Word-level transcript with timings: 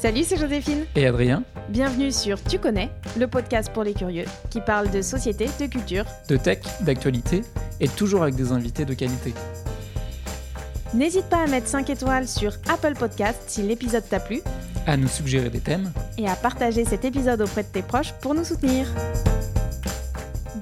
Salut, 0.00 0.24
c'est 0.24 0.38
Joséphine. 0.38 0.86
Et 0.96 1.06
Adrien. 1.06 1.44
Bienvenue 1.68 2.10
sur 2.10 2.42
Tu 2.42 2.58
connais, 2.58 2.88
le 3.18 3.26
podcast 3.26 3.70
pour 3.70 3.84
les 3.84 3.92
curieux 3.92 4.24
qui 4.48 4.62
parle 4.62 4.90
de 4.90 5.02
société, 5.02 5.44
de 5.60 5.66
culture, 5.66 6.06
de 6.26 6.38
tech, 6.38 6.60
d'actualité 6.80 7.42
et 7.80 7.88
toujours 7.88 8.22
avec 8.22 8.34
des 8.34 8.50
invités 8.50 8.86
de 8.86 8.94
qualité. 8.94 9.34
N'hésite 10.94 11.26
pas 11.26 11.42
à 11.42 11.46
mettre 11.48 11.66
5 11.66 11.90
étoiles 11.90 12.26
sur 12.26 12.52
Apple 12.70 12.94
Podcast 12.98 13.42
si 13.46 13.60
l'épisode 13.60 14.08
t'a 14.08 14.20
plu, 14.20 14.40
à 14.86 14.96
nous 14.96 15.06
suggérer 15.06 15.50
des 15.50 15.60
thèmes 15.60 15.92
et 16.16 16.26
à 16.26 16.34
partager 16.34 16.86
cet 16.86 17.04
épisode 17.04 17.42
auprès 17.42 17.64
de 17.64 17.68
tes 17.68 17.82
proches 17.82 18.14
pour 18.22 18.32
nous 18.32 18.44
soutenir. 18.44 18.86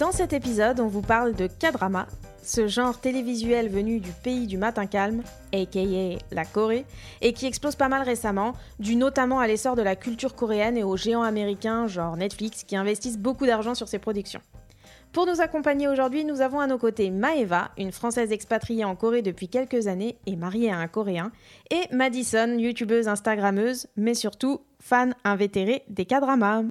Dans 0.01 0.11
cet 0.11 0.33
épisode, 0.33 0.81
on 0.81 0.89
vous 0.89 1.03
parle 1.03 1.37
de 1.37 1.47
K-drama, 1.47 2.09
ce 2.43 2.67
genre 2.67 3.01
télévisuel 3.01 3.69
venu 3.69 4.01
du 4.01 4.11
pays 4.11 4.47
du 4.47 4.59
matin 4.59 4.87
calme, 4.87 5.23
aka 5.53 6.19
la 6.31 6.45
Corée, 6.45 6.85
et 7.21 7.33
qui 7.33 7.47
explose 7.47 7.77
pas 7.77 7.89
mal 7.89 8.03
récemment, 8.03 8.55
dû 8.79 8.97
notamment 8.97 9.41
à 9.41 9.47
l'essor 9.47 9.77
de 9.77 9.83
la 9.83 9.97
culture 9.97 10.35
coréenne 10.35 10.77
et 10.77 10.85
aux 10.85 10.97
géants 10.97 11.23
américains 11.23 11.87
genre 11.87 12.17
Netflix 12.17 12.65
qui 12.65 12.77
investissent 12.77 13.19
beaucoup 13.19 13.47
d'argent 13.47 13.75
sur 13.75 13.89
ses 13.89 13.99
productions. 13.99 14.41
Pour 15.13 15.27
nous 15.27 15.41
accompagner 15.41 15.89
aujourd'hui, 15.89 16.25
nous 16.25 16.43
avons 16.43 16.61
à 16.61 16.67
nos 16.67 16.77
côtés 16.77 17.11
Maeva, 17.11 17.71
une 17.79 17.93
Française 17.93 18.31
expatriée 18.31 18.85
en 18.85 18.95
Corée 18.95 19.23
depuis 19.23 19.49
quelques 19.49 19.87
années 19.87 20.19
et 20.27 20.37
mariée 20.37 20.71
à 20.71 20.77
un 20.77 20.87
Coréen, 20.87 21.33
et 21.71 21.93
Madison, 21.95 22.59
youtubeuse 22.59 23.09
Instagrammeuse, 23.09 23.87
mais 23.97 24.15
surtout 24.15 24.61
fan 24.81 25.15
invétérée 25.25 25.83
des 25.89 26.05
K-dramas. 26.05 26.65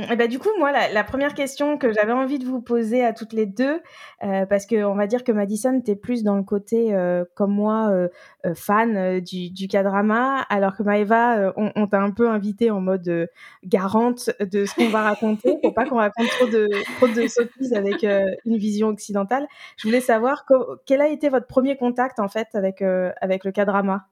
Et 0.00 0.04
eh 0.04 0.08
bah, 0.08 0.16
ben, 0.16 0.28
du 0.28 0.40
coup, 0.40 0.48
moi, 0.58 0.72
la, 0.72 1.04
première 1.04 1.32
question 1.32 1.78
que 1.78 1.92
j'avais 1.92 2.12
envie 2.12 2.40
de 2.40 2.44
vous 2.44 2.60
poser 2.60 3.04
à 3.04 3.12
toutes 3.12 3.32
les 3.32 3.46
deux, 3.46 3.80
euh, 4.24 4.46
parce 4.46 4.66
qu'on 4.66 4.94
va 4.96 5.06
dire 5.06 5.22
que 5.22 5.30
Madison, 5.30 5.80
t'es 5.80 5.94
plus 5.94 6.24
dans 6.24 6.34
le 6.34 6.42
côté, 6.42 6.92
euh, 6.92 7.24
comme 7.36 7.52
moi, 7.52 7.90
euh, 7.90 8.08
fan 8.54 9.20
du, 9.20 9.50
du 9.50 9.68
K-drama, 9.68 10.40
alors 10.48 10.76
que 10.76 10.82
Maëva, 10.82 11.52
on, 11.56 11.70
on 11.76 11.86
t'a 11.86 12.00
un 12.00 12.10
peu 12.10 12.28
invité 12.28 12.72
en 12.72 12.80
mode 12.80 13.28
garante 13.64 14.30
de 14.40 14.64
ce 14.64 14.74
qu'on 14.74 14.88
va 14.88 15.02
raconter, 15.02 15.58
pour 15.62 15.72
pas 15.72 15.84
qu'on 15.84 15.98
raconte 15.98 16.28
trop 16.30 16.46
de, 16.46 16.68
trop 16.96 17.06
de 17.06 17.28
sottises 17.28 17.74
avec 17.74 18.02
une 18.02 18.56
vision 18.56 18.88
occidentale. 18.88 19.46
Je 19.76 19.86
voulais 19.86 20.00
savoir 20.00 20.46
quel 20.84 21.00
a 21.00 21.08
été 21.08 21.28
votre 21.28 21.46
premier 21.46 21.76
contact, 21.76 22.18
en 22.18 22.28
fait, 22.28 22.48
avec, 22.54 22.82
avec 22.82 23.44
le 23.44 23.52
K-drama? 23.52 24.08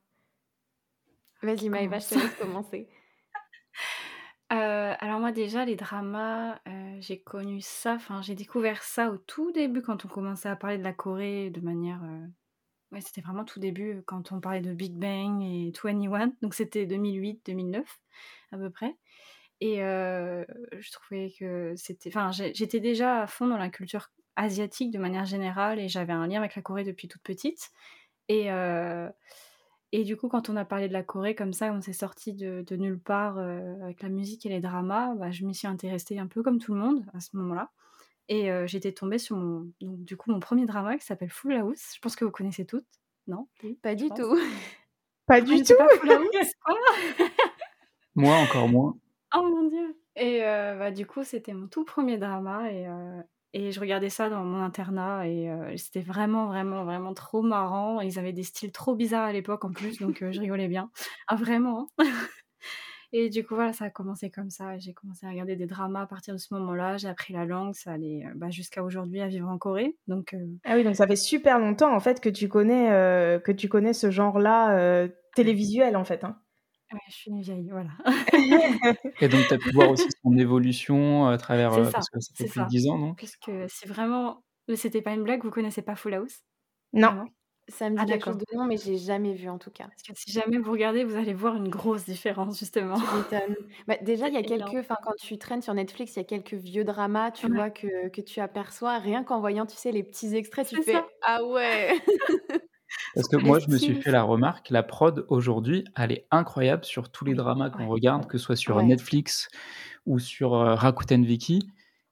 Vas-y, 1.42 1.68
Maëva, 1.68 1.98
je 1.98 2.08
te 2.10 2.14
laisse 2.14 2.34
commencer. 2.34 2.86
Euh, 4.52 4.94
alors 4.98 5.20
moi 5.20 5.30
déjà 5.30 5.64
les 5.64 5.76
dramas, 5.76 6.58
euh, 6.66 6.96
j'ai 6.98 7.20
connu 7.20 7.60
ça, 7.60 7.94
enfin 7.94 8.20
j'ai 8.20 8.34
découvert 8.34 8.82
ça 8.82 9.10
au 9.10 9.16
tout 9.16 9.52
début 9.52 9.80
quand 9.80 10.04
on 10.04 10.08
commençait 10.08 10.48
à 10.48 10.56
parler 10.56 10.76
de 10.76 10.82
la 10.82 10.92
Corée 10.92 11.50
de 11.50 11.60
manière, 11.60 12.02
euh, 12.02 12.26
ouais 12.90 13.00
c'était 13.00 13.20
vraiment 13.20 13.44
tout 13.44 13.60
début 13.60 14.02
quand 14.06 14.32
on 14.32 14.40
parlait 14.40 14.60
de 14.60 14.72
Big 14.74 14.94
Bang 14.94 15.40
et 15.44 15.72
21, 15.84 16.32
donc 16.42 16.54
c'était 16.54 16.84
2008-2009 16.84 17.84
à 18.50 18.58
peu 18.58 18.70
près. 18.70 18.96
Et 19.60 19.76
je 19.76 20.90
trouvais 20.92 21.32
que 21.38 21.74
c'était 21.76 22.08
enfin 22.08 22.30
j'étais 22.32 22.80
déjà 22.80 23.22
à 23.22 23.26
fond 23.26 23.46
dans 23.46 23.58
la 23.58 23.68
culture 23.68 24.08
asiatique 24.36 24.90
de 24.90 24.98
manière 24.98 25.26
générale 25.26 25.78
et 25.78 25.88
j'avais 25.88 26.14
un 26.14 26.26
lien 26.26 26.38
avec 26.40 26.56
la 26.56 26.62
Corée 26.62 26.82
depuis 26.82 27.08
toute 27.08 27.22
petite. 27.22 27.70
Et 28.28 28.50
et 29.92 30.04
du 30.04 30.16
coup, 30.16 30.28
quand 30.28 30.48
on 30.48 30.56
a 30.56 30.64
parlé 30.64 30.86
de 30.86 30.92
la 30.92 31.02
Corée 31.02 31.34
comme 31.34 31.52
ça, 31.52 31.72
on 31.72 31.80
s'est 31.80 31.92
sorti 31.92 32.32
de, 32.32 32.76
nulle 32.76 33.00
part 33.00 33.38
euh, 33.38 33.74
avec 33.82 34.02
la 34.02 34.08
musique 34.08 34.46
et 34.46 34.48
les 34.48 34.60
dramas, 34.60 35.14
bah, 35.16 35.32
je 35.32 35.44
m'y 35.44 35.54
suis 35.54 35.66
intéressée 35.66 36.18
un 36.18 36.28
peu 36.28 36.42
comme 36.42 36.60
tout 36.60 36.74
le 36.74 36.80
monde 36.80 37.04
à 37.12 37.20
ce 37.20 37.36
moment-là. 37.36 37.70
Et 38.28 38.52
euh, 38.52 38.68
j'étais 38.68 38.92
tombée 38.92 39.18
sur 39.18 39.36
mon, 39.36 39.72
donc, 39.80 40.04
du 40.04 40.16
coup, 40.16 40.30
mon 40.30 40.38
premier 40.38 40.64
drama 40.64 40.96
qui 40.96 41.04
s'appelle 41.04 41.30
Full 41.30 41.54
House. 41.54 41.94
Je 41.96 42.00
pense 42.00 42.14
que 42.14 42.24
vous 42.24 42.30
connaissez 42.30 42.64
toutes, 42.64 42.86
non? 43.26 43.48
Pas 43.82 43.96
du 43.96 44.08
tout. 44.10 44.38
Pas 45.26 45.40
du 45.40 45.62
tout. 45.62 45.74
Moi, 48.14 48.34
encore 48.34 48.68
moins. 48.68 48.96
Oh 49.36 49.42
mon 49.42 49.68
dieu. 49.68 49.96
Et 50.16 50.44
euh, 50.44 50.76
bah, 50.76 50.90
du 50.92 51.06
coup, 51.06 51.24
c'était 51.24 51.52
mon 51.52 51.66
tout 51.66 51.84
premier 51.84 52.18
drama 52.18 52.70
et 52.70 52.86
et 53.52 53.72
je 53.72 53.80
regardais 53.80 54.10
ça 54.10 54.30
dans 54.30 54.44
mon 54.44 54.62
internat 54.62 55.26
et 55.26 55.50
euh, 55.50 55.76
c'était 55.76 56.00
vraiment, 56.00 56.46
vraiment, 56.46 56.84
vraiment 56.84 57.14
trop 57.14 57.42
marrant. 57.42 58.00
Ils 58.00 58.18
avaient 58.18 58.32
des 58.32 58.44
styles 58.44 58.70
trop 58.70 58.94
bizarres 58.94 59.26
à 59.26 59.32
l'époque 59.32 59.64
en 59.64 59.72
plus, 59.72 59.98
donc 59.98 60.22
euh, 60.22 60.30
je 60.30 60.40
rigolais 60.40 60.68
bien. 60.68 60.90
Ah, 61.26 61.36
vraiment 61.36 61.88
hein? 61.98 62.04
Et 63.12 63.28
du 63.28 63.44
coup, 63.44 63.56
voilà, 63.56 63.72
ça 63.72 63.86
a 63.86 63.90
commencé 63.90 64.30
comme 64.30 64.50
ça. 64.50 64.78
J'ai 64.78 64.92
commencé 64.92 65.26
à 65.26 65.30
regarder 65.30 65.56
des 65.56 65.66
dramas 65.66 66.02
à 66.02 66.06
partir 66.06 66.32
de 66.32 66.38
ce 66.38 66.54
moment-là. 66.54 66.96
J'ai 66.96 67.08
appris 67.08 67.32
la 67.32 67.44
langue, 67.44 67.74
ça 67.74 67.90
allait 67.90 68.24
euh, 68.24 68.32
bah, 68.36 68.50
jusqu'à 68.50 68.84
aujourd'hui 68.84 69.20
à 69.20 69.26
vivre 69.26 69.48
en 69.48 69.58
Corée. 69.58 69.96
Donc, 70.06 70.36
Ah 70.64 70.76
oui, 70.76 70.84
donc 70.84 70.94
ça 70.94 71.08
fait 71.08 71.16
super 71.16 71.58
longtemps 71.58 71.92
en 71.92 71.98
fait 71.98 72.20
que 72.20 72.28
tu 72.28 72.48
connais, 72.48 72.86
que 73.44 73.50
tu 73.50 73.68
connais 73.68 73.94
ce 73.94 74.12
genre-là 74.12 75.08
télévisuel 75.34 75.96
en 75.96 76.04
fait. 76.04 76.22
Hein? 76.22 76.38
Ouais, 76.92 77.00
je 77.08 77.14
suis 77.14 77.30
une 77.30 77.40
vieille, 77.40 77.70
voilà. 77.70 77.90
Et 79.20 79.28
donc, 79.28 79.46
tu 79.46 79.54
as 79.54 79.58
pu 79.58 79.70
voir 79.72 79.90
aussi 79.90 80.08
son 80.24 80.36
évolution 80.36 81.26
à 81.28 81.38
travers. 81.38 81.72
ça, 81.72 81.90
parce 81.92 82.10
que 82.10 82.20
ça 82.20 82.34
fait 82.34 82.46
plus 82.46 82.62
de 82.62 82.66
10 82.66 82.88
ans, 82.88 82.98
non? 82.98 83.14
Puisque 83.14 83.50
c'est 83.68 83.88
vraiment. 83.88 84.42
C'était 84.74 85.02
pas 85.02 85.12
une 85.12 85.22
blague, 85.22 85.42
vous 85.42 85.50
connaissez 85.50 85.82
pas 85.82 85.96
Full 85.96 86.14
House? 86.14 86.42
Non. 86.92 87.26
Ça 87.70 87.88
me 87.88 87.96
dit 87.96 88.02
ah, 88.02 88.06
quelque 88.06 88.24
chose 88.24 88.38
de 88.38 88.56
nom, 88.56 88.64
mais 88.64 88.76
j'ai 88.76 88.96
jamais 88.96 89.32
vu 89.32 89.48
en 89.48 89.58
tout 89.58 89.70
cas. 89.70 89.84
Parce 89.84 90.02
que 90.02 90.12
si 90.16 90.32
jamais 90.32 90.58
vous 90.58 90.72
regardez, 90.72 91.04
vous 91.04 91.16
allez 91.16 91.34
voir 91.34 91.54
une 91.54 91.68
grosse 91.68 92.04
différence 92.04 92.58
justement. 92.58 92.96
bah, 93.86 93.96
déjà, 94.02 94.28
il 94.28 94.34
y 94.34 94.38
a 94.38 94.42
quelques, 94.42 94.74
enfin 94.74 94.96
quand 95.04 95.14
tu 95.20 95.38
traînes 95.38 95.62
sur 95.62 95.74
Netflix, 95.74 96.16
il 96.16 96.18
y 96.18 96.22
a 96.22 96.24
quelques 96.24 96.54
vieux 96.54 96.84
dramas, 96.84 97.30
tu 97.30 97.48
vois 97.48 97.70
que, 97.70 98.08
que 98.08 98.20
tu 98.20 98.40
aperçois. 98.40 98.98
Rien 98.98 99.22
qu'en 99.22 99.40
voyant, 99.40 99.66
tu 99.66 99.76
sais, 99.76 99.92
les 99.92 100.02
petits 100.02 100.34
extraits, 100.34 100.66
tu 100.66 100.82
fais 100.82 101.00
ah 101.22 101.44
ouais. 101.44 101.94
Parce 103.14 103.28
que 103.28 103.36
moi, 103.36 103.58
je 103.58 103.68
me 103.68 103.76
suis 103.76 103.94
fait 103.94 104.10
la 104.10 104.22
remarque, 104.22 104.70
la 104.70 104.82
prod 104.82 105.24
aujourd'hui, 105.28 105.84
elle 105.96 106.12
est 106.12 106.26
incroyable 106.30 106.84
sur 106.84 107.10
tous 107.10 107.24
les 107.24 107.34
dramas 107.34 107.70
qu'on 107.70 107.88
regarde, 107.88 108.26
que 108.26 108.38
ce 108.38 108.44
soit 108.44 108.56
sur 108.56 108.82
Netflix 108.82 109.48
ou 110.06 110.18
sur 110.18 110.54
euh, 110.54 110.74
Rakuten 110.74 111.24
Viki. 111.24 111.70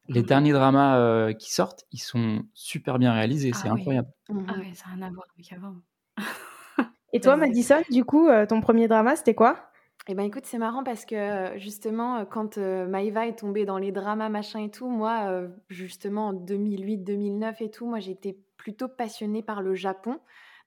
Les 0.09 0.23
mmh 0.23 0.27
derniers 0.27 0.53
dramas 0.53 0.99
euh, 0.99 1.33
qui 1.35 1.53
sortent, 1.53 1.85
ils 1.93 2.01
sont 2.01 2.43
super 2.55 2.99
bien 2.99 3.13
réalisés, 3.13 3.53
c'est 3.53 3.69
ah 3.69 3.73
incroyable. 3.73 4.09
Mmh 4.31 4.47
ah 4.49 4.59
ouais, 4.59 4.73
ça 4.75 4.87
n'a 4.89 4.95
rien 4.95 5.07
à 5.07 5.11
voir 5.11 5.27
avec 5.35 5.53
avant. 5.53 5.75
Et 7.13 7.21
toi, 7.21 7.37
Madison, 7.37 7.83
du 7.91 8.05
coup, 8.05 8.29
euh, 8.29 8.47
ton 8.47 8.61
premier 8.61 8.89
drama, 8.89 9.17
c'était 9.17 9.35
quoi? 9.35 9.71
Eh 10.07 10.15
ben 10.15 10.23
écoute, 10.23 10.47
c'est 10.47 10.59
marrant 10.59 10.83
parce 10.83 11.05
que 11.05 11.53
justement, 11.59 12.25
quand 12.25 12.57
Maïva 12.57 13.27
est 13.27 13.39
tombée 13.39 13.67
dans 13.67 13.77
les 13.77 13.93
dramas, 13.93 14.31
machin 14.31 14.61
et 14.61 14.71
tout, 14.71 14.89
moi, 14.89 15.43
justement, 15.69 16.29
en 16.29 16.33
2008-2009 16.33 17.57
et 17.61 17.71
tout, 17.71 17.87
moi, 17.87 18.01
j'étais 18.01 18.39
plutôt 18.57 18.89
passionnée 18.89 19.43
par 19.43 19.61
le 19.61 19.75
Japon. 19.75 20.19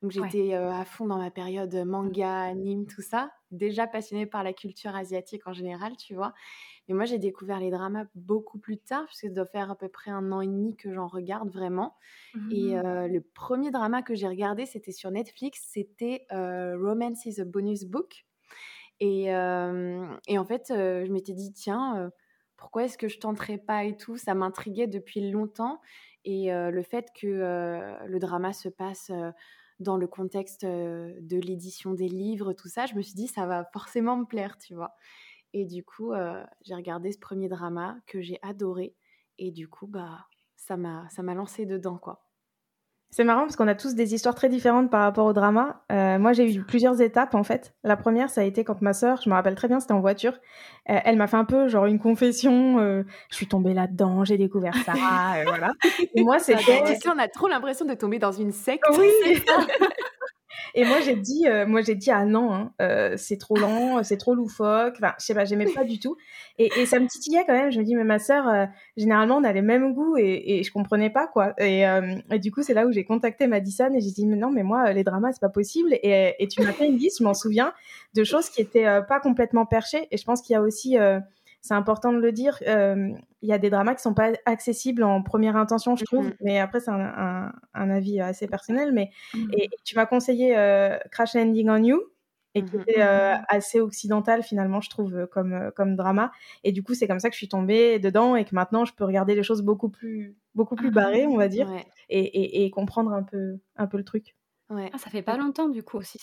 Donc 0.01 0.11
j'étais 0.11 0.53
à 0.53 0.83
fond 0.83 1.05
dans 1.05 1.17
ma 1.17 1.29
période 1.29 1.75
manga, 1.85 2.41
anime, 2.41 2.87
tout 2.87 3.01
ça. 3.01 3.31
Déjà 3.51 3.85
passionnée 3.85 4.25
par 4.25 4.43
la 4.43 4.51
culture 4.51 4.95
asiatique 4.95 5.45
en 5.45 5.53
général, 5.53 5.95
tu 5.95 6.15
vois. 6.15 6.33
Mais 6.87 6.95
moi, 6.95 7.05
j'ai 7.05 7.19
découvert 7.19 7.59
les 7.59 7.69
dramas 7.69 8.05
beaucoup 8.15 8.57
plus 8.57 8.79
tard, 8.79 9.05
puisque 9.05 9.27
ça 9.27 9.33
doit 9.33 9.45
faire 9.45 9.69
à 9.69 9.75
peu 9.75 9.89
près 9.89 10.09
un 10.09 10.31
an 10.31 10.41
et 10.41 10.47
demi 10.47 10.75
que 10.75 10.91
j'en 10.91 11.05
regarde 11.07 11.49
vraiment. 11.49 11.95
Et 12.49 12.75
mmh. 12.75 13.07
le 13.07 13.21
premier 13.21 13.69
drama 13.69 14.01
que 14.01 14.15
j'ai 14.15 14.27
regardé, 14.27 14.65
c'était 14.65 14.91
sur 14.91 15.11
Netflix, 15.11 15.67
c'était 15.71 16.25
Romance 16.31 17.25
is 17.25 17.39
a 17.39 17.45
Bonus 17.45 17.85
Book. 17.85 18.25
Et, 18.99 19.25
et 19.25 19.29
en 20.39 20.45
fait, 20.45 20.65
je 20.69 21.11
m'étais 21.11 21.33
dit, 21.33 21.53
tiens, 21.53 22.11
pourquoi 22.57 22.85
est-ce 22.85 22.97
que 22.97 23.07
je 23.07 23.19
tenterais 23.19 23.59
pas 23.59 23.83
et 23.83 23.95
tout? 23.95 24.17
Ça 24.17 24.33
m'intriguait 24.33 24.87
depuis 24.87 25.29
longtemps. 25.29 25.79
Et 26.25 26.49
le 26.51 26.81
fait 26.81 27.09
que 27.19 28.07
le 28.07 28.19
drama 28.19 28.53
se 28.53 28.69
passe 28.69 29.11
dans 29.81 29.97
le 29.97 30.07
contexte 30.07 30.65
de 30.65 31.39
l'édition 31.39 31.93
des 31.93 32.07
livres, 32.07 32.53
tout 32.53 32.69
ça, 32.69 32.85
je 32.85 32.95
me 32.95 33.01
suis 33.01 33.15
dit, 33.15 33.27
ça 33.27 33.45
va 33.45 33.65
forcément 33.73 34.15
me 34.17 34.25
plaire, 34.25 34.57
tu 34.57 34.75
vois. 34.75 34.95
Et 35.53 35.65
du 35.65 35.83
coup, 35.83 36.13
j'ai 36.61 36.75
regardé 36.75 37.11
ce 37.11 37.19
premier 37.19 37.49
drama 37.49 37.97
que 38.07 38.21
j'ai 38.21 38.39
adoré. 38.41 38.95
Et 39.37 39.51
du 39.51 39.67
coup, 39.67 39.87
bah, 39.87 40.27
ça 40.55 40.77
m'a 40.77 41.33
lancé 41.33 41.65
dedans, 41.65 41.97
quoi. 41.97 42.23
C'est 43.13 43.25
marrant 43.25 43.41
parce 43.41 43.57
qu'on 43.57 43.67
a 43.67 43.75
tous 43.75 43.93
des 43.93 44.13
histoires 44.13 44.35
très 44.35 44.47
différentes 44.47 44.89
par 44.89 45.01
rapport 45.01 45.25
au 45.25 45.33
drama. 45.33 45.83
Euh, 45.91 46.17
moi, 46.17 46.31
j'ai 46.31 46.49
eu 46.49 46.63
plusieurs 46.63 47.01
étapes 47.01 47.35
en 47.35 47.43
fait. 47.43 47.73
La 47.83 47.97
première, 47.97 48.29
ça 48.29 48.39
a 48.39 48.43
été 48.45 48.63
quand 48.63 48.81
ma 48.81 48.93
sœur, 48.93 49.19
je 49.21 49.29
me 49.29 49.35
rappelle 49.35 49.55
très 49.55 49.67
bien, 49.67 49.81
c'était 49.81 49.91
en 49.91 49.99
voiture. 49.99 50.31
Euh, 50.89 50.97
elle 51.03 51.17
m'a 51.17 51.27
fait 51.27 51.35
un 51.35 51.43
peu 51.43 51.67
genre 51.67 51.87
une 51.87 51.99
confession. 51.99 52.79
Euh, 52.79 53.03
je 53.29 53.35
suis 53.35 53.47
tombée 53.47 53.73
là-dedans, 53.73 54.23
j'ai 54.23 54.37
découvert 54.37 54.75
ça, 54.85 54.93
voilà. 55.45 55.73
Et 56.15 56.23
moi, 56.23 56.39
c'était. 56.39 56.83
Tu 56.85 56.95
sais, 56.95 57.09
on 57.13 57.19
a 57.19 57.27
trop 57.27 57.49
l'impression 57.49 57.85
de 57.85 57.95
tomber 57.95 58.17
dans 58.17 58.31
une 58.31 58.53
secte. 58.53 58.85
Oui. 58.97 59.09
Et 60.75 60.85
moi, 60.85 60.99
j'ai 61.01 61.15
dit, 61.15 61.47
euh, 61.47 61.65
moi, 61.65 61.81
j'ai 61.81 61.95
dit, 61.95 62.11
ah 62.11 62.25
non, 62.25 62.53
hein, 62.53 62.73
euh, 62.81 63.15
c'est 63.17 63.37
trop 63.37 63.55
lent, 63.55 64.03
c'est 64.03 64.17
trop 64.17 64.35
loufoque. 64.35 64.95
Enfin, 64.97 65.13
je 65.19 65.25
sais 65.25 65.33
pas, 65.33 65.45
j'aimais 65.45 65.71
pas 65.73 65.83
du 65.83 65.99
tout. 65.99 66.15
Et, 66.57 66.85
ça 66.85 66.99
me 66.99 67.07
titillait 67.07 67.43
quand 67.45 67.53
même. 67.53 67.71
Je 67.71 67.79
me 67.79 67.83
dis, 67.83 67.95
mais 67.95 68.03
ma 68.03 68.19
sœur, 68.19 68.47
euh, 68.47 68.65
généralement, 68.97 69.37
on 69.37 69.43
a 69.43 69.53
les 69.53 69.61
mêmes 69.61 69.93
goûts 69.93 70.17
et, 70.17 70.59
et 70.59 70.63
je 70.63 70.71
comprenais 70.71 71.09
pas, 71.09 71.27
quoi. 71.27 71.53
Et, 71.59 71.85
du 72.39 72.51
coup, 72.51 72.63
c'est 72.63 72.73
là 72.73 72.85
où 72.85 72.91
j'ai 72.91 73.03
contacté 73.03 73.47
Madison 73.47 73.91
et 73.93 74.01
j'ai 74.01 74.11
dit, 74.11 74.25
mais 74.25 74.37
non, 74.37 74.51
mais 74.51 74.63
moi, 74.63 74.93
les 74.93 75.03
dramas, 75.03 75.31
c'est 75.33 75.41
pas 75.41 75.49
possible. 75.49 75.93
Et, 76.03 76.35
et 76.39 76.47
tu 76.47 76.61
m'as 76.61 76.73
fait 76.73 76.87
une 76.87 76.97
liste, 76.97 77.19
je 77.19 77.23
m'en 77.23 77.33
souviens, 77.33 77.73
de 78.13 78.23
choses 78.23 78.49
qui 78.49 78.61
étaient 78.61 79.01
pas 79.07 79.19
complètement 79.19 79.65
perchées. 79.65 80.07
Et 80.11 80.17
je 80.17 80.23
pense 80.23 80.41
qu'il 80.41 80.53
y 80.53 80.57
a 80.57 80.61
aussi 80.61 80.97
c'est 81.61 81.75
important 81.75 82.11
de 82.11 82.17
le 82.17 82.31
dire. 82.31 82.57
Euh, 82.67 83.09
il 83.41 83.49
y 83.49 83.53
a 83.53 83.59
des 83.59 83.69
dramas 83.69 83.93
qui 83.93 84.01
sont 84.01 84.15
pas 84.15 84.31
accessibles 84.45 85.03
en 85.03 85.21
première 85.21 85.55
intention, 85.55 85.95
je 85.95 86.05
trouve. 86.05 86.29
Mm-hmm. 86.29 86.37
Mais 86.41 86.59
après, 86.59 86.79
c'est 86.79 86.91
un, 86.91 87.51
un, 87.73 87.89
avis 87.89 88.19
assez 88.19 88.47
personnel. 88.47 88.91
Mais 88.91 89.11
mm-hmm. 89.33 89.53
et, 89.53 89.69
tu 89.83 89.95
m'as 89.95 90.07
conseillé 90.07 90.57
euh, 90.57 90.97
Crash 91.11 91.35
Landing 91.35 91.69
on 91.69 91.83
You. 91.83 92.01
et 92.55 92.63
qui 92.63 92.75
mmh 92.75 92.81
était 92.81 92.99
mmh 92.99 93.45
assez 93.47 93.79
occidental 93.79 94.43
finalement, 94.43 94.81
je 94.81 94.89
trouve, 94.89 95.27
comme, 95.31 95.71
comme 95.75 95.95
drama. 95.95 96.31
Et 96.63 96.71
du 96.71 96.81
coup, 96.81 96.95
c'est 96.95 97.07
comme 97.07 97.19
ça 97.19 97.29
que 97.29 97.35
je 97.35 97.39
suis 97.39 97.49
tombée 97.49 97.99
dedans 97.99 98.35
et 98.35 98.43
que 98.43 98.55
maintenant, 98.55 98.83
je 98.83 98.93
peux 98.93 99.05
regarder 99.05 99.35
les 99.35 99.43
choses 99.43 99.61
beaucoup 99.61 99.89
plus, 99.89 100.35
beaucoup 100.55 100.75
plus 100.75 100.91
barrées, 100.91 101.27
on 101.27 101.37
va 101.37 101.47
dire, 101.47 101.71
et, 102.09 102.65
et, 102.65 102.71
comprendre 102.71 103.13
un 103.13 103.23
peu, 103.23 103.59
un 103.75 103.85
peu 103.85 103.97
le 103.97 104.03
truc. 104.03 104.35
Ouais. 104.71 104.89
Ah, 104.93 104.97
ça 104.97 105.09
fait 105.11 105.21
pas 105.21 105.37
longtemps, 105.37 105.69
du 105.69 105.83
coup, 105.83 105.97
aussi, 105.97 106.17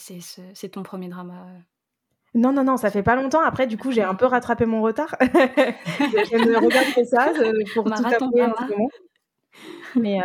c'est 0.55 0.69
ton 0.69 0.83
premier 0.83 1.09
drama. 1.09 1.47
Non, 2.35 2.53
non, 2.53 2.65
non, 2.65 2.77
ça 2.77 2.91
fait 2.91 3.03
pas 3.03 3.17
longtemps. 3.17 3.43
Après, 3.43 3.67
du 3.67 3.77
coup, 3.77 3.91
j'ai 3.91 4.03
un 4.03 4.15
peu 4.15 4.27
rattrapé 4.27 4.67
mon 4.67 4.83
retard. 4.83 5.17
je 5.21 6.65
regarde 6.65 7.07
ça 7.07 7.33
pour 7.75 7.85
tout 7.85 8.31
moment. 8.31 8.89
Mais 9.97 10.21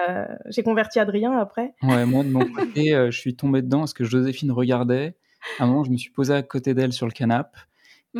j'ai 0.49 0.63
converti 0.63 0.99
Adrien 0.99 1.37
après. 1.37 1.73
Ouais, 1.81 2.05
moi, 2.05 2.23
de 2.23 2.29
mon 2.29 2.45
côté, 2.45 2.91
je 3.09 3.17
suis 3.17 3.35
tombée 3.35 3.61
dedans 3.61 3.79
parce 3.79 3.93
que 3.93 4.03
Joséphine 4.03 4.51
regardait 4.51 5.15
à 5.59 5.63
un 5.63 5.67
moment, 5.67 5.83
je 5.83 5.91
me 5.91 5.97
suis 5.97 6.11
posé 6.11 6.33
à 6.33 6.41
côté 6.41 6.73
d'elle 6.73 6.93
sur 6.93 7.05
le 7.05 7.11
canapé. 7.11 7.59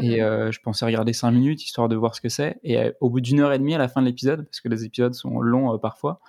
Et 0.02 0.18
mhm. 0.18 0.24
euh, 0.24 0.52
je 0.52 0.60
pensais 0.60 0.86
regarder 0.86 1.14
5 1.14 1.30
minutes 1.30 1.64
histoire 1.64 1.88
de 1.88 1.96
voir 1.96 2.16
ce 2.16 2.22
que 2.22 2.30
c'est. 2.30 2.60
Et 2.64 2.80
euh, 2.80 2.92
au 3.00 3.12
bout 3.12 3.22
d'une 3.22 3.40
heure 3.42 3.54
et 3.54 3.60
demie 3.60 3.76
à 3.76 3.78
la 3.78 3.88
fin 3.88 4.02
de 4.02 4.08
l'épisode, 4.08 4.44
parce 4.46 4.60
que 4.60 4.68
les 4.68 4.86
épisodes 4.86 5.14
sont 5.14 5.40
longs 5.40 5.74
euh, 5.74 5.78
parfois, 5.78 6.20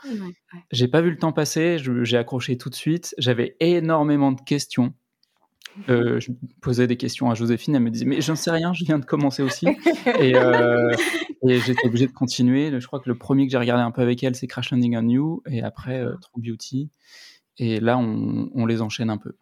j'ai 0.70 0.88
pas 0.88 1.00
vu 1.00 1.10
le 1.10 1.16
temps 1.16 1.32
passer. 1.32 1.78
J'ai 1.78 2.18
accroché 2.18 2.58
tout 2.58 2.68
de 2.68 2.74
suite. 2.74 3.14
J'avais 3.16 3.56
énormément 3.60 4.32
de 4.32 4.40
questions. 4.42 4.92
Je 5.88 6.30
posais 6.60 6.86
des 6.86 6.96
questions 6.96 7.30
à 7.30 7.34
Joséphine. 7.34 7.74
Elle 7.74 7.82
me 7.82 7.90
disait 7.90 8.04
mais 8.04 8.20
j'en 8.20 8.36
sais 8.36 8.50
rien, 8.50 8.72
je 8.72 8.84
viens 8.84 8.98
de 8.98 9.04
commencer 9.04 9.42
aussi. 9.42 9.66
et, 10.20 10.32
et 11.48 11.58
j'étais 11.60 11.86
obligé 11.86 12.06
de 12.06 12.12
continuer. 12.12 12.78
Je 12.80 12.86
crois 12.86 13.00
que 13.00 13.08
le 13.08 13.16
premier 13.16 13.46
que 13.46 13.52
j'ai 13.52 13.58
regardé 13.58 13.82
un 13.82 13.90
peu 13.90 14.02
avec 14.02 14.22
elle, 14.22 14.34
c'est 14.34 14.46
Crash 14.46 14.70
Landing 14.70 14.96
on 14.96 15.08
You, 15.08 15.42
et 15.46 15.62
après 15.62 16.04
True 16.20 16.42
Beauty. 16.42 16.90
Et 17.58 17.80
là, 17.80 17.98
on, 17.98 18.50
on 18.54 18.66
les 18.66 18.82
enchaîne 18.82 19.10
un 19.10 19.18
peu. 19.18 19.36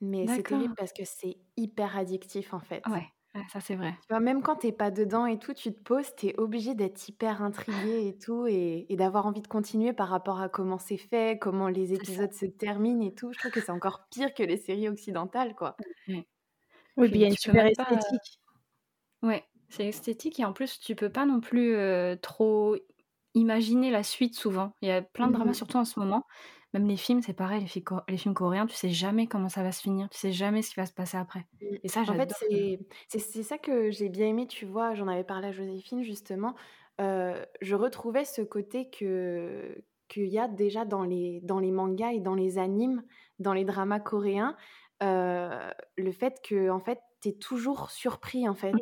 Mais 0.00 0.26
c'est 0.26 0.42
terrible 0.42 0.74
parce 0.76 0.92
que 0.92 1.04
c'est 1.04 1.38
hyper 1.56 1.96
addictif 1.96 2.52
en 2.52 2.60
fait. 2.60 2.82
Ouais, 2.86 3.06
ça 3.52 3.60
c'est 3.60 3.76
vrai. 3.76 3.94
Tu 4.02 4.06
vois, 4.10 4.20
même 4.20 4.42
quand 4.42 4.56
t'es 4.56 4.72
pas 4.72 4.90
dedans 4.90 5.26
et 5.26 5.38
tout, 5.38 5.54
tu 5.54 5.72
te 5.72 5.80
poses, 5.80 6.14
t'es 6.14 6.34
obligé 6.38 6.74
d'être 6.74 7.08
hyper 7.08 7.42
intrigué 7.42 8.08
et 8.08 8.18
tout, 8.18 8.46
et, 8.46 8.86
d'avoir 8.90 9.26
envie 9.26 9.42
de 9.42 9.46
continuer 9.46 9.92
par 9.92 10.08
rapport 10.08 10.40
à 10.40 10.48
comment 10.48 10.78
c'est 10.78 10.96
fait, 10.96 11.38
comment 11.38 11.68
les 11.68 11.92
épisodes 11.92 12.32
se 12.32 12.46
terminent 12.46 13.04
et 13.04 13.14
tout. 13.14 13.32
Je 13.32 13.38
trouve 13.38 13.52
que 13.52 13.60
c'est 13.60 13.70
encore 13.70 14.06
pire 14.10 14.34
que 14.34 14.42
les 14.42 14.56
séries 14.56 14.88
occidentales, 14.88 15.54
quoi. 15.54 15.76
Oui, 16.08 17.08
puis 17.10 17.18
il 17.18 17.20
y 17.20 17.24
a 17.24 17.28
une 17.28 17.36
super 17.36 17.66
esthétique. 17.66 18.40
Ouais, 19.22 19.44
c'est 19.68 19.86
esthétique 19.86 20.40
et 20.40 20.44
en 20.44 20.52
plus 20.52 20.78
tu 20.78 20.94
peux 20.94 21.10
pas 21.10 21.26
non 21.26 21.40
plus 21.40 21.76
trop 22.22 22.76
imaginer 23.34 23.90
la 23.90 24.02
suite 24.02 24.34
souvent. 24.34 24.72
Il 24.80 24.88
y 24.88 24.92
a 24.92 25.02
plein 25.02 25.28
de 25.28 25.32
dramas, 25.32 25.50
mmh 25.50 25.54
surtout 25.54 25.76
en 25.76 25.84
ce 25.84 26.00
moment, 26.00 26.24
même 26.78 26.88
les 26.88 26.96
films, 26.96 27.22
c'est 27.22 27.32
pareil, 27.32 27.62
les, 27.62 28.16
films 28.16 28.34
coréens, 28.34 28.66
tu 28.66 28.74
sais 28.74 28.90
jamais 28.90 29.26
comment 29.26 29.48
ça 29.48 29.62
va 29.62 29.72
se 29.72 29.80
finir, 29.80 30.08
tu 30.10 30.18
sais 30.18 30.32
jamais 30.32 30.62
ce 30.62 30.70
qui 30.70 30.76
va 30.76 30.86
se 30.86 30.92
passer 30.92 31.16
après. 31.16 31.46
Mmh. 31.60 31.66
Et 31.82 31.88
ça, 31.88 32.00
En 32.02 32.14
fait, 32.14 32.32
c'est 33.08 33.42
ça 33.42 33.58
que 33.58 33.90
j'ai 33.90 34.08
bien 34.08 34.26
aimé, 34.26 34.46
tu 34.46 34.66
vois, 34.66 34.94
j'en 34.94 35.08
avais 35.08 35.24
parlé 35.24 35.48
à 35.48 35.52
Joséphine 35.52 36.02
justement. 36.02 36.54
je 36.98 37.74
retrouvais 37.74 38.24
ce 38.24 38.42
côté 38.42 38.90
que 38.90 39.82
qu'il 40.08 40.28
y 40.28 40.38
a 40.38 40.46
déjà 40.46 40.84
dans 40.84 41.02
les, 41.02 41.40
dans 41.42 41.58
les 41.58 41.72
mangas 41.72 42.12
et 42.12 42.20
dans 42.20 42.36
les 42.36 42.58
animes, 42.58 43.02
dans 43.40 43.52
les 43.52 43.64
dramas 43.64 43.98
coréens, 43.98 44.56
le 45.00 46.12
fait 46.12 46.40
que 46.46 46.70
en 46.70 46.78
fait, 46.78 47.00
tu 47.22 47.30
es 47.30 47.32
toujours 47.32 47.90
surpris 47.90 48.48
en 48.48 48.54
fait. 48.54 48.74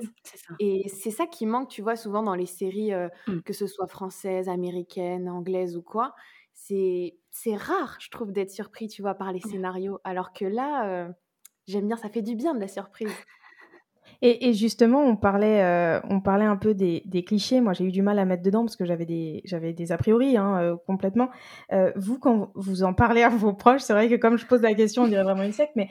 Et 0.60 0.86
c'est 0.88 1.10
ça 1.10 1.26
qui 1.26 1.46
manque, 1.46 1.70
tu 1.70 1.80
vois, 1.80 1.96
souvent 1.96 2.22
dans 2.22 2.34
les 2.34 2.46
séries, 2.46 2.92
mmh. 2.92 3.40
que 3.42 3.52
ce 3.52 3.66
soit 3.66 3.86
françaises, 3.86 4.48
américaines, 4.48 5.30
anglaises 5.30 5.76
ou 5.76 5.82
quoi 5.82 6.14
c'est 6.54 7.16
c'est 7.34 7.56
rare, 7.56 7.96
je 7.98 8.08
trouve, 8.10 8.30
d'être 8.30 8.52
surpris, 8.52 8.86
tu 8.86 9.02
vois, 9.02 9.14
par 9.14 9.32
les 9.32 9.40
scénarios. 9.40 9.98
Alors 10.04 10.32
que 10.32 10.44
là, 10.44 10.88
euh, 10.88 11.08
j'aime 11.66 11.88
bien, 11.88 11.96
ça 11.96 12.08
fait 12.08 12.22
du 12.22 12.36
bien 12.36 12.54
de 12.54 12.60
la 12.60 12.68
surprise. 12.68 13.10
Et, 14.22 14.54
justement, 14.54 15.02
on 15.02 15.16
parlait, 15.16 15.62
euh, 15.62 16.00
on 16.08 16.20
parlait 16.20 16.44
un 16.44 16.56
peu 16.56 16.72
des, 16.72 17.02
clichés. 17.26 17.60
Moi, 17.60 17.72
j'ai 17.74 17.84
eu 17.84 17.90
du 17.90 18.00
mal 18.00 18.18
à 18.18 18.24
mettre 18.24 18.42
dedans 18.42 18.64
parce 18.64 18.76
que 18.76 18.86
j'avais 18.86 19.04
des, 19.04 19.42
j'avais 19.44 19.74
des 19.74 19.92
a 19.92 19.98
priori 19.98 20.36
hein, 20.38 20.58
euh, 20.60 20.76
complètement. 20.86 21.28
vous, 21.96 22.18
quand 22.18 22.52
vous 22.54 22.84
en 22.84 22.94
parlez 22.94 23.22
à 23.22 23.28
vos 23.28 23.52
proches, 23.52 23.82
c'est 23.82 23.92
vrai 23.92 24.08
que 24.08 24.14
comme 24.14 24.38
je 24.38 24.46
pose 24.46 24.62
la 24.62 24.72
question, 24.72 25.02
on 25.02 25.08
dirait 25.08 25.24
vraiment 25.24 25.42
une 25.42 25.52
sec, 25.52 25.70
mais 25.74 25.88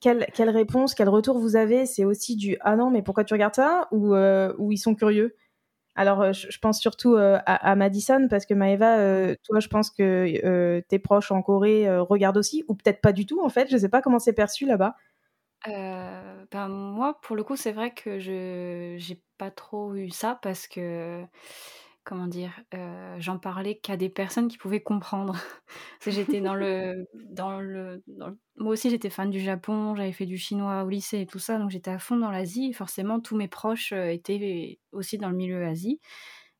quelle, 0.00 0.26
quelle 0.34 0.50
réponse, 0.50 0.94
quel 0.94 1.08
retour 1.08 1.38
vous 1.38 1.56
avez? 1.56 1.86
C'est 1.86 2.04
aussi 2.04 2.36
du 2.36 2.58
ah 2.60 2.76
non, 2.76 2.90
mais 2.90 3.02
pourquoi 3.02 3.24
tu 3.24 3.32
regardes 3.32 3.54
ça? 3.54 3.88
ou, 3.92 4.14
ou 4.14 4.72
ils 4.72 4.78
sont 4.78 4.94
curieux? 4.94 5.34
Alors, 5.96 6.20
euh, 6.20 6.32
je, 6.32 6.58
pense 6.58 6.78
surtout 6.78 7.14
euh, 7.16 7.38
à, 7.46 7.74
Madison 7.74 8.28
parce 8.28 8.44
que 8.44 8.52
Maëva, 8.52 8.98
euh, 8.98 9.34
toi, 9.44 9.60
je 9.60 9.68
pense 9.68 9.90
que 9.90 10.80
tes 10.88 10.98
proches 10.98 11.32
en 11.32 11.42
Corée 11.42 11.88
regardent 12.00 12.36
aussi, 12.36 12.64
ou 12.68 12.74
peut-être 12.74 13.00
pas 13.00 13.12
du 13.12 13.24
tout 13.24 13.42
en 13.42 13.48
fait. 13.48 13.68
Je 13.70 13.78
sais 13.78 13.88
pas 13.88 14.02
comment 14.02 14.18
c'est 14.18 14.34
perçu 14.34 14.66
là-bas. 14.66 14.94
ben 15.66 16.68
moi, 16.68 17.18
pour 17.22 17.34
le 17.34 17.42
coup, 17.42 17.56
c'est 17.56 17.72
vrai 17.72 17.92
que 17.92 18.18
je 18.18 18.96
j'ai 18.98 19.22
pas 19.38 19.50
trop 19.50 19.94
eu 19.94 20.10
ça 20.10 20.38
parce 20.42 20.66
que 20.68 21.24
comment 22.06 22.28
dire, 22.28 22.52
j'en 23.18 23.38
parlais 23.38 23.78
qu'à 23.78 23.96
des 23.96 24.08
personnes 24.08 24.48
qui 24.48 24.58
pouvaient 24.58 24.82
comprendre. 24.82 25.36
j'étais 26.06 26.40
dans 26.40 26.54
le, 26.54 27.06
dans 27.30 27.60
le, 27.60 28.02
moi 28.56 28.72
aussi 28.72 28.88
j'étais 28.90 29.10
fan 29.10 29.28
du 29.28 29.40
Japon, 29.40 29.94
j'avais 29.96 30.12
fait 30.12 30.24
du 30.24 30.38
chinois 30.38 30.84
au 30.84 30.88
lycée 30.88 31.20
et 31.20 31.26
tout 31.26 31.40
ça, 31.40 31.58
donc 31.58 31.70
j'étais 31.70 31.90
à 31.90 31.98
fond 31.98 32.16
dans 32.16 32.30
l'Asie. 32.30 32.72
Forcément, 32.72 33.20
tous 33.20 33.36
mes 33.36 33.48
proches 33.48 33.92
étaient 33.92 34.78
aussi 34.92 35.18
dans 35.18 35.28
le 35.28 35.36
milieu 35.36 35.66
Asie. 35.66 36.00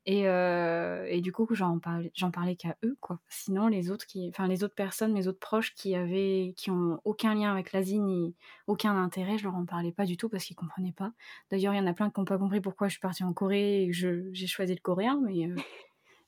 Et, 0.08 0.28
euh, 0.28 1.04
et, 1.08 1.20
du 1.20 1.32
coup, 1.32 1.48
j'en 1.50 1.80
parlais, 1.80 2.12
parlais 2.32 2.54
qu'à 2.54 2.76
eux, 2.84 2.96
quoi. 3.00 3.18
Sinon, 3.28 3.66
les 3.66 3.90
autres 3.90 4.06
qui, 4.06 4.28
enfin, 4.28 4.46
les 4.46 4.62
autres 4.62 4.76
personnes, 4.76 5.12
mes 5.12 5.26
autres 5.26 5.40
proches 5.40 5.74
qui 5.74 5.96
avaient, 5.96 6.54
qui 6.56 6.70
ont 6.70 7.00
aucun 7.04 7.34
lien 7.34 7.50
avec 7.50 7.72
l'Asie 7.72 7.98
ni 7.98 8.36
aucun 8.68 8.96
intérêt, 8.96 9.36
je 9.36 9.44
leur 9.44 9.56
en 9.56 9.66
parlais 9.66 9.90
pas 9.90 10.04
du 10.04 10.16
tout 10.16 10.28
parce 10.28 10.44
qu'ils 10.44 10.54
comprenaient 10.54 10.92
pas. 10.92 11.12
D'ailleurs, 11.50 11.74
il 11.74 11.78
y 11.78 11.80
en 11.80 11.88
a 11.88 11.92
plein 11.92 12.08
qui 12.10 12.20
n'ont 12.20 12.24
pas 12.24 12.38
compris 12.38 12.60
pourquoi 12.60 12.86
je 12.86 12.92
suis 12.92 13.00
partie 13.00 13.24
en 13.24 13.32
Corée 13.32 13.82
et 13.82 13.90
que 13.90 14.30
j'ai 14.32 14.46
choisi 14.46 14.74
le 14.74 14.80
coréen, 14.80 15.20
mais 15.24 15.48
euh, 15.48 15.56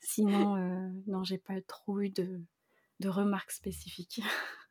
sinon, 0.01 0.57
euh, 0.57 0.89
non, 1.07 1.23
j'ai 1.23 1.39
pas 1.39 1.61
trop 1.63 2.01
eu 2.01 2.11
de, 2.11 2.41
de 2.99 3.09
remarques 3.09 3.53
spécifiques. 3.53 4.21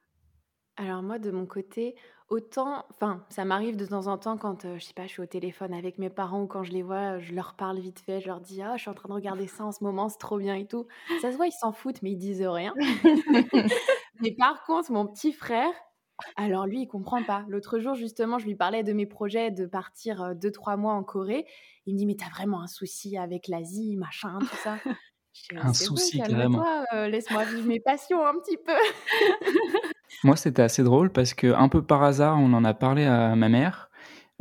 Alors 0.78 1.02
moi, 1.02 1.18
de 1.18 1.32
mon 1.32 1.48
côté, 1.48 1.96
autant, 2.30 2.86
enfin, 2.92 3.26
ça 3.30 3.46
m'arrive 3.46 3.78
de 3.78 3.86
temps 3.86 4.06
en 4.06 4.18
temps 4.20 4.38
quand, 4.38 4.78
je 4.78 4.84
sais 4.84 4.94
pas, 4.94 5.08
je 5.08 5.12
suis 5.12 5.22
au 5.24 5.26
téléphone 5.26 5.74
avec 5.74 5.98
mes 5.98 6.12
parents 6.12 6.44
ou 6.44 6.48
quand 6.48 6.64
je 6.64 6.72
les 6.72 6.84
vois, 6.84 7.18
je 7.18 7.34
leur 7.34 7.56
parle 7.56 7.80
vite 7.80 8.00
fait, 8.00 8.22
je 8.22 8.28
leur 8.28 8.42
dis: 8.42 8.62
«Ah, 8.62 8.74
je 8.78 8.82
suis 8.82 8.90
en 8.92 8.94
train 8.94 9.10
de 9.10 9.14
regarder 9.14 9.48
ça 9.48 9.66
en 9.66 9.72
ce 9.72 9.84
moment, 9.84 10.08
c'est 10.08 10.20
trop 10.20 10.38
bien 10.38 10.56
et 10.56 10.68
tout». 10.68 10.88
Ça 11.22 11.32
se 11.32 11.38
voit, 11.38 11.48
ils 11.48 11.52
s'en 11.52 11.72
foutent, 11.72 12.02
mais 12.04 12.12
ils 12.12 12.18
disent 12.18 12.46
rien. 12.46 12.74
Mais 14.22 14.32
par 14.32 14.64
contre, 14.66 14.92
mon 14.92 15.08
petit 15.08 15.32
frère, 15.34 15.72
alors 16.36 16.66
lui, 16.66 16.82
il 16.82 16.88
comprend 16.88 17.24
pas. 17.24 17.46
L'autre 17.48 17.80
jour, 17.80 17.94
justement, 17.96 18.40
je 18.40 18.46
lui 18.46 18.56
parlais 18.56 18.84
de 18.84 18.94
mes 18.94 19.06
projets 19.06 19.52
de 19.52 19.66
partir, 19.66 20.36
2-3 20.36 20.78
mois 20.78 20.94
en 20.94 21.04
Corée. 21.04 21.46
Il 21.86 21.94
me 21.94 22.00
dit: 22.00 22.06
«Mais 22.06 22.16
t'as 22.16 22.30
vraiment 22.30 22.62
un 22.62 22.68
souci 22.68 23.18
avec 23.18 23.48
l'Asie, 23.48 23.96
machin, 23.98 24.38
tout 24.40 24.58
ça». 24.58 24.78
Un 25.56 25.72
souci, 25.72 26.18
carrément. 26.18 26.66
laisse-moi 26.94 27.46
vivre 27.46 27.68
mes 27.68 27.80
passions 27.80 28.26
un 28.26 28.34
petit 28.40 28.58
peu». 28.58 28.74
Moi, 30.24 30.36
c'était 30.36 30.62
assez 30.62 30.84
drôle 30.84 31.12
parce 31.12 31.34
que 31.34 31.54
un 31.54 31.70
peu 31.70 31.84
par 31.84 32.04
hasard, 32.04 32.38
on 32.40 32.54
en 32.54 32.64
a 32.64 32.74
parlé 32.74 33.06
à 33.06 33.36
ma 33.36 33.50
mère, 33.50 33.90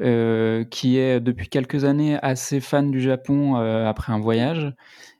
euh, 0.01 0.65
qui 0.65 0.99
est 0.99 1.21
depuis 1.21 1.49
quelques 1.49 1.85
années 1.85 2.19
assez 2.23 2.61
fan 2.61 2.91
du 2.91 3.01
Japon 3.01 3.57
euh, 3.57 3.87
après 3.87 4.13
un 4.13 4.21
voyage. 4.21 4.75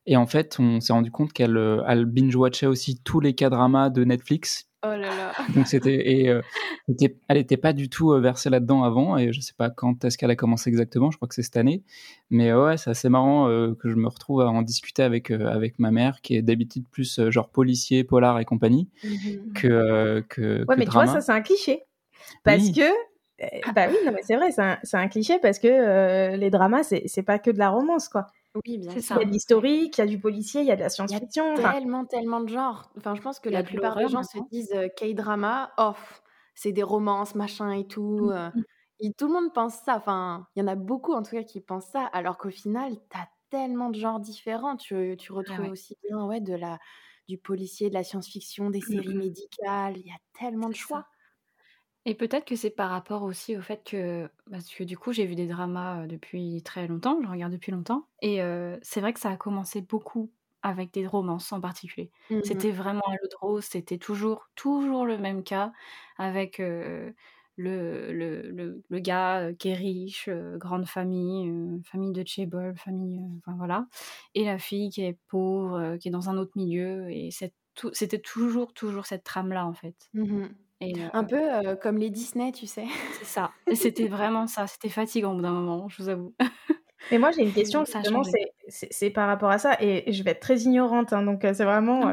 Et 0.07 0.17
en 0.17 0.27
fait, 0.27 0.57
on 0.59 0.81
s'est 0.81 0.93
rendu 0.93 1.11
compte 1.11 1.33
qu'elle 1.33 1.57
euh, 1.57 2.05
binge-watchait 2.05 2.67
aussi 2.67 3.01
tous 3.03 3.21
les 3.21 3.35
K-dramas 3.35 3.91
de 3.91 4.05
Netflix 4.05 4.66
Oh 4.85 4.89
là 4.89 4.99
là. 4.99 5.33
Donc 5.55 5.67
c'était 5.67 6.13
et 6.13 6.29
euh, 6.29 6.43
elle 7.29 7.39
n'était 7.39 7.57
pas 7.57 7.73
du 7.73 7.89
tout 7.89 8.13
euh, 8.13 8.21
versée 8.21 8.51
là-dedans 8.51 8.85
avant 8.85 9.17
et 9.17 9.33
je 9.33 9.41
sais 9.41 9.55
pas 9.57 9.71
quand 9.71 10.05
est-ce 10.05 10.19
qu'elle 10.19 10.31
a 10.31 10.37
commencé 10.37 10.69
exactement. 10.69 11.11
Je 11.11 11.17
crois 11.17 11.29
que 11.29 11.35
c'est 11.35 11.43
cette 11.43 11.57
année. 11.57 11.83
Mais 12.31 12.53
ouais, 12.53 12.77
c'est 12.77 12.91
assez 12.91 13.09
marrant 13.09 13.49
euh, 13.49 13.75
que 13.75 13.89
je 13.89 13.97
me 13.97 14.09
retrouve 14.09 14.43
à 14.43 14.49
en 14.49 14.63
discuter 14.63 15.03
avec 15.03 15.31
avec 15.31 15.79
ma 15.79 15.91
mère 15.91 16.21
qui 16.21 16.37
est 16.37 16.43
d'habitude 16.43 16.85
plus 16.91 17.21
genre 17.31 17.49
policier, 17.49 18.05
polar 18.05 18.39
et 18.39 18.45
compagnie 18.45 18.91
mm-hmm. 19.03 19.53
que 19.55 20.25
que. 20.29 20.65
Ouais, 20.69 20.77
mais 20.77 20.85
tu 20.85 20.93
vois 20.93 21.07
ça 21.07 21.21
c'est 21.21 21.33
un 21.33 21.43
cliché 21.43 21.83
parce 22.45 22.71
que 22.71 22.83
bah 23.75 23.87
oui, 23.91 23.97
non, 24.07 24.13
mais 24.13 24.23
c'est 24.23 24.37
vrai, 24.37 24.51
c'est 24.51 24.63
un, 24.63 24.79
un, 24.95 25.09
cliché 25.09 25.39
parce 25.39 25.59
que 25.59 26.37
les 26.37 26.49
dramas, 26.49 26.85
c'est 26.85 27.23
pas 27.23 27.39
que 27.39 27.51
de 27.51 27.59
la 27.59 27.69
romance, 27.69 28.09
quoi. 28.09 28.29
Oui, 28.65 28.79
bien 28.79 28.91
sûr. 29.01 29.17
Il 29.17 29.21
y 29.21 29.23
a 29.23 29.25
de 29.27 29.33
l'historique, 29.33 29.99
il 29.99 30.01
y 30.01 30.05
a 30.05 30.07
du 30.07 30.19
policier, 30.19 30.61
il 30.63 30.67
y 30.67 30.71
a 30.71 30.77
de 30.77 30.81
la 30.81 30.89
science-fiction. 30.89 31.55
Il 31.57 31.63
y 31.63 31.65
a 31.65 31.73
tellement, 31.73 32.05
tellement 32.05 32.41
de 32.41 32.49
genres. 32.49 32.91
Enfin, 32.97 33.15
je 33.15 33.23
pense 33.23 33.41
que 33.41 33.49
la 33.49 33.63
plupart 33.63 33.97
des 33.97 34.09
gens 34.09 34.23
se 34.23 34.39
disent 34.51 34.75
K-drama, 34.97 35.73
off, 35.77 36.23
c'est 36.55 36.73
des 36.73 36.83
romances, 36.83 37.35
machin 37.35 37.73
et 37.73 37.87
tout. 37.87 38.31
Mmh, 38.31 38.53
mmh. 38.55 38.63
et 39.01 39.13
tout 39.13 39.27
le 39.29 39.35
monde 39.35 39.53
pense 39.53 39.75
ça. 39.85 39.97
Enfin, 39.97 40.47
il 40.57 40.61
y 40.61 40.63
en 40.63 40.69
a 40.69 40.75
beaucoup 40.75 41.13
en 41.13 41.23
tout 41.23 41.37
cas 41.37 41.43
qui 41.43 41.61
pensent 41.61 41.91
ça, 41.91 42.05
alors 42.07 42.39
qu'au 42.39 42.51
final, 42.51 42.93
tu 43.11 43.19
as 43.19 43.29
tellement 43.51 43.91
de 43.91 43.99
genres 43.99 44.21
différents. 44.21 44.77
Tu, 44.77 45.17
tu 45.19 45.33
ah 45.33 45.37
retrouves 45.37 45.71
aussi 45.71 45.97
bien 46.09 46.25
ouais, 46.25 46.41
de 46.41 46.55
la, 46.55 46.79
du 47.29 47.39
policier, 47.39 47.89
de 47.89 47.95
la 47.95 48.05
science-fiction, 48.05 48.71
des 48.71 48.79
mmh, 48.79 48.83
séries 48.83 49.15
médicales. 49.15 49.97
Il 49.99 50.07
y 50.07 50.11
a 50.11 50.19
tellement 50.39 50.69
de 50.69 50.75
choix. 50.75 51.07
Et 52.07 52.15
peut-être 52.15 52.45
que 52.45 52.55
c'est 52.55 52.71
par 52.71 52.91
rapport 52.91 53.25
aussi 53.25 53.57
au 53.57 53.61
fait 53.61 53.83
que, 53.85 54.31
parce 54.49 54.71
que 54.73 54.85
du 54.85 54.97
coup, 54.97 55.13
j'ai 55.13 55.27
vu 55.27 55.35
des 55.35 55.49
dramas 55.49 56.07
depuis 56.07 56.63
très 56.63 56.87
longtemps, 56.87 57.19
je 57.21 57.29
regarde 57.29 57.53
depuis 57.53 57.73
longtemps, 57.73 58.07
et 58.23 58.41
c'est 58.83 59.01
vrai 59.01 59.13
que 59.13 59.19
ça 59.19 59.31
a 59.31 59.37
commencé 59.37 59.83
beaucoup 59.83 60.31
avec 60.63 60.93
des 60.93 61.07
romances 61.07 61.53
en 61.53 61.61
particulier. 61.61 62.11
Mmh 62.31 62.41
c'était 62.45 62.71
vraiment 62.71 63.03
à 63.09 63.13
l'eau 63.13 63.29
de 63.29 63.37
rose, 63.41 63.65
c'était 63.65 63.99
toujours, 63.99 64.49
toujours 64.55 65.05
le 65.05 65.19
même 65.19 65.43
cas, 65.43 65.73
avec 66.17 66.59
le, 66.59 67.13
le, 67.57 68.13
le, 68.89 68.99
gars 69.01 69.53
qui 69.59 69.71
est 69.71 69.75
riche, 69.75 70.29
grande 70.59 70.87
famille, 70.87 71.53
famille 71.85 72.13
de 72.13 72.23
Chable, 72.25 72.75
famille, 72.77 73.21
enfin 73.39 73.57
voilà, 73.57 73.89
et 74.37 74.45
la 74.45 74.59
fille 74.59 74.91
qui 74.91 75.03
est 75.03 75.19
pauvre, 75.27 75.97
qui 75.97 76.07
est 76.07 76.13
dans 76.13 76.31
un 76.31 76.37
autre 76.39 76.53
milieu, 76.55 77.11
et 77.11 77.31
c'était 77.33 78.21
toujours, 78.21 78.73
toujours 78.75 79.07
cette 79.07 79.25
trame-là 79.25 79.67
en 79.67 79.75
fait. 79.75 80.09
Mmh 80.15 80.47
et 80.81 80.95
un 81.13 81.25
peu 81.25 81.77
comme 81.83 81.99
les 81.99 82.11
Disney, 82.11 82.53
tu 82.53 82.67
sais. 82.67 82.87
C'est 83.19 83.25
ça. 83.25 83.51
C'était 83.75 84.09
vraiment 84.09 84.47
ça. 84.47 84.67
C'était 84.67 84.89
fatigant 84.89 85.33
au 85.33 85.37
bout 85.37 85.43
d'un 85.43 85.53
moment, 85.53 85.89
je 85.89 86.03
vous 86.03 86.09
avoue. 86.09 86.35
Mais 87.11 87.19
moi, 87.19 87.31
j'ai 87.31 87.43
une 87.43 87.53
question, 87.53 87.85
justement, 87.85 88.23
c'est 88.69 89.11
par 89.11 89.29
rapport 89.29 89.51
à 89.51 89.59
ça, 89.59 89.77
et 89.81 90.13
je 90.13 90.23
vais 90.23 90.33
être 90.33 90.41
très 90.41 90.59
ignorante, 90.61 91.13
hein, 91.13 91.23
donc 91.23 91.41
c'est 91.43 91.65
vraiment... 91.65 92.13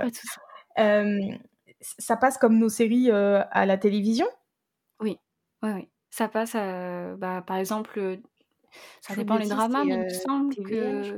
ça 1.82 2.18
passe 2.18 2.38
comme 2.38 2.58
nos 2.60 2.70
séries 2.70 3.10
à 3.12 3.66
la 3.66 3.78
télévision? 3.78 4.28
Oui, 5.00 5.18
oui, 5.64 5.72
oui. 5.74 5.90
Ça 6.12 6.28
passe, 6.28 6.54
bah, 6.54 7.44
par 7.46 7.58
exemple, 7.58 8.20
ça 9.02 9.16
dépend 9.16 9.40
des 9.40 9.48
dramas, 9.48 9.84
mais 9.84 9.94
il 9.94 10.00
me 10.00 10.10
semble 10.10 10.56
que... 10.56 11.18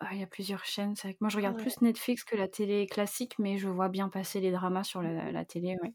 Ah, 0.00 0.08
il 0.12 0.20
y 0.20 0.22
a 0.22 0.26
plusieurs 0.26 0.64
chaînes. 0.64 0.96
C'est 0.96 1.08
vrai 1.08 1.14
que 1.14 1.18
moi, 1.20 1.28
je 1.28 1.36
regarde 1.36 1.56
plus 1.56 1.80
Netflix 1.80 2.24
que 2.24 2.36
la 2.36 2.48
télé 2.48 2.86
classique, 2.86 3.38
mais 3.38 3.58
je 3.58 3.68
vois 3.68 3.88
bien 3.88 4.08
passer 4.08 4.40
les 4.40 4.50
dramas 4.50 4.82
sur 4.82 5.02
la, 5.02 5.44
télé, 5.44 5.76
ouais. 5.82 5.94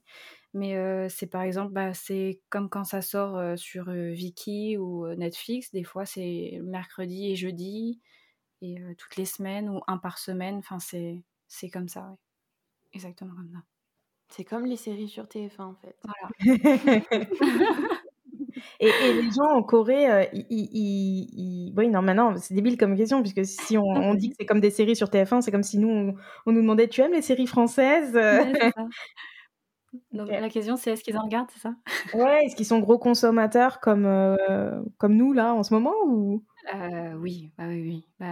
Mais 0.53 1.10
c'est 1.10 1.27
par 1.27 1.41
exemple, 1.41 1.74
bah, 1.74 1.94
c'est 1.94 2.39
comme 2.50 2.70
quand 2.70 2.86
ça 2.86 3.01
sort 3.01 3.58
sur 3.58 3.91
Viki 3.91 4.77
ou 4.77 5.06
Netflix. 5.15 5.72
Des 5.72 5.84
fois, 5.84 6.06
c'est 6.06 6.60
mercredi 6.63 7.32
et 7.32 7.36
jeudi, 7.36 8.00
et 8.62 8.77
toutes 8.98 9.18
les 9.18 9.25
semaines 9.25 9.70
ou 9.70 9.82
un 9.88 9.98
par 9.98 10.18
semaine. 10.18 10.58
Enfin, 10.58 10.79
c'est 10.79 11.22
c'est 11.48 11.70
comme 11.70 11.89
ça, 11.89 12.10
ouais. 12.10 12.18
Exactement 12.94 13.36
comme 13.36 13.51
ça. 13.51 13.63
C'est 14.29 14.44
comme 14.44 14.65
les 14.65 14.77
séries 14.77 15.10
sur 15.10 15.27
TF1 15.27 15.65
en 15.65 15.75
fait. 15.75 15.98
Voilà. 16.03 16.29
Et, 18.80 18.92
les 19.13 19.32
gens 19.32 19.50
en 19.50 19.63
Corée, 19.63 20.10
euh, 20.10 20.25
ils, 20.50 21.74
oui, 21.78 21.88
non, 21.89 22.01
maintenant, 22.01 22.36
c'est 22.38 22.54
débile 22.54 22.78
comme 22.78 22.96
question, 22.96 23.22
puisque 23.22 23.46
si 23.46 23.78
on, 23.78 24.13
dit 24.13 24.30
que 24.30 24.36
c'est 24.39 24.46
comme 24.46 24.62
des 24.62 24.72
séries 24.72 24.96
sur 24.96 25.08
TF1, 25.08 25.42
c'est 25.42 25.51
comme 25.51 25.63
si 25.63 25.78
nous, 25.78 26.16
on, 26.46 26.51
nous 26.51 26.62
demandait 26.62 26.88
Tu 26.88 27.01
aimes 27.01 27.13
les 27.13 27.22
séries 27.22 27.48
françaises? 27.48 28.13
Donc 30.12 30.30
la 30.30 30.50
question, 30.50 30.75
c'est 30.75 30.92
est-ce 30.92 31.04
qu'ils 31.04 31.18
en 31.18 31.24
regardent, 31.24 31.50
c'est 31.51 31.62
ça? 31.62 31.74
Ouais, 32.13 32.46
est-ce 32.46 32.56
qu'ils 32.56 32.66
sont 32.66 32.80
gros 32.80 33.00
consommateurs 33.00 33.80
comme, 33.80 34.06
euh, 34.06 34.82
comme 34.98 35.16
nous, 35.16 35.34
là, 35.34 35.54
en 35.54 35.63
ce 35.63 35.74
moment 35.74 35.94
ou... 36.06 36.44
Euh, 36.74 37.13
oui, 37.16 37.51
bah, 37.58 37.66
oui, 37.68 37.82
oui. 37.82 38.06
Bah, 38.20 38.28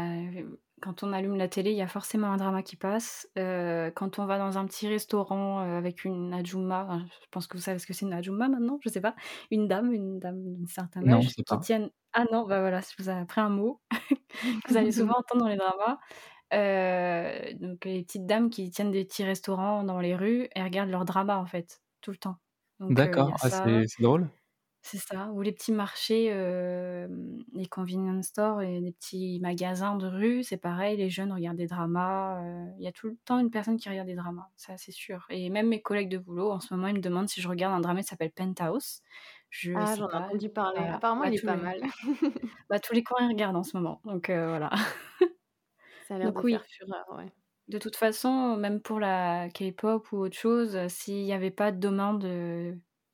quand 0.82 1.04
on 1.04 1.12
allume 1.12 1.36
la 1.36 1.48
télé, 1.48 1.72
il 1.72 1.78
y 1.78 1.82
a 1.82 1.88
forcément 1.88 2.28
un 2.28 2.38
drama 2.38 2.62
qui 2.62 2.76
passe. 2.76 3.28
Euh, 3.38 3.90
quand 3.92 4.20
on 4.20 4.26
va 4.26 4.38
dans 4.38 4.58
un 4.58 4.66
petit 4.66 4.88
restaurant 4.88 5.62
euh, 5.62 5.78
avec 5.78 6.06
une 6.06 6.34
ajumma, 6.34 7.00
je 7.22 7.28
pense 7.32 7.48
que 7.48 7.58
vous 7.58 7.64
savez 7.64 7.80
ce 7.80 7.88
que 7.88 7.94
c'est 7.94 8.06
une 8.06 8.14
ajumma 8.14 8.48
maintenant, 8.48 8.80
je 8.84 8.90
sais 8.90 9.02
pas, 9.02 9.16
une 9.50 9.68
dame, 9.68 9.92
une 9.92 10.20
dame 10.20 10.42
d'un 10.44 10.68
certain 10.68 11.08
âge 11.08 11.28
qui 11.30 11.44
tiennent. 11.62 11.90
Ah 12.14 12.26
non, 12.32 12.46
bah 12.48 12.60
voilà, 12.60 12.82
je 12.82 13.02
vous 13.02 13.10
ai 13.10 13.14
appris 13.14 13.42
un 13.42 13.50
mot 13.50 13.82
que 13.92 14.16
vous 14.70 14.78
allez 14.78 14.92
souvent 14.92 15.16
entendre 15.18 15.44
dans 15.44 15.50
les 15.50 15.58
dramas. 15.58 16.00
Euh, 16.54 17.54
donc 17.60 17.84
les 17.84 18.04
petites 18.04 18.26
dames 18.26 18.50
qui 18.50 18.70
tiennent 18.70 18.92
des 18.92 19.04
petits 19.04 19.24
restaurants 19.24 19.84
dans 19.84 20.00
les 20.00 20.16
rues 20.16 20.48
et 20.56 20.64
regardent 20.64 20.92
leur 20.92 21.06
drama 21.06 21.38
en 21.38 21.46
fait 21.46 21.82
tout 22.02 22.12
le 22.12 22.18
temps. 22.18 22.38
D'accord, 22.80 23.36
ah, 23.42 23.50
c'est 23.50 24.02
drôle. 24.02 24.30
C'est 24.90 25.00
ça, 25.00 25.30
ou 25.34 25.42
les 25.42 25.52
petits 25.52 25.74
marchés, 25.74 26.30
les 27.54 27.66
convenience 27.66 28.28
stores 28.28 28.62
et 28.62 28.80
les 28.80 28.94
petits 28.94 29.38
magasins 29.42 29.98
de 29.98 30.08
rue, 30.08 30.44
c'est 30.44 30.56
pareil, 30.56 30.96
les 30.96 31.10
jeunes 31.10 31.34
regardent 31.34 31.58
des 31.58 31.68
dramas. 31.68 32.42
Il 32.80 32.86
y 32.86 32.88
a 32.88 32.94
tout 32.94 33.08
le 33.08 33.18
temps 33.26 33.38
une 33.38 33.52
personne 33.52 33.76
qui 33.76 33.90
regarde 33.90 34.08
des 34.08 34.16
dramas, 34.16 34.48
ça 34.56 34.78
c'est 34.78 34.94
sûr. 34.94 35.26
Et 35.30 35.50
même 35.50 35.68
mes 35.68 35.82
collègues 35.82 36.08
de 36.08 36.18
boulot, 36.18 36.52
en 36.52 36.62
ce 36.62 36.74
moment, 36.74 36.88
ils 36.88 36.96
me 36.96 37.02
demandent 37.02 37.28
si 37.28 37.42
je 37.42 37.50
regarde 37.50 37.74
un 37.74 37.82
drama 37.82 38.02
qui 38.02 38.08
s'appelle 38.08 38.32
Penthouse. 38.32 39.02
Je 39.50 39.74
ah, 39.76 39.94
j'en 39.98 40.10
ai 40.10 40.16
entendu 40.16 40.50
parler. 40.50 40.80
Apparemment, 40.80 41.24
bah, 41.24 41.30
il 41.32 41.36
est 41.36 41.46
pas 41.46 41.58
mal. 41.58 41.82
bah, 42.70 42.80
tous 42.80 42.94
les 42.94 43.04
Coréens 43.04 43.28
regardent 43.28 43.58
en 43.58 43.64
ce 43.64 43.76
moment, 43.76 44.00
donc 44.06 44.28
voilà. 44.30 44.70
ça 46.08 46.16
a 46.16 46.18
l'air 46.18 46.32
de 46.32 46.50
faire 46.50 46.66
fureur, 46.66 47.06
ouais. 47.18 47.34
De 47.68 47.78
toute 47.78 47.98
façon, 47.98 48.56
même 48.56 48.82
pour 48.82 49.02
la 49.02 49.50
K-pop 49.50 50.10
ou 50.14 50.20
autre 50.20 50.38
chose, 50.38 50.80
s'il 50.88 51.26
n'y 51.26 51.34
avait 51.34 51.52
pas 51.52 51.74
de 51.74 51.80
demande 51.80 52.24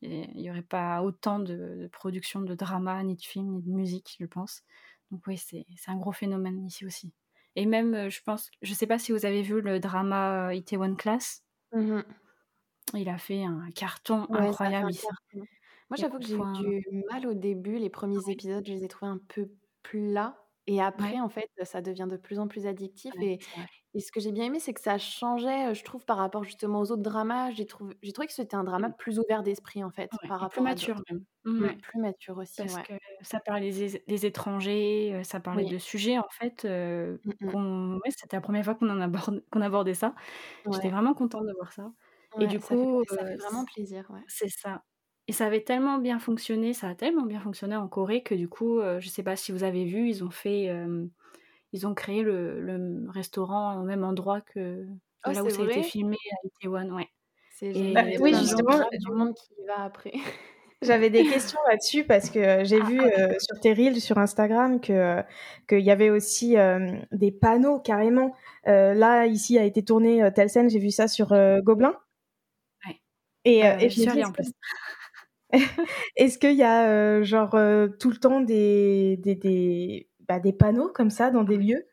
il 0.04 0.42
n'y 0.42 0.50
aurait 0.50 0.62
pas 0.62 1.02
autant 1.02 1.40
de, 1.40 1.90
production 1.92 2.42
de 2.42 2.56
drama, 2.56 3.02
ni 3.04 3.16
de 3.16 3.22
films, 3.22 3.54
ni 3.54 3.62
de 3.62 3.72
musique, 3.72 4.16
je 4.20 4.26
pense. 4.26 4.64
Donc 5.12 5.22
oui, 5.28 5.38
c'est 5.38 5.66
un 5.88 5.98
gros 5.98 6.12
phénomène 6.12 6.66
ici 6.66 6.86
aussi. 6.86 7.14
Et 7.56 7.66
même, 7.66 7.94
euh, 7.94 8.10
je 8.10 8.22
pense, 8.24 8.50
je 8.62 8.74
sais 8.74 8.88
pas 8.88 8.98
si 8.98 9.12
vous 9.12 9.26
avez 9.26 9.44
vu 9.44 9.62
le 9.62 9.80
drama 9.80 10.48
euh, 10.48 10.54
Itaewon 10.54 10.96
Class. 10.96 11.44
Mmh 11.72 12.02
il 12.96 13.10
a 13.10 13.18
fait 13.18 13.44
un 13.44 13.70
carton 13.74 14.28
incroyable 14.30 14.92
ici. 14.92 15.08
Moi, 15.34 15.46
j'avoue 15.98 16.20
que 16.20 16.26
j'ai 16.26 16.36
eu 16.36 16.84
du 16.92 17.04
mal 17.10 17.26
au 17.26 17.34
début. 17.34 17.78
Les 17.78 17.90
premiers 17.90 18.30
épisodes, 18.30 18.64
je 18.66 18.74
les 18.74 18.84
ai 18.84 18.88
trouvés 18.88 19.12
un 19.12 19.20
peu 19.30 19.50
plats. 19.84 20.38
Et 20.68 20.82
après, 20.82 21.20
en 21.20 21.30
fait, 21.30 21.50
ça 21.64 21.82
devient 21.82 22.08
de 22.10 22.18
plus 22.18 22.40
en 22.40 22.48
plus 22.48 22.68
addictif. 22.68 23.14
et, 23.22 23.40
et 23.96 24.00
ce 24.00 24.12
que 24.12 24.20
j'ai 24.20 24.32
bien 24.32 24.46
aimé, 24.46 24.60
c'est 24.60 24.74
que 24.74 24.82
ça 24.82 24.98
changeait, 24.98 25.76
je 25.76 25.84
trouve, 25.84 26.04
par 26.04 26.18
rapport 26.18 26.44
justement 26.44 26.80
aux 26.80 26.92
autres 26.92 27.04
dramas. 27.04 27.52
J'ai 27.52 27.68
trouvé, 27.68 27.96
j'ai 28.02 28.12
trouvé 28.12 28.28
que 28.28 28.34
c'était 28.34 28.56
un 28.56 28.64
drama 28.64 28.90
mmh. 28.90 28.96
plus 28.98 29.20
ouvert 29.20 29.44
d'esprit, 29.44 29.84
en 29.84 29.92
fait, 29.92 30.10
par 30.28 30.40
rapport 30.40 30.50
plus 30.50 30.62
mature 30.64 31.00
même. 31.12 31.24
Mmh. 31.46 31.68
plus 31.78 32.00
mature 32.00 32.38
aussi. 32.40 32.58
Parce 32.58 32.78
que 32.78 32.94
ça 33.22 33.40
parlait 33.40 33.72
des, 34.08 34.26
étrangers, 34.26 35.22
ça 35.24 35.40
parlait 35.40 35.66
de 35.66 35.78
sujets, 35.78 36.18
en 36.18 36.28
fait. 36.30 36.66
Mmh, 36.66 38.00
c'était 38.10 38.38
la 38.38 38.42
première 38.42 38.66
fois 38.66 38.74
qu'on 38.74 38.90
en 38.90 39.00
aborde, 39.00 39.44
qu'on 39.52 39.62
abordait 39.62 39.94
ça. 39.94 40.16
J'étais 40.72 40.90
vraiment 40.90 41.14
contente 41.14 41.46
de 41.46 41.54
voir 41.54 41.72
ça. 41.72 41.92
et 42.40 42.48
du 42.48 42.60
coup, 42.60 43.04
ça 43.08 43.26
fait 43.26 43.36
vraiment 43.36 43.66
plaisir. 43.66 44.10
C'est 44.28 44.50
ça. 44.50 44.84
Et 45.28 45.32
ça 45.34 45.46
avait 45.46 45.64
tellement 45.64 46.00
bien 46.00 46.20
fonctionné, 46.20 46.74
ça 46.74 46.90
a 46.90 46.96
tellement 46.96 47.26
bien 47.26 47.40
fonctionné 47.40 47.78
en 47.78 47.88
Corée 47.88 48.24
que 48.24 48.36
du 48.36 48.50
coup, 48.50 48.82
je 48.82 49.00
je 49.00 49.10
sais 49.10 49.24
pas 49.24 49.36
si 49.36 49.52
vous 49.52 49.64
avez 49.64 49.86
vu, 49.86 50.10
ils 50.10 50.24
ont 50.24 50.32
fait, 50.32 50.70
ils 51.74 51.86
ont 51.86 51.94
créé 51.94 52.22
le, 52.22 53.06
restaurant 53.10 53.80
au 53.80 53.84
même 53.84 54.04
endroit 54.04 54.42
que 54.42 54.86
oh, 55.26 55.32
là 55.32 55.44
où 55.44 55.50
ça 55.50 55.62
a 55.62 55.66
été 55.66 55.84
filmé 55.84 56.18
à 56.32 56.48
Itaewon, 56.48 56.96
ouais. 56.96 57.08
C'est 57.56 57.94
bah, 57.94 58.04
oui, 58.20 58.34
justement, 58.34 58.80
du 58.92 59.12
monde 59.12 59.34
qui 59.36 59.54
va 59.68 59.84
après. 59.84 60.14
J'avais 60.82 61.10
des 61.10 61.24
questions 61.24 61.60
là-dessus 61.70 62.04
parce 62.04 62.30
que 62.30 62.66
j'ai 62.66 62.80
ah, 62.82 62.86
vu 62.86 63.00
sur 63.40 63.60
tes 63.62 63.74
reels 63.74 64.02
sur 64.02 64.18
Instagram 64.18 64.82
que 64.82 65.24
qu'il 65.70 65.80
y 65.80 65.92
avait 65.92 66.10
aussi 66.10 66.56
des 67.14 67.32
panneaux 67.32 67.80
carrément. 67.80 68.36
là, 68.66 69.26
ici 69.26 69.58
a 69.58 69.64
été 69.64 69.84
tourné 69.84 70.30
telle 70.36 70.50
scène, 70.50 70.70
j'ai 70.70 70.80
vu 70.80 70.92
ça 70.92 71.08
sur 71.08 71.30
Gobelin. 71.64 71.96
Ouais. 72.86 73.00
Et, 73.46 73.60
et 73.60 73.90
je 73.90 74.02
suis 74.02 74.10
allée 74.10 74.26
en 74.26 74.34
plus. 74.34 74.52
Est-ce 76.16 76.38
qu'il 76.38 76.56
y 76.56 76.64
a 76.64 76.88
euh, 76.88 77.24
genre 77.24 77.56
euh, 77.56 77.88
tout 77.88 78.10
le 78.10 78.18
temps 78.18 78.42
des, 78.42 79.18
des, 79.18 79.36
des, 79.36 80.10
bah, 80.28 80.40
des, 80.40 80.54
panneaux 80.54 80.90
comme 80.90 81.10
ça 81.10 81.32
dans 81.32 81.44
des 81.44 81.58
lieux 81.58 81.86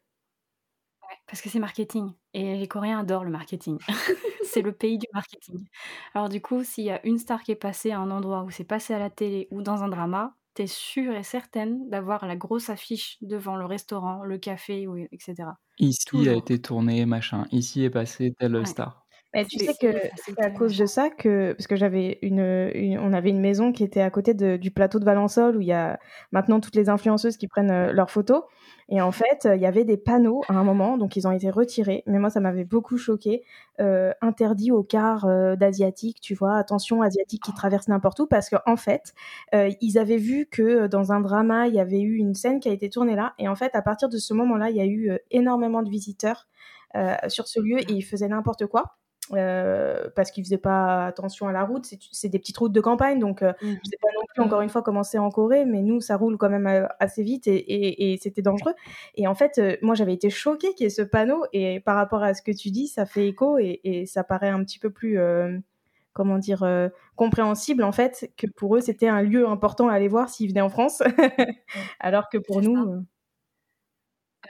Parce 1.26 1.40
que 1.40 1.48
c'est 1.48 1.58
marketing 1.58 2.12
et 2.32 2.56
les 2.56 2.68
Coréens 2.68 3.00
adorent 3.00 3.24
le 3.24 3.30
marketing. 3.30 3.78
c'est 4.44 4.62
le 4.62 4.72
pays 4.72 4.98
du 4.98 5.06
marketing. 5.12 5.66
Alors 6.14 6.28
du 6.28 6.40
coup, 6.40 6.64
s'il 6.64 6.84
y 6.84 6.90
a 6.90 7.04
une 7.06 7.18
star 7.18 7.42
qui 7.42 7.52
est 7.52 7.56
passée 7.56 7.90
à 7.90 7.98
un 7.98 8.10
endroit 8.10 8.42
où 8.42 8.50
c'est 8.50 8.64
passé 8.64 8.94
à 8.94 8.98
la 8.98 9.10
télé 9.10 9.48
ou 9.50 9.62
dans 9.62 9.82
un 9.82 9.88
drama, 9.88 10.36
t'es 10.54 10.66
sûre 10.66 11.14
et 11.14 11.22
certaine 11.22 11.88
d'avoir 11.88 12.26
la 12.26 12.36
grosse 12.36 12.70
affiche 12.70 13.18
devant 13.22 13.56
le 13.56 13.64
restaurant, 13.64 14.24
le 14.24 14.38
café, 14.38 14.86
etc. 15.12 15.50
Ici 15.78 16.28
a 16.28 16.34
été 16.34 16.60
tourné, 16.60 17.06
machin. 17.06 17.46
Ici 17.52 17.84
est 17.84 17.90
passé 17.90 18.34
telle 18.38 18.66
star. 18.66 18.99
Mais 19.32 19.44
tu 19.44 19.58
sais 19.58 19.74
que 19.80 19.96
c'est 20.16 20.40
à 20.40 20.50
cause 20.50 20.76
de 20.76 20.86
ça 20.86 21.08
que 21.08 21.52
parce 21.52 21.68
que 21.68 21.76
j'avais 21.76 22.18
une, 22.22 22.98
on 23.00 23.12
avait 23.12 23.30
une 23.30 23.40
maison 23.40 23.70
qui 23.70 23.84
était 23.84 24.00
à 24.00 24.10
côté 24.10 24.34
de, 24.34 24.56
du 24.56 24.72
plateau 24.72 24.98
de 24.98 25.04
Valençol 25.04 25.56
où 25.56 25.60
il 25.60 25.68
y 25.68 25.72
a 25.72 26.00
maintenant 26.32 26.58
toutes 26.58 26.74
les 26.74 26.88
influenceuses 26.88 27.36
qui 27.36 27.46
prennent 27.46 27.70
euh, 27.70 27.92
leurs 27.92 28.10
photos. 28.10 28.42
Et 28.88 29.00
en 29.00 29.12
fait 29.12 29.48
il 29.54 29.60
y 29.60 29.66
avait 29.66 29.84
des 29.84 29.96
panneaux 29.96 30.42
à 30.48 30.54
un 30.54 30.64
moment 30.64 30.98
donc 30.98 31.14
ils 31.14 31.28
ont 31.28 31.30
été 31.30 31.48
retirés. 31.48 32.02
Mais 32.06 32.18
moi 32.18 32.28
ça 32.28 32.40
m'avait 32.40 32.64
beaucoup 32.64 32.98
choqué 32.98 33.44
euh, 33.80 34.12
interdit 34.20 34.72
aux 34.72 34.82
cars 34.82 35.26
euh, 35.26 35.54
d'asiatiques 35.54 36.20
tu 36.20 36.34
vois 36.34 36.56
attention 36.56 37.00
asiatiques 37.00 37.44
qui 37.44 37.54
traversent 37.54 37.88
n'importe 37.88 38.18
où 38.20 38.26
parce 38.26 38.50
que 38.50 38.56
en 38.66 38.76
fait 38.76 39.14
euh, 39.54 39.70
ils 39.80 39.96
avaient 39.96 40.16
vu 40.16 40.46
que 40.50 40.88
dans 40.88 41.12
un 41.12 41.20
drama 41.20 41.68
il 41.68 41.74
y 41.74 41.80
avait 41.80 42.00
eu 42.00 42.16
une 42.16 42.34
scène 42.34 42.58
qui 42.58 42.68
a 42.68 42.72
été 42.72 42.90
tournée 42.90 43.14
là. 43.14 43.32
Et 43.38 43.46
en 43.48 43.54
fait 43.54 43.74
à 43.76 43.82
partir 43.82 44.08
de 44.08 44.18
ce 44.18 44.34
moment 44.34 44.56
là 44.56 44.70
il 44.70 44.76
y 44.76 44.80
a 44.80 44.86
eu 44.86 45.16
énormément 45.30 45.82
de 45.82 45.88
visiteurs 45.88 46.48
sur 47.28 47.46
ce 47.46 47.60
lieu 47.60 47.78
et 47.78 47.92
ils 47.92 48.02
faisaient 48.02 48.26
n'importe 48.26 48.66
quoi 48.66 48.96
euh, 49.34 50.08
parce 50.16 50.30
qu'ils 50.30 50.44
faisaient 50.44 50.58
pas 50.58 51.06
attention 51.06 51.48
à 51.48 51.52
la 51.52 51.64
route. 51.64 51.88
C'est 52.12 52.28
des 52.28 52.38
petites 52.38 52.56
routes 52.58 52.72
de 52.72 52.80
campagne, 52.80 53.18
donc 53.18 53.42
euh, 53.42 53.52
mmh. 53.62 53.66
je 53.66 53.90
sais 53.90 53.98
pas 54.00 54.08
non 54.14 54.24
plus 54.28 54.42
encore 54.42 54.60
une 54.60 54.68
fois 54.68 54.82
comment 54.82 55.02
c'est 55.02 55.18
en 55.18 55.30
Corée, 55.30 55.64
mais 55.64 55.82
nous 55.82 56.00
ça 56.00 56.16
roule 56.16 56.36
quand 56.36 56.50
même 56.50 56.66
euh, 56.66 56.86
assez 56.98 57.22
vite 57.22 57.46
et, 57.46 58.12
et, 58.12 58.18
c'était 58.18 58.42
dangereux. 58.42 58.74
Et 59.14 59.26
en 59.26 59.34
fait, 59.34 59.60
moi 59.82 59.94
j'avais 59.94 60.14
été 60.14 60.30
choquée 60.30 60.74
qu'il 60.74 60.84
y 60.84 60.86
ait 60.86 60.90
ce 60.90 61.02
panneau 61.02 61.44
et 61.52 61.80
par 61.80 61.96
rapport 61.96 62.22
à 62.22 62.34
ce 62.34 62.42
que 62.42 62.52
tu 62.52 62.70
dis, 62.70 62.88
ça 62.88 63.06
fait 63.06 63.28
écho 63.28 63.58
et, 63.58 63.80
et 63.84 64.06
ça 64.06 64.24
paraît 64.24 64.48
un 64.48 64.62
petit 64.64 64.78
peu 64.78 64.90
plus 64.90 65.18
comment 66.12 66.38
dire 66.38 66.64
compréhensible 67.14 67.84
en 67.84 67.92
fait 67.92 68.32
que 68.36 68.46
pour 68.48 68.76
eux 68.76 68.80
c'était 68.80 69.08
un 69.08 69.22
lieu 69.22 69.48
important 69.48 69.88
à 69.88 69.94
aller 69.94 70.08
voir 70.08 70.28
s'ils 70.28 70.48
venaient 70.48 70.60
en 70.60 70.70
France, 70.70 71.02
alors 72.00 72.28
que 72.28 72.38
pour 72.38 72.62
nous. 72.62 73.04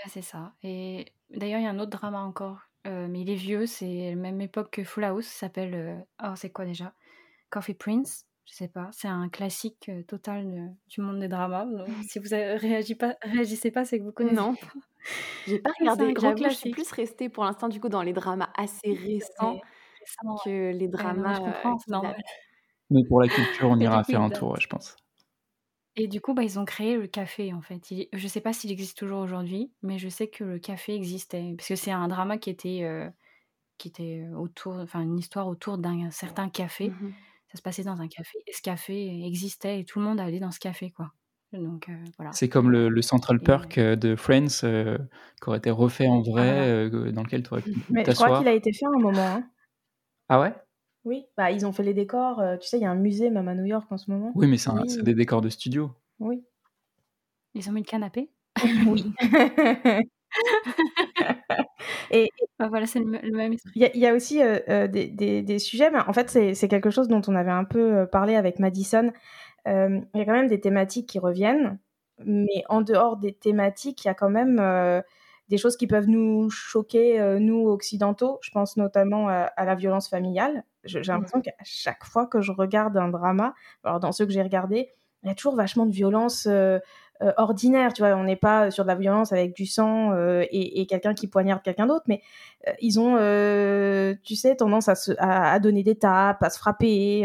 c'est 0.08 0.22
ça. 0.22 0.52
Et 0.62 1.06
d'ailleurs, 1.28 1.60
il 1.60 1.64
y 1.64 1.66
a 1.66 1.70
un 1.70 1.78
autre 1.78 1.90
drama 1.90 2.20
encore 2.20 2.69
euh, 2.86 3.08
mais 3.08 3.20
il 3.20 3.30
est 3.30 3.36
vieux, 3.36 3.66
c'est 3.66 4.10
la 4.10 4.16
même 4.16 4.40
époque 4.40 4.70
que 4.70 4.84
Full 4.84 5.04
House, 5.04 5.26
s'appelle. 5.26 5.74
Euh, 5.74 5.96
oh, 6.22 6.34
c'est 6.36 6.50
quoi 6.50 6.64
déjà? 6.64 6.94
Coffee 7.50 7.74
Prince. 7.74 8.26
je 8.46 8.54
sais 8.54 8.68
pas, 8.68 8.88
c'est 8.92 9.08
un 9.08 9.28
classique 9.28 9.90
total 10.06 10.74
du 10.88 11.00
monde 11.00 11.20
des 11.20 11.28
dramas. 11.28 11.66
Donc, 11.66 11.86
si 12.08 12.18
vous 12.18 12.28
réagissez 12.30 12.94
pas, 12.94 13.16
réagissez 13.22 13.70
pas, 13.70 13.84
c'est 13.84 13.98
que 13.98 14.04
vous 14.04 14.12
connaissez. 14.12 14.36
Non, 14.36 14.54
j'ai 15.46 15.58
pas 15.58 15.70
regardé. 15.80 16.14
J'avoue, 16.18 16.44
je 16.44 16.54
suis 16.54 16.70
plus 16.70 16.90
restée 16.92 17.28
pour 17.28 17.44
l'instant 17.44 17.68
du 17.68 17.80
coup 17.80 17.88
dans 17.88 18.02
les 18.02 18.12
dramas 18.12 18.50
assez 18.56 18.92
récents 18.92 19.60
que 20.44 20.72
les 20.72 20.88
dramas. 20.88 21.34
je 21.34 21.40
comprends, 21.40 21.78
c'est 21.78 21.90
normal. 21.90 22.16
Mais 22.90 23.04
pour 23.08 23.20
la 23.20 23.28
culture, 23.28 23.68
on 23.70 23.78
ira 23.80 24.02
faire 24.04 24.20
un 24.20 24.30
tour, 24.30 24.58
je 24.60 24.66
pense. 24.66 24.96
Et 25.96 26.08
du 26.08 26.20
coup, 26.20 26.34
bah, 26.34 26.42
ils 26.42 26.58
ont 26.58 26.64
créé 26.64 26.96
le 26.96 27.06
café, 27.06 27.52
en 27.52 27.60
fait. 27.60 27.82
Je 28.12 28.28
sais 28.28 28.40
pas 28.40 28.52
s'il 28.52 28.70
existe 28.70 28.96
toujours 28.96 29.20
aujourd'hui, 29.20 29.72
mais 29.82 29.98
je 29.98 30.08
sais 30.08 30.28
que 30.28 30.44
le 30.44 30.58
café 30.58 30.94
existait. 30.94 31.54
Parce 31.56 31.68
que 31.68 31.76
c'est 31.76 31.90
un 31.90 32.08
drama 32.08 32.38
qui 32.38 32.50
était, 32.50 33.10
qui 33.76 33.88
était 33.88 34.26
autour, 34.36 34.74
enfin, 34.74 35.02
une 35.02 35.18
histoire 35.18 35.48
autour 35.48 35.78
d'un 35.78 36.10
certain 36.10 36.48
café. 36.48 36.90
Mmh 36.90 37.12
ça 37.50 37.58
se 37.58 37.62
passait 37.62 37.82
dans 37.82 38.00
un 38.00 38.08
café. 38.08 38.38
Et 38.46 38.52
ce 38.52 38.62
café 38.62 39.26
existait 39.26 39.80
et 39.80 39.84
tout 39.84 39.98
le 39.98 40.04
monde 40.04 40.20
allait 40.20 40.38
dans 40.38 40.52
ce 40.52 40.60
café, 40.60 40.90
quoi. 40.90 41.12
Donc 41.52 41.90
voilà. 42.16 42.30
C'est 42.30 42.48
comme 42.48 42.70
le, 42.70 43.02
Central 43.02 43.40
Perk 43.40 43.80
de 43.80 44.14
Friends 44.14 44.46
qui 44.46 45.48
aurait 45.48 45.58
été 45.58 45.70
refait 45.70 46.06
en 46.06 46.22
vrai, 46.22 46.86
ah, 46.86 47.10
dans 47.10 47.24
lequel 47.24 47.42
tu 47.42 47.52
aurais 47.52 47.62
pu 47.62 47.74
Mais 47.90 48.04
je 48.04 48.12
crois 48.12 48.38
qu'il 48.38 48.46
a 48.46 48.52
été 48.52 48.72
fait 48.72 48.86
à 48.86 48.90
un 48.90 49.00
moment. 49.00 49.26
Hein. 49.26 49.50
Ah 50.28 50.40
ouais? 50.40 50.54
Oui, 51.04 51.24
bah, 51.36 51.50
ils 51.50 51.64
ont 51.66 51.72
fait 51.72 51.82
les 51.82 51.94
décors. 51.94 52.42
tu 52.60 52.68
sais, 52.68 52.78
il 52.78 52.82
y 52.82 52.86
a 52.86 52.90
un 52.90 52.94
musée 52.94 53.30
même 53.30 53.48
à 53.48 53.54
New 53.54 53.64
York 53.64 53.90
en 53.90 53.96
ce 53.96 54.10
moment. 54.10 54.32
Oui, 54.34 54.46
mais 54.46 54.58
c'est 54.58 55.02
des 55.02 55.14
décors 55.14 55.40
de 55.40 55.48
studio. 55.48 55.90
Oui. 56.18 56.44
Ils 57.54 57.68
ont 57.68 57.72
mis 57.72 57.80
le 57.80 57.86
canapé 57.86 58.30
Oui. 58.86 59.12
et, 62.10 62.30
bah, 62.58 62.68
voilà, 62.68 62.86
c'est 62.86 63.00
le, 63.00 63.06
même 63.32 63.54
Il 63.74 63.90
y, 63.94 64.06
a 64.06 64.14
aussi 64.14 64.38
des, 64.38 65.08
des, 65.08 65.42
des, 65.42 65.58
sujets, 65.58 65.90
mais 65.90 65.98
en 66.06 66.12
fait, 66.12 66.30
c'est 66.54 66.68
quelque 66.68 66.90
chose 66.90 67.08
dont 67.08 67.22
on 67.26 67.34
avait 67.34 67.50
un 67.50 67.64
peu 67.64 68.06
parlé 68.10 68.36
avec 68.36 68.58
Madison. 68.58 69.12
Il 69.66 70.02
y 70.14 70.20
a 70.20 70.24
quand 70.24 70.32
même 70.32 70.48
des 70.48 70.60
thématiques 70.60 71.08
qui 71.08 71.18
reviennent, 71.18 71.78
mais 72.24 72.62
en 72.68 72.82
dehors 72.82 73.16
des 73.16 73.32
thématiques, 73.32 74.04
il 74.04 74.08
y 74.08 74.10
a 74.10 74.14
quand 74.14 74.30
même 74.30 74.60
des 75.50 75.58
choses 75.58 75.76
qui 75.76 75.86
peuvent 75.86 76.08
nous 76.08 76.48
choquer, 76.48 77.36
nous, 77.40 77.68
occidentaux. 77.68 78.38
Je 78.40 78.50
pense 78.50 78.76
notamment 78.76 79.28
à, 79.28 79.64
la 79.64 79.74
violence 79.74 80.08
familiale. 80.08 80.64
J'ai 80.84 81.02
l'impression 81.02 81.42
qu'à 81.42 81.52
chaque 81.64 82.04
fois 82.04 82.26
que 82.26 82.40
je 82.40 82.52
regarde 82.52 82.96
un 82.96 83.08
drama, 83.08 83.54
alors 83.84 84.00
dans 84.00 84.12
ceux 84.12 84.24
que 84.24 84.32
j'ai 84.32 84.42
regardés, 84.42 84.90
il 85.22 85.28
y 85.28 85.32
a 85.32 85.34
toujours 85.34 85.56
vachement 85.56 85.86
de 85.86 85.92
violence 85.92 86.48
ordinaire, 87.36 87.92
tu 87.92 88.02
vois, 88.02 88.14
on 88.14 88.24
n'est 88.24 88.36
pas 88.36 88.70
sur 88.70 88.84
de 88.84 88.88
la 88.88 88.94
violence 88.94 89.32
avec 89.32 89.54
du 89.54 89.66
sang 89.66 90.14
et, 90.50 90.86
quelqu'un 90.86 91.14
qui 91.14 91.26
poignarde 91.26 91.62
quelqu'un 91.62 91.86
d'autre, 91.88 92.04
mais 92.06 92.22
ils 92.80 93.00
ont, 93.00 93.16
tu 94.22 94.36
sais, 94.36 94.54
tendance 94.54 94.88
à, 94.88 94.94
se, 94.94 95.12
à, 95.18 95.58
donner 95.58 95.82
des 95.82 95.96
tapes, 95.96 96.44
à 96.44 96.48
se 96.48 96.58
frapper, 96.58 97.24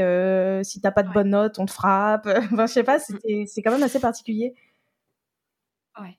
si 0.64 0.82
t'as 0.82 0.92
pas 0.92 1.04
de 1.04 1.14
bonnes 1.14 1.30
notes, 1.30 1.60
on 1.60 1.68
te 1.68 1.72
frappe, 1.72 2.28
enfin, 2.52 2.66
je 2.66 2.74
sais 2.74 2.84
pas, 2.84 2.98
mmh. 2.98 3.46
c'est 3.46 3.62
quand 3.62 3.72
même 3.72 3.84
assez 3.84 4.00
particulier. 4.00 4.56
Ouais. 6.00 6.18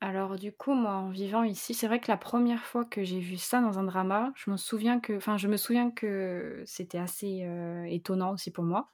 Alors 0.00 0.36
du 0.36 0.52
coup, 0.52 0.74
moi, 0.74 0.92
en 0.92 1.08
vivant 1.10 1.42
ici, 1.42 1.72
c'est 1.74 1.86
vrai 1.86 2.00
que 2.00 2.08
la 2.08 2.16
première 2.16 2.64
fois 2.64 2.84
que 2.84 3.02
j'ai 3.02 3.18
vu 3.18 3.38
ça 3.38 3.60
dans 3.60 3.78
un 3.78 3.84
drama, 3.84 4.32
je 4.36 4.50
me 4.50 4.56
souviens 4.56 5.00
que, 5.00 5.18
je 5.18 5.48
me 5.48 5.56
souviens 5.56 5.90
que 5.90 6.62
c'était 6.66 6.98
assez 6.98 7.48
étonnant 7.88 8.32
aussi 8.34 8.50
pour 8.50 8.64
moi. 8.64 8.90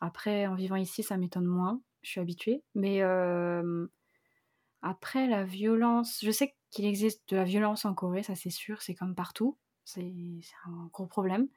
Après, 0.00 0.46
en 0.46 0.54
vivant 0.54 0.76
ici, 0.76 1.02
ça 1.02 1.16
m'étonne 1.16 1.46
moins. 1.46 1.80
Je 2.02 2.10
suis 2.10 2.20
habituée, 2.20 2.62
mais 2.74 3.02
après 4.82 5.26
la 5.26 5.44
violence, 5.44 6.20
je 6.22 6.30
sais 6.30 6.54
qu'il 6.70 6.86
existe 6.86 7.28
de 7.30 7.36
la 7.36 7.44
violence 7.44 7.84
en 7.84 7.94
Corée, 7.94 8.22
ça 8.22 8.34
c'est 8.34 8.50
sûr, 8.50 8.82
c'est 8.82 8.94
comme 8.94 9.14
partout, 9.14 9.58
c'est 9.84 10.12
un 10.66 10.86
gros 10.92 11.06
problème. 11.06 11.48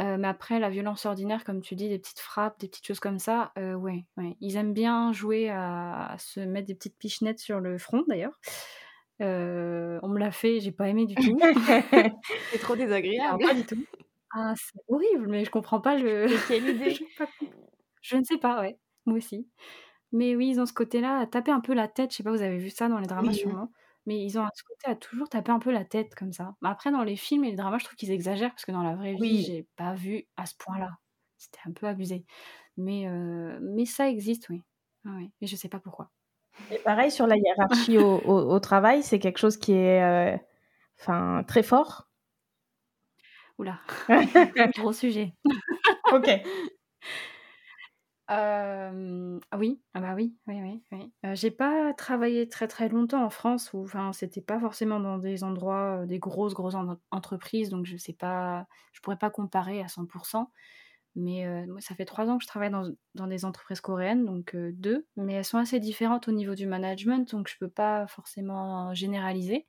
Euh, 0.00 0.16
mais 0.18 0.28
après, 0.28 0.58
la 0.58 0.70
violence 0.70 1.04
ordinaire, 1.04 1.44
comme 1.44 1.60
tu 1.60 1.74
dis, 1.74 1.88
des 1.88 1.98
petites 1.98 2.20
frappes, 2.20 2.58
des 2.58 2.68
petites 2.68 2.86
choses 2.86 3.00
comme 3.00 3.18
ça, 3.18 3.52
euh, 3.58 3.74
ouais, 3.74 4.06
ouais, 4.16 4.36
Ils 4.40 4.56
aiment 4.56 4.72
bien 4.72 5.12
jouer 5.12 5.50
à, 5.50 6.16
se 6.18 6.40
mettre 6.40 6.66
des 6.66 6.74
petites 6.74 6.96
pichenettes 6.96 7.40
sur 7.40 7.60
le 7.60 7.76
front, 7.76 8.02
d'ailleurs. 8.08 8.38
Euh, 9.20 10.00
on 10.02 10.08
me 10.08 10.18
l'a 10.18 10.30
fait, 10.30 10.60
j'ai 10.60 10.72
pas 10.72 10.88
aimé 10.88 11.04
du 11.06 11.14
tout. 11.14 11.38
c'est 12.50 12.58
trop 12.58 12.74
désagréable. 12.76 13.44
pas 13.44 13.54
du 13.54 13.64
tout. 13.66 13.84
Ah, 14.34 14.54
c'est 14.56 14.80
horrible, 14.88 15.28
mais 15.28 15.44
je 15.44 15.50
comprends 15.50 15.80
pas 15.80 15.96
le. 15.96 16.26
quelle 16.48 16.68
idée 16.76 16.98
Je 18.00 18.16
ne 18.16 18.24
sais 18.24 18.38
pas, 18.38 18.62
ouais. 18.62 18.78
Moi 19.04 19.18
aussi. 19.18 19.46
Mais 20.10 20.34
oui, 20.36 20.48
ils 20.48 20.60
ont 20.60 20.66
ce 20.66 20.72
côté-là, 20.72 21.18
à 21.18 21.26
taper 21.26 21.50
un 21.50 21.60
peu 21.60 21.74
la 21.74 21.88
tête. 21.88 22.12
Je 22.12 22.16
sais 22.16 22.22
pas, 22.22 22.30
vous 22.30 22.42
avez 22.42 22.58
vu 22.58 22.70
ça 22.70 22.88
dans 22.88 22.98
les 22.98 23.06
dramas 23.06 23.32
sûrement. 23.32 23.70
Mais 24.06 24.18
ils 24.20 24.38
ont 24.38 24.46
ce 24.54 24.62
côté 24.64 24.90
à 24.90 24.96
toujours 24.96 25.28
taper 25.28 25.52
un 25.52 25.58
peu 25.58 25.70
la 25.70 25.84
tête 25.84 26.14
comme 26.14 26.32
ça. 26.32 26.54
Mais 26.60 26.68
après, 26.68 26.90
dans 26.90 27.04
les 27.04 27.16
films 27.16 27.44
et 27.44 27.50
les 27.50 27.56
dramas, 27.56 27.78
je 27.78 27.84
trouve 27.84 27.96
qu'ils 27.96 28.10
exagèrent 28.10 28.50
parce 28.50 28.64
que 28.64 28.72
dans 28.72 28.82
la 28.82 28.96
vraie 28.96 29.14
vie, 29.14 29.44
j'ai 29.44 29.66
pas 29.76 29.94
vu 29.94 30.26
à 30.36 30.46
ce 30.46 30.54
point-là. 30.58 30.90
C'était 31.38 31.60
un 31.66 31.72
peu 31.72 31.86
abusé. 31.86 32.24
Mais, 32.76 33.06
euh, 33.06 33.58
mais 33.62 33.84
ça 33.84 34.08
existe, 34.08 34.48
oui. 34.48 34.62
Ah 35.06 35.10
oui. 35.16 35.30
Mais 35.40 35.46
je 35.46 35.56
sais 35.56 35.68
pas 35.68 35.78
pourquoi. 35.78 36.10
Et 36.70 36.78
pareil 36.78 37.10
sur 37.10 37.26
la 37.26 37.36
hiérarchie 37.36 37.98
au, 37.98 38.18
au, 38.24 38.60
travail, 38.60 39.02
c'est 39.02 39.18
quelque 39.18 39.38
chose 39.38 39.56
qui 39.56 39.72
est 39.72 40.02
euh, 40.02 41.42
très 41.44 41.62
fort. 41.62 42.08
Oula, 43.58 43.78
gros 44.76 44.92
sujet. 44.92 45.34
ok. 46.12 46.28
Euh, 48.32 49.38
oui, 49.58 49.82
ah 49.92 50.00
bah 50.00 50.14
oui, 50.14 50.34
oui, 50.46 50.60
oui, 50.62 50.82
oui. 50.92 51.12
Euh, 51.26 51.34
j'ai 51.34 51.50
pas 51.50 51.92
travaillé 51.92 52.48
très 52.48 52.66
très 52.66 52.88
longtemps 52.88 53.22
en 53.24 53.30
France 53.30 53.72
où, 53.74 53.82
enfin, 53.82 54.12
c'était 54.12 54.40
pas 54.40 54.58
forcément 54.58 55.00
dans 55.00 55.18
des 55.18 55.44
endroits, 55.44 56.02
euh, 56.02 56.06
des 56.06 56.18
grosses 56.18 56.54
grosses 56.54 56.76
entreprises, 57.10 57.68
donc 57.68 57.84
je 57.84 57.96
sais 57.96 58.14
pas, 58.14 58.66
je 58.92 59.00
pourrais 59.00 59.18
pas 59.18 59.30
comparer 59.30 59.82
à 59.82 59.88
100%. 59.88 60.50
Mais 61.14 61.44
moi, 61.66 61.82
ça 61.82 61.94
fait 61.94 62.06
trois 62.06 62.30
ans 62.30 62.38
que 62.38 62.42
je 62.42 62.48
travaille 62.48 62.70
dans, 62.70 62.90
dans 63.14 63.26
des 63.26 63.44
entreprises 63.44 63.82
coréennes, 63.82 64.24
donc 64.24 64.56
deux, 64.56 65.06
mais 65.16 65.34
elles 65.34 65.44
sont 65.44 65.58
assez 65.58 65.78
différentes 65.78 66.26
au 66.26 66.32
niveau 66.32 66.54
du 66.54 66.66
management, 66.66 67.30
donc 67.30 67.48
je 67.48 67.58
peux 67.58 67.68
pas 67.68 68.06
forcément 68.06 68.94
généraliser. 68.94 69.66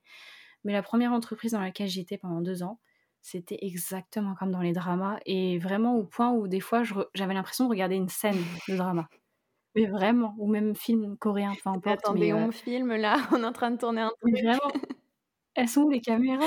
Mais 0.64 0.72
la 0.72 0.82
première 0.82 1.12
entreprise 1.12 1.52
dans 1.52 1.60
laquelle 1.60 1.90
j'étais 1.90 2.18
pendant 2.18 2.40
deux 2.40 2.64
ans, 2.64 2.80
c'était 3.24 3.58
exactement 3.62 4.36
comme 4.36 4.52
dans 4.52 4.62
les 4.62 4.74
dramas 4.74 5.18
et 5.26 5.58
vraiment 5.58 5.96
au 5.96 6.04
point 6.04 6.32
où 6.32 6.50
des 6.50 6.60
fois 6.60 6.84
j'avais 7.16 7.34
l'impression 7.34 7.66
de 7.66 7.70
regarder 7.70 7.96
une 7.96 8.10
scène 8.10 8.36
de 8.68 8.76
drama. 8.76 9.08
Mais 9.76 9.88
vraiment, 9.88 10.36
ou 10.38 10.48
même 10.48 10.76
film 10.76 11.18
coréen, 11.18 11.52
enfin 11.52 11.72
importe. 11.72 12.00
Attendez, 12.00 12.34
mais, 12.34 12.34
on 12.34 12.52
filme 12.52 12.94
là, 12.96 13.16
on 13.32 13.42
est 13.42 13.46
en 13.46 13.54
train 13.54 13.72
de 13.72 13.78
tourner 13.78 14.02
un 14.02 14.12
truc. 14.22 14.36
vraiment, 14.44 14.60
elles 15.56 15.70
sont 15.70 15.84
où 15.84 15.90
les 15.90 16.02
caméras 16.02 16.46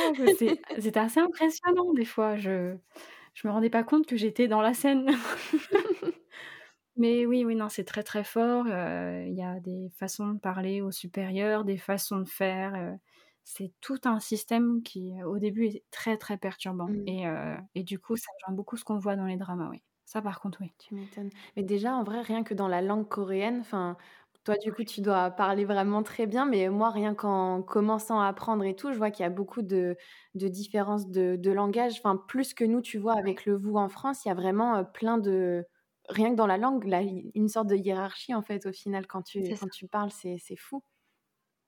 C'était 0.78 1.00
assez 1.00 1.20
impressionnant 1.20 1.92
des 1.94 2.04
fois. 2.04 2.36
Je 2.36 2.76
je 3.34 3.48
me 3.48 3.52
rendais 3.52 3.70
pas 3.70 3.82
compte 3.82 4.06
que 4.06 4.16
j'étais 4.16 4.46
dans 4.46 4.60
la 4.60 4.74
scène. 4.74 5.10
mais 6.96 7.26
oui, 7.26 7.44
oui, 7.44 7.54
non, 7.54 7.68
c'est 7.68 7.84
très 7.84 8.02
très 8.02 8.24
fort. 8.24 8.66
Il 8.68 9.34
y 9.34 9.42
a 9.42 9.60
des 9.60 9.90
façons 9.96 10.28
de 10.28 10.38
parler 10.38 10.82
au 10.82 10.90
supérieur, 10.90 11.64
des 11.64 11.78
façons 11.78 12.18
de 12.18 12.28
faire 12.28 12.98
c'est 13.48 13.72
tout 13.80 14.00
un 14.04 14.18
système 14.18 14.82
qui, 14.82 15.22
au 15.22 15.38
début, 15.38 15.66
est 15.66 15.85
très, 15.92 16.16
très 16.16 16.37
perturbant. 16.37 16.88
Mmh. 16.88 17.09
Et, 17.09 17.24
et, 17.76 17.85
du 17.85 18.00
coup, 18.00 18.16
ça 18.16 18.26
rejoint 18.40 18.56
beaucoup 18.56 18.76
ce 18.76 18.82
qu'on 18.82 18.98
voit 18.98 19.14
dans 19.14 19.24
les 19.24 19.37
dramas, 19.37 19.70
oui. 19.70 19.85
Ça, 20.04 20.20
par 20.20 20.40
contre, 20.40 20.59
oui. 20.62 20.72
Tu 20.78 20.94
m'étonnes. 20.94 21.30
Mais 21.56 21.62
déjà, 21.62 21.94
en 21.94 22.02
vrai, 22.02 22.22
rien 22.22 22.42
que 22.42 22.54
dans 22.54 22.66
la 22.66 22.82
langue 22.82 23.09
coréenne, 23.09 23.61
enfin, 23.61 23.96
toi, 24.42 24.56
du 24.56 24.72
coup, 24.72 24.82
tu 24.82 25.00
dois 25.00 25.30
parler 25.30 25.64
vraiment 25.64 26.02
très 26.02 26.26
bien, 26.26 26.44
mais 26.44 26.68
moi, 26.70 26.90
rien 26.90 27.14
qu'en 27.14 27.62
commençant 27.62 28.20
à 28.20 28.26
apprendre 28.26 28.64
et 28.64 28.74
tout, 28.74 28.92
je 28.92 28.98
vois 28.98 29.12
qu'il 29.12 29.22
y 29.22 29.26
a 29.26 29.30
beaucoup 29.30 29.62
de, 29.62 29.96
de 30.35 30.48
différences 30.48 31.09
de, 31.09 31.37
de, 31.37 31.50
langage. 31.52 31.98
Enfin, 31.98 32.16
plus 32.16 32.52
que 32.52 32.64
nous, 32.64 32.80
tu 32.80 32.98
vois, 32.98 33.16
avec 33.16 33.46
le 33.46 33.56
vous 33.56 33.76
en 33.76 33.88
France, 33.88 34.24
il 34.24 34.28
y 34.28 34.30
a 34.32 34.35
vraiment 34.35 34.85
plein 34.85 35.18
de. 35.18 35.64
Rien 36.09 36.30
que 36.30 36.37
dans 36.37 36.48
la 36.48 36.59
langue, 36.59 36.85
là, 36.85 37.00
une 37.35 37.48
sorte 37.48 37.68
de 37.68 37.76
hiérarchie, 37.76 38.35
en 38.35 38.42
fait, 38.42 38.66
au 38.66 38.72
final, 38.72 39.06
quand 39.06 39.22
tu, 39.22 39.40
quand 39.54 39.70
tu 39.70 39.87
parles, 39.87 40.11
c'est 40.11 40.56
fou. 40.56 40.82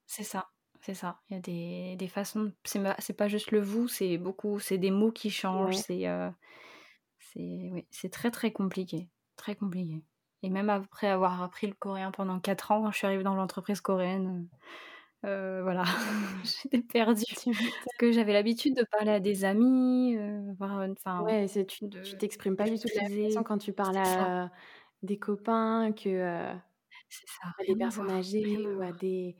C'est 0.07 0.25
ça. 0.25 0.49
C'est 0.89 0.95
ça. 0.95 1.21
Il 1.29 1.35
y 1.35 1.37
a 1.37 1.41
des, 1.41 1.97
des 1.97 2.09
façons. 2.09 2.51
C'est 2.65 3.13
pas 3.13 3.29
juste 3.29 3.51
le 3.51 3.61
vous, 3.61 3.89
c'est 3.89 4.17
beaucoup. 4.17 4.59
C'est 4.59 4.79
des 4.79 4.91
mots 4.91 5.13
qui 5.13 5.29
changent. 5.29 5.77
C'est 5.77 6.09
euh, 6.09 6.31
c'est 7.19 7.69
oui, 7.71 7.87
c'est 7.91 8.11
très 8.11 8.31
très 8.31 8.53
compliqué, 8.53 9.11
très 9.37 9.55
compliqué. 9.55 10.03
Et 10.43 10.49
même 10.49 10.71
après 10.71 11.09
avoir 11.09 11.43
appris 11.43 11.67
le 11.67 11.75
coréen 11.75 12.11
pendant 12.11 12.41
4 12.41 12.71
ans, 12.71 12.81
quand 12.83 12.91
je 12.91 12.97
suis 12.97 13.07
arrivée 13.07 13.23
dans 13.23 13.35
l'entreprise 13.35 13.83
coréenne, 13.83 14.49
euh, 15.27 15.63
voilà, 15.63 15.85
j'étais 16.45 16.81
perdue. 16.81 17.23
Parce 17.45 17.97
que 17.99 18.11
j'avais 18.11 18.33
l'habitude 18.33 18.75
de 18.75 18.85
parler 18.91 19.11
à 19.11 19.21
des 19.21 19.45
amis. 19.45 20.17
Euh, 20.17 20.41
enfin, 20.97 21.21
ouais, 21.21 21.47
tu 21.67 21.91
t'exprimes 22.19 22.57
pas 22.57 22.65
du 22.71 22.79
tout 22.79 22.89
de 22.89 22.95
la 22.97 23.29
façon 23.29 23.43
quand 23.43 23.59
tu 23.59 23.75
parles 23.75 23.99
à 23.99 24.51
des 25.03 25.19
copains 25.19 25.93
que 25.93 26.09
euh, 26.09 26.55
ça, 27.11 27.49
à 27.59 27.65
des 27.67 27.77
personnes 27.77 28.11
âgées 28.11 28.67
ou 28.67 28.81
à 28.81 28.93
des 28.93 29.37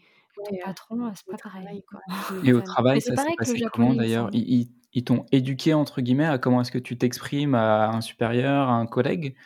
ton 0.49 0.57
patron, 0.65 1.13
c'est 1.15 1.27
pas 1.27 1.37
pareil. 1.37 1.85
Quoi. 1.89 2.01
Et 2.45 2.53
au 2.53 2.61
travail, 2.61 3.01
ça 3.01 3.17
s'est 3.17 3.35
passé 3.37 3.61
comment 3.73 3.95
d'ailleurs? 3.95 4.31
Ils, 4.33 5.05
t'ont 5.05 5.27
éduqué, 5.31 5.75
entre 5.75 6.01
guillemets, 6.01 6.27
à 6.27 6.39
comment 6.39 6.63
est-ce 6.63 6.73
que 6.73 6.79
tu 6.79 6.99
t'exprimes 6.99 7.55
à 7.55 7.89
un 7.91 8.01
supérieur, 8.01 8.69
à 8.69 8.73
un 8.73 8.87
collègue? 8.87 9.37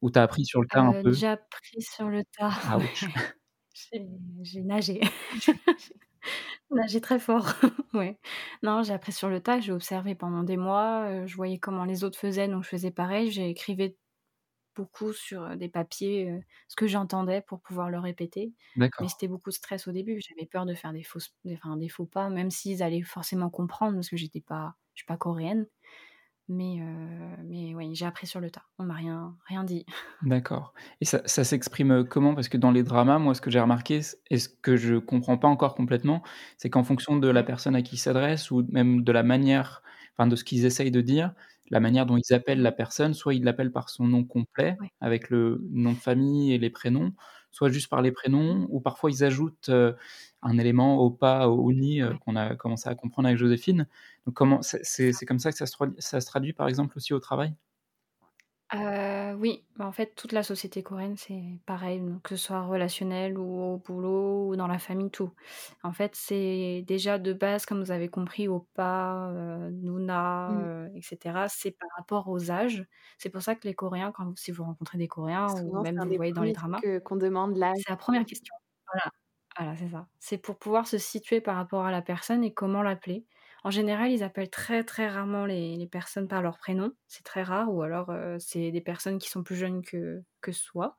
Ou 0.00 0.10
t'as 0.10 0.22
appris 0.22 0.44
sur 0.44 0.62
le 0.62 0.68
tas 0.68 0.80
un 0.80 0.94
euh, 0.94 1.02
peu? 1.02 1.12
J'ai 1.12 1.28
appris 1.28 1.82
sur 1.82 2.08
le 2.08 2.24
tas. 2.24 2.50
Ah 2.64 2.78
j'ai 4.42 4.62
nagé. 4.62 5.00
Nager 6.70 7.02
très 7.02 7.18
fort, 7.18 7.52
ouais. 7.92 8.18
Non, 8.62 8.82
j'ai 8.82 8.94
appris 8.94 9.12
sur 9.12 9.28
le 9.28 9.40
tas, 9.40 9.60
j'ai 9.60 9.72
observé 9.72 10.14
pendant 10.14 10.42
des 10.42 10.56
mois, 10.56 11.26
je 11.26 11.36
voyais 11.36 11.58
comment 11.58 11.84
les 11.84 12.02
autres 12.02 12.18
faisaient, 12.18 12.48
donc 12.48 12.64
je 12.64 12.68
faisais 12.70 12.90
pareil. 12.90 13.30
J'écrivais 13.30 13.98
beaucoup 14.74 15.12
sur, 15.12 15.56
des 15.56 15.68
papiers, 15.68 16.40
ce 16.68 16.76
que 16.76 16.86
j'entendais 16.86 17.40
pour 17.42 17.60
pouvoir 17.60 17.90
le 17.90 17.98
répéter. 17.98 18.52
Mais 18.76 18.90
c'était 19.08 19.28
beaucoup 19.28 19.50
de 19.50 19.54
stress 19.54 19.86
au 19.88 19.92
début. 19.92 20.20
J'avais 20.20 20.46
peur 20.46 20.66
de 20.66 20.74
faire 20.74 20.92
des 20.92 21.02
fausses 21.02 21.34
enfin, 21.52 21.76
des 21.76 21.88
faux 21.88 22.06
pas, 22.06 22.28
même 22.28 22.50
s'ils 22.50 22.82
allaient 22.82 23.02
forcément 23.02 23.50
comprendre 23.50 23.94
parce 23.94 24.08
que 24.08 24.16
j'étais 24.16 24.40
pas 24.40 24.74
je 24.94 25.00
suis 25.00 25.06
pas 25.06 25.16
coréenne. 25.16 25.66
Mais, 26.48 26.80
mais 27.44 27.74
oui, 27.74 27.94
j'ai 27.94 28.04
appris 28.04 28.26
sur 28.26 28.40
le 28.40 28.50
tas. 28.50 28.64
On 28.78 28.84
m'a 28.84 28.94
rien, 28.94 29.36
rien 29.46 29.64
dit. 29.64 29.86
D'accord. 30.22 30.74
Et 31.00 31.04
ça, 31.04 31.22
ça 31.24 31.44
s'exprime 31.44 32.04
comment? 32.04 32.34
Parce 32.34 32.48
que 32.48 32.58
dans 32.58 32.70
les 32.70 32.82
dramas, 32.82 33.18
moi, 33.18 33.34
ce 33.34 33.40
que 33.40 33.50
j'ai 33.50 33.60
remarqué 33.60 34.00
et 34.30 34.38
ce 34.38 34.48
que 34.48 34.76
je 34.76 34.96
comprends 34.96 35.38
pas 35.38 35.48
encore 35.48 35.74
complètement, 35.74 36.22
c'est 36.58 36.68
qu'en 36.68 36.84
fonction 36.84 37.16
de 37.16 37.28
la 37.28 37.42
personne 37.42 37.74
à 37.74 37.82
qui 37.82 37.94
ils 37.94 37.98
s'adressent 37.98 38.50
ou 38.50 38.66
même 38.68 39.02
de 39.02 39.12
la 39.12 39.22
manière, 39.22 39.82
enfin, 40.16 40.26
de 40.26 40.36
ce 40.36 40.44
qu'ils 40.44 40.66
essayent 40.66 40.90
de 40.90 41.00
dire, 41.00 41.32
la 41.72 41.80
manière 41.80 42.06
dont 42.06 42.18
ils 42.18 42.34
appellent 42.34 42.62
la 42.62 42.72
personne, 42.72 43.14
soit 43.14 43.34
ils 43.34 43.44
l'appellent 43.44 43.72
par 43.72 43.90
son 43.90 44.06
nom 44.06 44.24
complet, 44.24 44.78
avec 45.00 45.30
le 45.30 45.60
nom 45.72 45.92
de 45.94 45.98
famille 45.98 46.52
et 46.54 46.58
les 46.58 46.70
prénoms, 46.70 47.12
soit 47.52 47.70
juste 47.70 47.90
par 47.90 48.02
les 48.02 48.12
prénoms, 48.12 48.68
ou 48.70 48.80
parfois 48.80 49.10
ils 49.10 49.24
ajoutent 49.24 49.70
un 50.42 50.58
élément 50.58 50.98
au 51.00 51.10
pas, 51.10 51.48
au 51.48 51.72
ni, 51.72 52.00
qu'on 52.20 52.36
a 52.36 52.56
commencé 52.56 52.88
à 52.88 52.94
comprendre 52.94 53.28
avec 53.28 53.38
Joséphine. 53.38 53.88
Donc 54.26 54.34
comment 54.34 54.60
c'est 54.62 55.12
comme 55.26 55.38
ça 55.40 55.50
que 55.52 55.58
ça 55.58 55.66
se, 55.66 55.76
ça 55.98 56.20
se 56.20 56.26
traduit 56.26 56.52
par 56.52 56.68
exemple 56.68 56.96
aussi 56.98 57.14
au 57.14 57.20
travail? 57.20 57.54
Euh, 58.74 59.34
oui, 59.34 59.64
bah, 59.76 59.86
en 59.86 59.92
fait, 59.92 60.14
toute 60.14 60.32
la 60.32 60.42
société 60.42 60.82
coréenne, 60.82 61.16
c'est 61.16 61.42
pareil, 61.66 62.02
que 62.22 62.36
ce 62.36 62.46
soit 62.46 62.62
relationnel 62.62 63.38
ou 63.38 63.60
au 63.60 63.76
boulot 63.76 64.48
ou 64.48 64.56
dans 64.56 64.66
la 64.66 64.78
famille, 64.78 65.10
tout. 65.10 65.30
En 65.82 65.92
fait, 65.92 66.14
c'est 66.14 66.82
déjà 66.86 67.18
de 67.18 67.32
base, 67.32 67.66
comme 67.66 67.82
vous 67.82 67.90
avez 67.90 68.08
compris, 68.08 68.48
Oppa, 68.48 69.28
euh, 69.30 69.70
Nuna, 69.70 70.48
mmh. 70.48 70.62
euh, 70.64 70.88
etc., 70.94 71.46
c'est 71.48 71.72
par 71.72 71.90
rapport 71.98 72.28
aux 72.28 72.50
âges. 72.50 72.86
C'est 73.18 73.30
pour 73.30 73.42
ça 73.42 73.54
que 73.54 73.68
les 73.68 73.74
Coréens, 73.74 74.10
quand 74.12 74.38
si 74.38 74.52
vous 74.52 74.64
rencontrez 74.64 74.96
des 74.96 75.08
Coréens 75.08 75.48
ou 75.64 75.82
même 75.82 76.00
vous 76.02 76.16
voyez 76.16 76.32
dans 76.32 76.42
les 76.42 76.52
dramas, 76.52 76.80
qu'on 77.04 77.16
demande 77.16 77.56
l'âge. 77.56 77.76
c'est 77.76 77.90
la 77.90 77.96
première 77.96 78.24
question. 78.24 78.54
Voilà, 78.90 79.12
voilà 79.58 79.76
c'est 79.76 79.88
ça. 79.90 80.06
C'est 80.18 80.38
pour 80.38 80.58
pouvoir 80.58 80.86
se 80.86 80.96
situer 80.96 81.42
par 81.42 81.56
rapport 81.56 81.84
à 81.84 81.90
la 81.90 82.00
personne 82.00 82.42
et 82.42 82.54
comment 82.54 82.82
l'appeler. 82.82 83.26
En 83.64 83.70
général, 83.70 84.10
ils 84.10 84.24
appellent 84.24 84.50
très 84.50 84.82
très 84.82 85.08
rarement 85.08 85.46
les, 85.46 85.86
personnes 85.86 86.26
par 86.26 86.42
leur 86.42 86.58
prénom. 86.58 86.92
C'est 87.06 87.24
très 87.24 87.42
rare, 87.42 87.72
ou 87.72 87.82
alors 87.82 88.10
euh, 88.10 88.36
c'est 88.40 88.70
des 88.70 88.80
personnes 88.80 89.18
qui 89.18 89.28
sont 89.28 89.42
plus 89.42 89.56
jeunes 89.56 89.82
que, 89.82 90.22
que 90.40 90.52
soi. 90.52 90.96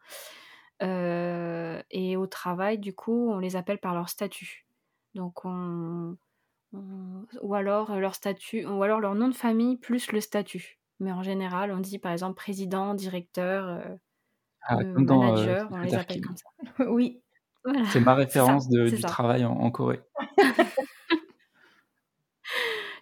Euh, 0.81 1.81
et 1.91 2.15
au 2.15 2.25
travail, 2.25 2.77
du 2.77 2.93
coup, 2.93 3.29
on 3.31 3.39
les 3.39 3.55
appelle 3.55 3.79
par 3.79 3.93
leur 3.93 4.09
statut. 4.09 4.65
Donc 5.13 5.45
on, 5.45 6.17
ou 7.41 7.53
alors 7.53 7.95
leur 7.97 8.15
statut, 8.15 8.65
ou 8.65 8.81
alors 8.81 8.99
leur 8.99 9.15
nom 9.15 9.27
de 9.27 9.35
famille 9.35 9.77
plus 9.77 10.11
le 10.11 10.21
statut. 10.21 10.79
Mais 10.99 11.11
en 11.11 11.21
général, 11.21 11.71
on 11.71 11.79
dit 11.79 11.99
par 11.99 12.13
exemple 12.13 12.35
président, 12.35 12.93
directeur, 12.93 13.67
euh, 13.67 13.95
ah, 14.61 14.77
manager, 14.83 15.67
on 15.71 15.77
les 15.77 15.95
appelle 15.95 16.21
comme 16.21 16.37
ça. 16.37 16.49
oui. 16.89 17.21
C'est 17.91 17.99
ma 17.99 18.13
référence 18.15 18.69
de, 18.69 18.87
du 18.87 19.01
travail 19.01 19.45
en 19.45 19.69
Corée. 19.69 20.01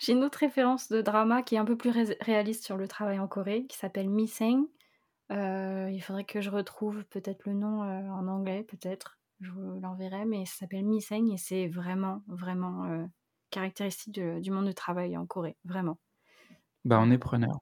J'ai 0.01 0.13
une 0.13 0.23
autre 0.23 0.39
référence 0.39 0.89
de 0.89 0.99
drama 0.99 1.43
qui 1.43 1.53
est 1.53 1.59
un 1.59 1.65
peu 1.65 1.77
plus 1.77 1.91
réaliste 2.21 2.65
sur 2.65 2.75
le 2.75 2.87
travail 2.87 3.19
en 3.19 3.27
Corée, 3.27 3.67
qui 3.67 3.77
s'appelle 3.77 4.09
Missing. 4.09 4.65
Euh, 5.31 5.91
il 5.91 6.01
faudrait 6.01 6.23
que 6.23 6.41
je 6.41 6.49
retrouve 6.49 7.05
peut-être 7.05 7.45
le 7.45 7.53
nom 7.53 7.83
euh, 7.83 8.09
en 8.09 8.27
anglais, 8.27 8.63
peut-être. 8.63 9.19
Je 9.41 9.51
vous 9.51 9.79
l'enverrai, 9.79 10.25
mais 10.25 10.43
ça 10.47 10.55
s'appelle 10.61 10.85
Missing 10.85 11.31
et 11.31 11.37
c'est 11.37 11.67
vraiment, 11.67 12.23
vraiment 12.25 12.85
euh, 12.85 13.05
caractéristique 13.51 14.19
du 14.19 14.49
monde 14.49 14.65
du 14.65 14.73
travail 14.73 15.15
en 15.17 15.27
Corée, 15.27 15.55
vraiment. 15.65 15.99
Bah, 16.85 16.99
on 17.01 17.11
est 17.11 17.17
preneur. 17.17 17.59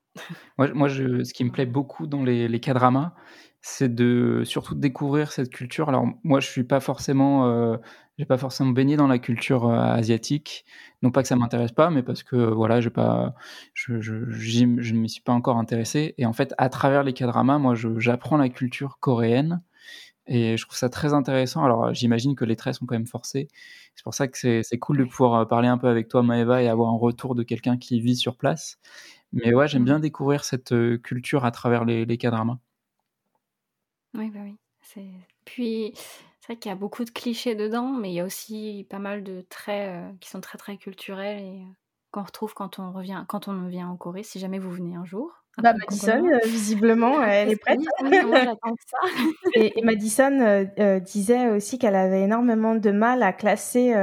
moi, 0.58 0.69
moi 0.73 0.89
ce 0.89 1.34
qui 1.34 1.43
me 1.43 1.51
plaît 1.51 1.65
beaucoup 1.65 2.08
dans 2.08 2.23
les, 2.23 2.47
les 2.47 2.60
K-dramas, 2.60 3.13
c'est 3.62 3.93
de 3.93 4.43
surtout 4.45 4.75
de 4.75 4.79
découvrir 4.82 5.32
cette 5.32 5.49
culture. 5.51 5.89
Alors 5.89 6.05
moi, 6.23 6.39
je 6.39 6.47
suis 6.49 6.63
pas 6.63 6.79
forcément, 6.79 7.47
euh, 7.47 7.77
j'ai 8.17 8.25
pas 8.25 8.38
forcément 8.38 8.71
baigné 8.71 8.97
dans 8.97 9.08
la 9.08 9.19
culture 9.19 9.67
euh, 9.67 9.77
asiatique. 9.77 10.65
Non 11.01 11.12
pas 11.12 11.21
que 11.21 11.27
ça 11.27 11.36
m'intéresse 11.36 11.71
pas, 11.73 11.89
mais 11.89 12.03
parce 12.03 12.23
que 12.23 12.38
voilà, 12.38 12.82
j'ai 12.82 12.89
pas, 12.89 13.36
je, 13.73 13.99
je, 14.01 14.29
je 14.29 14.65
ne 14.65 14.99
m'y 14.99 15.10
suis 15.10 15.21
pas 15.21 15.34
encore 15.34 15.58
intéressé. 15.58 16.15
Et 16.17 16.25
en 16.25 16.34
fait, 16.34 16.53
à 16.58 16.69
travers 16.69 17.03
les 17.03 17.13
K-dramas, 17.13 17.58
moi, 17.60 17.75
j'apprends 17.97 18.38
la 18.38 18.49
culture 18.49 18.99
coréenne. 18.99 19.62
Et 20.30 20.58
je 20.58 20.65
trouve 20.65 20.78
ça 20.78 20.89
très 20.89 21.13
intéressant. 21.13 21.63
Alors, 21.65 21.94
j'imagine 21.94 22.36
que 22.36 22.46
les 22.46 22.56
traits 22.56 22.76
sont 22.76 22.86
quand 22.86 22.96
même 22.96 23.08
forcés. 23.08 23.48
C'est 23.96 24.04
pour 24.04 24.13
ça 24.13 24.28
que 24.28 24.62
c'est 24.63 24.80
cool 24.80 25.00
de 25.00 25.04
pouvoir 25.04 25.42
euh, 25.42 25.46
parler 25.46 25.68
un 25.68 25.78
peu 25.78 25.88
avec 25.88 26.08
toi, 26.08 26.24
Maëva, 26.24 26.62
et 26.63 26.70
avoir 26.70 26.89
un 26.89 26.98
retour 26.98 27.36
de 27.36 27.44
quelqu'un 27.44 27.78
qui 27.78 28.00
vit 28.00 28.15
sur 28.15 28.38
place. 28.38 28.78
Mais 29.34 29.54
ouais, 29.54 29.68
j'aime 29.68 29.86
bien 29.86 30.00
découvrir 30.00 30.44
cette 30.44 30.74
culture 31.02 31.46
à 31.46 31.52
travers 31.52 31.84
les, 31.84 32.06
les 32.06 32.18
K-dramas. 32.18 32.60
Oui, 34.13 34.30
bah 34.30 34.39
oui. 34.44 34.58
Puis, 35.46 35.94
c'est 36.39 36.54
vrai 36.54 36.60
qu'il 36.60 36.70
y 36.70 36.74
a 36.74 36.76
beaucoup 36.76 37.06
de 37.06 37.10
clichés 37.12 37.56
dedans, 37.56 37.92
mais 37.92 38.12
il 38.12 38.15
y 38.15 38.20
a 38.20 38.26
aussi 38.26 38.86
pas 38.89 39.00
mal 39.00 39.24
de 39.24 39.42
traits 39.42 39.89
euh, 39.89 40.12
qui 40.20 40.30
sont 40.30 40.42
très 40.42 40.58
très 40.58 40.78
culturels 40.78 41.39
et 41.39 41.62
euh, 41.62 41.74
qu'on 42.12 42.24
retrouve 42.24 42.54
quand 42.54 42.80
on 42.80 42.91
revient, 42.91 43.24
quand 43.28 43.48
on 43.48 43.67
vient 43.67 43.89
en 43.89 43.98
Corée, 43.98 44.24
si 44.24 44.39
jamais 44.39 44.60
vous 44.60 44.72
venez 44.72 44.95
un 44.95 45.06
jour. 45.06 45.32
Bah, 45.58 45.74
Madison, 45.74 46.26
euh, 46.26 46.39
visiblement, 46.45 47.22
elle 47.24 47.52
est 47.52 47.58
prête. 47.58 47.80
j'attends 48.02 48.76
ça. 48.88 48.98
et, 49.56 49.82
Madison 49.84 50.67
disait 51.02 51.50
aussi 51.50 51.78
qu'elle 51.78 51.95
avait 51.95 52.22
énormément 52.22 52.76
de 52.76 52.91
mal 52.91 53.24
à 53.24 53.34
classer. 53.34 53.93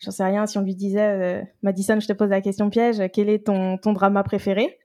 J'en 0.00 0.10
sais 0.10 0.24
rien 0.24 0.46
si 0.46 0.58
on 0.58 0.62
lui 0.62 0.74
disait, 0.74 1.44
Madison, 1.62 1.98
je 2.00 2.06
te 2.06 2.12
pose 2.12 2.30
la 2.30 2.40
question 2.40 2.70
piège, 2.70 3.02
quel 3.12 3.28
est 3.28 3.46
ton, 3.46 3.78
ton 3.78 3.92
drama 3.92 4.22
préféré? 4.22 4.78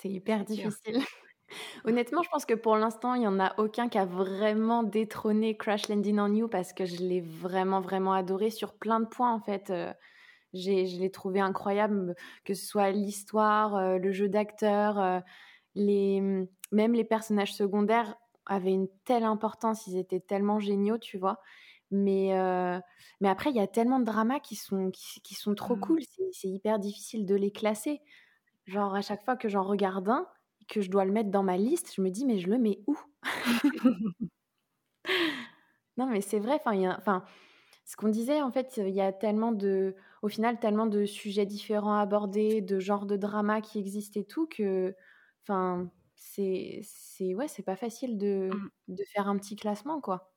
C'est 0.00 0.10
hyper 0.10 0.44
difficile. 0.44 0.98
Honnêtement, 1.84 2.22
je 2.22 2.28
pense 2.30 2.46
que 2.46 2.54
pour 2.54 2.76
l'instant, 2.76 3.14
il 3.14 3.20
n'y 3.20 3.26
en 3.26 3.38
a 3.38 3.54
aucun 3.58 3.88
qui 3.88 3.98
a 3.98 4.04
vraiment 4.04 4.82
détrôné 4.82 5.56
Crash 5.56 5.88
Landing 5.88 6.18
on 6.18 6.34
You 6.34 6.48
parce 6.48 6.72
que 6.72 6.84
je 6.84 6.96
l'ai 6.96 7.20
vraiment, 7.20 7.80
vraiment 7.80 8.12
adoré 8.12 8.50
sur 8.50 8.72
plein 8.74 9.00
de 9.00 9.06
points 9.06 9.32
en 9.32 9.40
fait. 9.40 9.70
Euh, 10.54 10.86
je 10.86 10.98
l'ai 10.98 11.10
trouvé 11.10 11.40
incroyable, 11.40 12.14
que 12.44 12.54
ce 12.54 12.66
soit 12.66 12.90
l'histoire, 12.90 13.76
euh, 13.76 13.98
le 13.98 14.12
jeu 14.12 14.28
d'acteur, 14.28 14.98
euh, 14.98 15.20
les, 15.74 16.20
même 16.70 16.92
les 16.92 17.04
personnages 17.04 17.54
secondaires 17.54 18.16
avaient 18.46 18.72
une 18.72 18.88
telle 19.04 19.24
importance, 19.24 19.86
ils 19.86 19.96
étaient 19.96 20.20
tellement 20.20 20.58
géniaux, 20.58 20.98
tu 20.98 21.18
vois. 21.18 21.40
Mais, 21.90 22.30
mais 23.20 23.28
après, 23.28 23.50
il 23.50 23.56
y 23.56 23.60
a 23.60 23.66
tellement 23.66 24.00
de 24.00 24.06
dramas 24.06 24.40
qui 24.40 24.56
sont, 24.56 24.90
qui 24.90 25.34
sont 25.34 25.54
trop 25.54 25.76
mmh. 25.76 25.80
cool, 25.80 26.00
c'est 26.32 26.48
hyper 26.48 26.78
difficile 26.78 27.26
de 27.26 27.34
les 27.34 27.50
classer. 27.50 28.00
Genre, 28.64 28.94
à 28.94 29.02
chaque 29.02 29.22
fois 29.24 29.36
que 29.36 29.50
j'en 29.50 29.62
regarde 29.62 30.08
un, 30.08 30.26
que 30.68 30.80
je 30.80 30.90
dois 30.90 31.04
le 31.04 31.12
mettre 31.12 31.30
dans 31.30 31.42
ma 31.42 31.58
liste, 31.58 31.92
je 31.94 32.00
me 32.00 32.08
dis, 32.10 32.24
mais 32.24 32.38
je 32.38 32.48
le 32.48 32.58
mets 32.58 32.80
où? 32.86 32.96
Non, 35.98 36.06
mais 36.06 36.20
c'est 36.20 36.38
vrai, 36.38 36.60
enfin, 36.64 37.22
ce 37.84 37.96
qu'on 37.96 38.08
disait, 38.08 38.42
en 38.42 38.50
fait, 38.52 38.76
il 38.78 38.94
y 38.94 39.00
a 39.00 39.12
tellement 39.12 39.52
de, 39.52 39.96
au 40.22 40.28
final, 40.28 40.58
tellement 40.60 40.86
de 40.86 41.04
sujets 41.04 41.46
différents 41.46 41.94
à 41.94 42.00
aborder, 42.02 42.60
de 42.60 42.78
genres 42.80 43.06
de 43.06 43.16
drama 43.16 43.60
qui 43.60 43.78
existent 43.78 44.20
et 44.20 44.24
tout, 44.24 44.46
que, 44.46 44.94
enfin, 45.42 45.90
c'est, 46.14 46.80
c'est, 46.84 47.34
ouais, 47.34 47.48
c'est 47.48 47.62
pas 47.64 47.76
facile 47.76 48.18
de, 48.18 48.50
mmh. 48.52 48.94
de 48.94 49.04
faire 49.12 49.28
un 49.28 49.36
petit 49.38 49.56
classement, 49.56 50.00
quoi. 50.00 50.32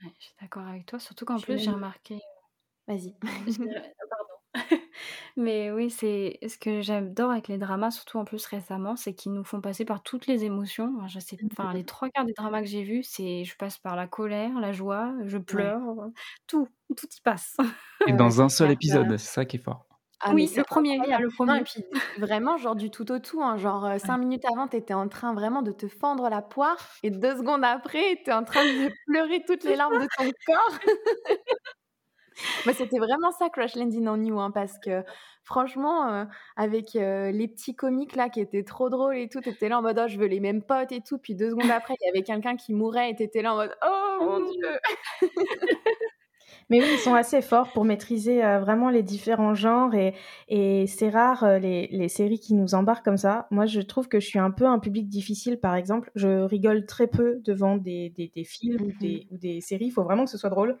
je 0.00 0.08
suis 0.18 0.34
d'accord 0.40 0.66
avec 0.66 0.86
toi, 0.86 0.98
surtout 0.98 1.24
qu'en 1.24 1.40
plus, 1.40 1.58
j'ai 1.58 1.70
remarqué. 1.70 2.20
Vas-y. 2.86 3.14
Mais 5.36 5.72
oui, 5.72 5.90
c'est 5.90 6.38
ce 6.46 6.56
que 6.58 6.80
j'adore 6.80 7.32
avec 7.32 7.48
les 7.48 7.58
dramas, 7.58 7.90
surtout 7.90 8.18
en 8.18 8.24
plus 8.24 8.46
récemment, 8.46 8.94
c'est 8.94 9.14
qu'ils 9.14 9.32
nous 9.32 9.42
font 9.42 9.60
passer 9.60 9.84
par 9.84 10.02
toutes 10.02 10.28
les 10.28 10.44
émotions. 10.44 10.94
je 11.08 11.18
sais, 11.18 11.36
enfin, 11.50 11.72
les 11.72 11.84
trois 11.84 12.08
quarts 12.08 12.24
des 12.24 12.34
dramas 12.34 12.60
que 12.60 12.68
j'ai 12.68 12.84
vus, 12.84 13.02
c'est 13.02 13.44
je 13.44 13.56
passe 13.56 13.78
par 13.78 13.96
la 13.96 14.06
colère, 14.06 14.60
la 14.60 14.72
joie, 14.72 15.12
je 15.24 15.38
pleure, 15.38 15.82
tout, 16.46 16.68
tout 16.96 17.06
y 17.06 17.20
passe. 17.20 17.56
Et 18.06 18.12
dans 18.12 18.42
un 18.42 18.48
seul 18.48 18.70
épisode, 18.70 19.16
c'est 19.16 19.32
ça 19.32 19.44
qui 19.44 19.56
est 19.56 19.60
fort. 19.60 19.86
Ah, 20.20 20.32
oui, 20.32 20.50
le 20.56 20.62
premier, 20.62 20.98
le 20.98 21.28
premier. 21.28 21.58
et 21.58 21.64
puis 21.64 21.84
vraiment, 22.18 22.56
genre 22.56 22.76
du 22.76 22.90
tout 22.90 23.10
au 23.10 23.18
tout, 23.18 23.42
hein, 23.42 23.58
genre 23.58 23.98
cinq 23.98 24.18
minutes 24.18 24.44
avant, 24.50 24.68
tu 24.68 24.76
étais 24.76 24.94
en 24.94 25.08
train 25.08 25.34
vraiment 25.34 25.62
de 25.62 25.72
te 25.72 25.88
fendre 25.88 26.30
la 26.30 26.42
poire, 26.42 26.78
et 27.02 27.10
deux 27.10 27.36
secondes 27.36 27.64
après, 27.64 28.20
tu 28.24 28.30
es 28.30 28.32
en 28.32 28.44
train 28.44 28.64
de 28.64 28.90
pleurer 29.06 29.42
toutes 29.46 29.64
les 29.64 29.74
larmes 29.74 30.00
de 30.00 30.08
ton 30.16 30.30
corps. 30.46 30.78
c'était 32.72 32.98
vraiment 32.98 33.30
ça, 33.32 33.48
Crash 33.50 33.76
Landing 33.76 34.08
on 34.08 34.22
You, 34.22 34.40
hein, 34.40 34.50
parce 34.50 34.78
que 34.78 35.02
franchement, 35.44 36.08
euh, 36.08 36.24
avec 36.56 36.96
euh, 36.96 37.30
les 37.30 37.48
petits 37.48 37.76
comiques 37.76 38.16
là 38.16 38.28
qui 38.28 38.40
étaient 38.40 38.64
trop 38.64 38.88
drôles 38.88 39.16
et 39.16 39.28
tout, 39.28 39.40
t'étais 39.40 39.68
là 39.68 39.78
en 39.78 39.82
mode 39.82 40.00
oh, 40.02 40.08
je 40.08 40.18
veux 40.18 40.26
les 40.26 40.40
mêmes 40.40 40.62
potes 40.62 40.92
et 40.92 41.00
tout. 41.00 41.18
Puis 41.18 41.34
deux 41.34 41.50
secondes 41.50 41.70
après, 41.70 41.94
il 42.00 42.06
y 42.06 42.10
avait 42.10 42.22
quelqu'un 42.24 42.56
qui 42.56 42.72
mourait 42.74 43.10
et 43.10 43.14
t'étais 43.14 43.42
là 43.42 43.52
en 43.52 43.56
mode 43.56 43.76
oh 43.86 44.18
mon 44.20 44.40
oh. 44.40 44.50
dieu. 44.52 45.28
Mais 46.70 46.80
oui, 46.80 46.88
ils 46.94 46.98
sont 46.98 47.12
assez 47.12 47.42
forts 47.42 47.72
pour 47.72 47.84
maîtriser 47.84 48.42
euh, 48.42 48.58
vraiment 48.58 48.88
les 48.88 49.02
différents 49.02 49.54
genres 49.54 49.94
et, 49.94 50.14
et 50.48 50.86
c'est 50.86 51.10
rare 51.10 51.58
les, 51.58 51.88
les, 51.88 52.08
séries 52.08 52.40
qui 52.40 52.54
nous 52.54 52.74
embarquent 52.74 53.04
comme 53.04 53.18
ça. 53.18 53.46
Moi, 53.50 53.66
je 53.66 53.82
trouve 53.82 54.08
que 54.08 54.18
je 54.18 54.26
suis 54.26 54.38
un 54.38 54.50
peu 54.50 54.64
un 54.64 54.78
public 54.78 55.06
difficile, 55.06 55.60
par 55.60 55.74
exemple. 55.74 56.10
Je 56.14 56.42
rigole 56.44 56.86
très 56.86 57.06
peu 57.06 57.40
devant 57.44 57.76
des, 57.76 58.08
des, 58.16 58.32
des 58.34 58.44
films 58.44 58.80
ou, 58.80 58.86
mmh 58.86 58.98
des, 58.98 59.26
ou 59.30 59.36
des 59.36 59.60
séries. 59.60 59.86
Il 59.86 59.90
faut 59.90 60.04
vraiment 60.04 60.24
que 60.24 60.30
ce 60.30 60.38
soit 60.38 60.48
drôle. 60.48 60.78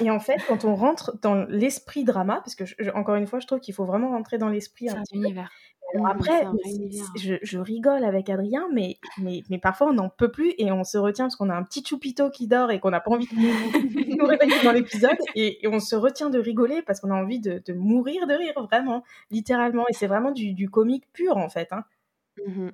Et 0.00 0.10
en 0.10 0.20
fait, 0.20 0.38
quand 0.48 0.64
on 0.64 0.74
rentre 0.74 1.18
dans 1.20 1.44
l'esprit 1.48 2.04
drama, 2.04 2.40
parce 2.44 2.54
que 2.54 2.64
encore 2.96 3.16
une 3.16 3.26
fois, 3.26 3.40
je 3.40 3.46
trouve 3.46 3.60
qu'il 3.60 3.74
faut 3.74 3.84
vraiment 3.84 4.10
rentrer 4.10 4.38
dans 4.38 4.48
l'esprit 4.48 4.88
un 4.88 5.02
petit 5.02 5.16
univers. 5.16 5.50
Après, 6.06 6.46
je, 7.16 7.58
rigole 7.58 8.04
avec 8.04 8.30
Adrien, 8.30 8.66
mais, 8.72 8.98
mais, 9.18 9.42
mais 9.50 9.58
parfois 9.58 9.88
on 9.88 9.92
n'en 9.92 10.08
peut 10.08 10.30
plus 10.30 10.54
et 10.56 10.72
on 10.72 10.84
se 10.84 10.96
retient 10.96 11.26
parce 11.26 11.36
qu'on 11.36 11.50
a 11.50 11.54
un 11.54 11.64
petit 11.64 11.84
choupito 11.84 12.30
qui 12.30 12.46
dort 12.46 12.70
et 12.70 12.80
qu'on 12.80 12.90
n'a 12.90 13.00
pas 13.00 13.10
envie 13.10 13.26
de 13.30 14.16
nous, 14.16 14.26
réveiller 14.26 14.62
dans 14.64 14.72
l'épisode 14.72 15.18
et, 15.34 15.58
on 15.66 15.80
se 15.80 15.94
retient 15.94 16.30
de 16.30 16.38
rigoler 16.38 16.80
parce 16.80 17.00
qu'on 17.00 17.10
a 17.10 17.14
envie 17.14 17.40
de, 17.40 17.62
de, 17.66 17.74
mourir 17.74 18.26
de 18.26 18.34
rire, 18.34 18.54
vraiment, 18.62 19.04
littéralement. 19.30 19.84
Et 19.88 19.92
c'est 19.92 20.06
vraiment 20.06 20.30
du, 20.30 20.54
du, 20.54 20.70
comique 20.70 21.04
pur 21.12 21.36
en 21.36 21.50
fait. 21.50 21.68
Hein. 21.72 21.84
Mmh 22.46 22.70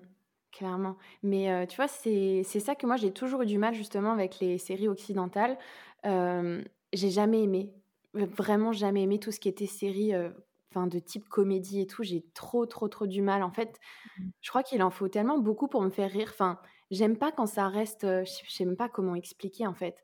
clairement. 0.51 0.97
Mais 1.23 1.53
euh, 1.53 1.67
tu 1.67 1.77
vois, 1.77 1.89
c'est 1.89 2.43
ça 2.43 2.75
que 2.75 2.87
moi 2.87 2.97
j'ai 2.97 3.13
toujours 3.13 3.43
eu 3.43 3.47
du 3.47 3.59
mal 3.59 3.75
justement 3.75 4.13
avec 4.13 4.41
les 4.41 4.59
séries 4.59 4.89
occidentales. 4.89 5.57
Euh, 6.05 6.63
j'ai 6.93 7.11
jamais 7.11 7.43
aimé, 7.43 7.73
vraiment 8.15 8.73
jamais 8.73 9.03
aimé 9.03 9.19
tout 9.19 9.33
ce 9.33 9.41
qui 9.41 9.49
était 9.49 9.67
série 9.67 10.15
euh, 10.15 10.31
enfin 10.71 10.87
de 10.87 10.99
type 10.99 11.29
comédie 11.29 11.81
et 11.81 11.87
tout, 11.87 12.03
j'ai 12.03 12.25
trop 12.35 12.67
trop 12.67 12.89
trop 12.89 13.07
du 13.07 13.23
mal. 13.23 13.43
En 13.43 13.51
fait, 13.51 13.79
mmh. 14.19 14.25
je 14.41 14.51
crois 14.51 14.63
qu'il 14.63 14.83
en 14.83 14.91
faut 14.91 15.09
tellement 15.09 15.39
beaucoup 15.39 15.69
pour 15.69 15.83
me 15.83 15.91
faire 15.91 16.11
rire. 16.11 16.31
Enfin, 16.33 16.59
j'aime 16.91 17.17
pas 17.17 17.33
quand 17.33 17.47
ça 17.47 17.69
reste, 17.69 18.03
je 18.03 18.51
sais 18.51 18.65
même 18.65 18.77
pas 18.77 18.89
comment 18.89 19.15
expliquer 19.15 19.67
en 19.67 19.75
fait. 19.75 19.97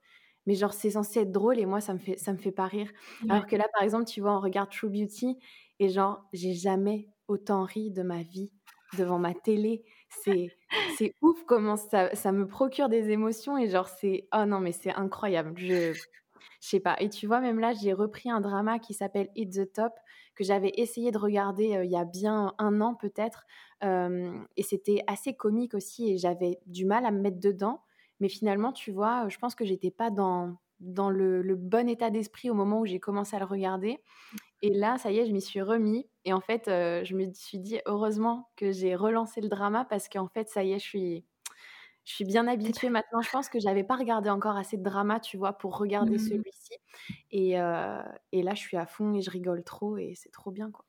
Mais 0.46 0.54
genre 0.54 0.74
c'est 0.74 0.90
censé 0.90 1.20
être 1.20 1.32
drôle 1.32 1.58
et 1.58 1.66
moi 1.66 1.80
ça 1.80 1.94
me 1.94 1.98
fait 1.98 2.18
ça 2.18 2.32
me 2.32 2.38
fait 2.38 2.52
pas 2.52 2.66
rire. 2.66 2.90
Alors 3.28 3.46
que 3.46 3.56
là 3.56 3.66
par 3.72 3.82
exemple, 3.82 4.04
tu 4.04 4.20
vois, 4.20 4.36
on 4.36 4.40
regarde 4.40 4.70
True 4.70 4.90
Beauty 4.90 5.38
et 5.78 5.88
genre 5.88 6.22
j'ai 6.32 6.52
jamais 6.54 7.08
autant 7.28 7.64
ri 7.64 7.90
de 7.90 8.02
ma 8.02 8.22
vie 8.22 8.52
devant 8.98 9.18
ma 9.18 9.34
télé. 9.34 9.84
C'est 10.22 10.48
c'est 10.98 11.14
ouf 11.22 11.44
comment 11.46 11.76
ça, 11.76 12.14
ça 12.14 12.30
me 12.30 12.46
procure 12.46 12.88
des 12.88 13.10
émotions 13.10 13.56
et 13.58 13.68
genre 13.68 13.88
c'est 13.88 14.28
oh 14.34 14.44
non 14.46 14.60
mais 14.60 14.72
c'est 14.72 14.92
incroyable. 14.92 15.54
Je 15.56 15.92
je 16.60 16.68
sais 16.68 16.80
pas. 16.80 16.96
Et 17.00 17.08
tu 17.08 17.26
vois, 17.26 17.40
même 17.40 17.58
là, 17.58 17.72
j'ai 17.72 17.92
repris 17.92 18.30
un 18.30 18.40
drama 18.40 18.78
qui 18.78 18.94
s'appelle 18.94 19.28
Hit 19.36 19.52
the 19.52 19.72
Top, 19.72 19.92
que 20.34 20.44
j'avais 20.44 20.72
essayé 20.76 21.10
de 21.10 21.18
regarder 21.18 21.80
il 21.84 21.90
y 21.90 21.96
a 21.96 22.04
bien 22.04 22.54
un 22.58 22.80
an 22.80 22.94
peut-être. 22.94 23.46
et 23.82 24.62
c'était 24.62 25.02
assez 25.06 25.34
comique 25.34 25.74
aussi, 25.74 26.12
et 26.12 26.18
j'avais 26.18 26.58
du 26.66 26.84
mal 26.86 27.06
à 27.06 27.10
me 27.10 27.20
mettre 27.20 27.40
dedans. 27.40 27.82
Mais 28.20 28.28
finalement, 28.28 28.72
tu 28.72 28.92
vois, 28.92 29.28
je 29.28 29.38
pense 29.38 29.54
que 29.54 29.64
j'étais 29.64 29.90
pas 29.90 30.10
dans, 30.10 30.56
dans 30.80 31.10
le, 31.10 31.54
bon 31.56 31.88
état 31.88 32.10
d'esprit 32.10 32.50
au 32.50 32.54
moment 32.54 32.80
où 32.80 32.86
j'ai 32.86 33.00
commencé 33.00 33.36
à 33.36 33.38
le 33.38 33.44
regarder. 33.44 33.98
Et 34.62 34.70
là, 34.72 34.98
ça 34.98 35.10
y 35.10 35.18
est, 35.18 35.26
je 35.26 35.32
m'y 35.32 35.42
suis 35.42 35.62
remis. 35.62 36.06
Et 36.24 36.32
en 36.32 36.40
fait, 36.40 36.64
je 36.66 37.14
me 37.14 37.32
suis 37.32 37.58
dit, 37.58 37.80
heureusement 37.86 38.50
que 38.56 38.72
j'ai 38.72 38.94
relancé 38.94 39.40
le 39.40 39.48
drama 39.48 39.84
parce 39.84 40.08
qu'en 40.08 40.28
fait, 40.28 40.48
ça 40.48 40.64
y 40.64 40.72
est, 40.72 40.78
je 40.78 40.84
suis, 40.84 41.24
je 42.04 42.14
suis 42.14 42.24
bien 42.24 42.46
habituée 42.46 42.90
maintenant. 42.90 43.22
Je 43.22 43.30
pense 43.30 43.48
que 43.48 43.58
j'avais 43.58 43.84
pas 43.84 43.96
regardé 43.96 44.28
encore 44.28 44.56
assez 44.56 44.76
de 44.76 44.82
drama, 44.82 45.20
tu 45.20 45.36
vois, 45.36 45.54
pour 45.54 45.78
regarder 45.78 46.16
mmh. 46.16 46.18
celui-ci. 46.18 46.74
Et, 47.30 47.58
euh, 47.58 48.02
et, 48.32 48.42
là, 48.42 48.54
je 48.54 48.60
suis 48.60 48.76
à 48.76 48.86
fond 48.86 49.14
et 49.14 49.22
je 49.22 49.30
rigole 49.30 49.64
trop 49.64 49.96
et 49.96 50.12
c'est 50.14 50.30
trop 50.30 50.50
bien, 50.50 50.70
quoi. 50.70 50.84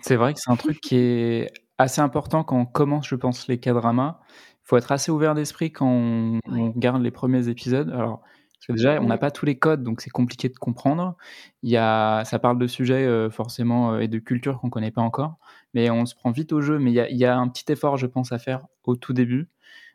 C'est 0.00 0.16
vrai 0.16 0.34
que 0.34 0.40
c'est 0.40 0.50
un 0.50 0.56
truc 0.56 0.80
qui 0.80 0.96
est 0.96 1.52
assez 1.78 2.00
important 2.00 2.44
quand 2.44 2.58
on 2.58 2.66
commence, 2.66 3.08
je 3.08 3.16
pense, 3.16 3.48
les 3.48 3.58
K-dramas. 3.58 4.20
Il 4.28 4.68
faut 4.70 4.76
être 4.76 4.92
assez 4.92 5.10
ouvert 5.10 5.34
d'esprit 5.34 5.72
quand 5.72 5.88
on, 5.88 6.40
regarde 6.74 7.02
les 7.02 7.10
premiers 7.10 7.48
épisodes. 7.48 7.90
Alors, 7.90 8.20
parce 8.20 8.66
que 8.68 8.72
déjà, 8.72 9.00
on 9.00 9.06
n'a 9.06 9.18
pas 9.18 9.30
tous 9.30 9.46
les 9.46 9.58
codes, 9.58 9.82
donc 9.82 10.00
c'est 10.00 10.10
compliqué 10.10 10.48
de 10.48 10.56
comprendre. 10.56 11.16
Il 11.62 11.70
y 11.70 11.76
a, 11.76 12.24
ça 12.24 12.38
parle 12.38 12.58
de 12.58 12.66
sujets 12.66 13.06
euh, 13.06 13.30
forcément 13.30 13.94
euh, 13.94 14.00
et 14.00 14.08
de 14.08 14.18
culture 14.18 14.60
qu'on 14.60 14.70
connaît 14.70 14.90
pas 14.90 15.02
encore, 15.02 15.38
mais 15.72 15.90
on 15.90 16.04
se 16.04 16.14
prend 16.14 16.30
vite 16.30 16.52
au 16.52 16.60
jeu. 16.60 16.78
Mais 16.78 16.90
il 16.90 16.94
y, 16.94 17.00
a, 17.00 17.08
il 17.08 17.16
y 17.16 17.24
a 17.24 17.36
un 17.36 17.48
petit 17.48 17.72
effort, 17.72 17.96
je 17.96 18.06
pense, 18.06 18.32
à 18.32 18.38
faire 18.38 18.66
au 18.84 18.96
tout 18.96 19.12
début. 19.12 19.48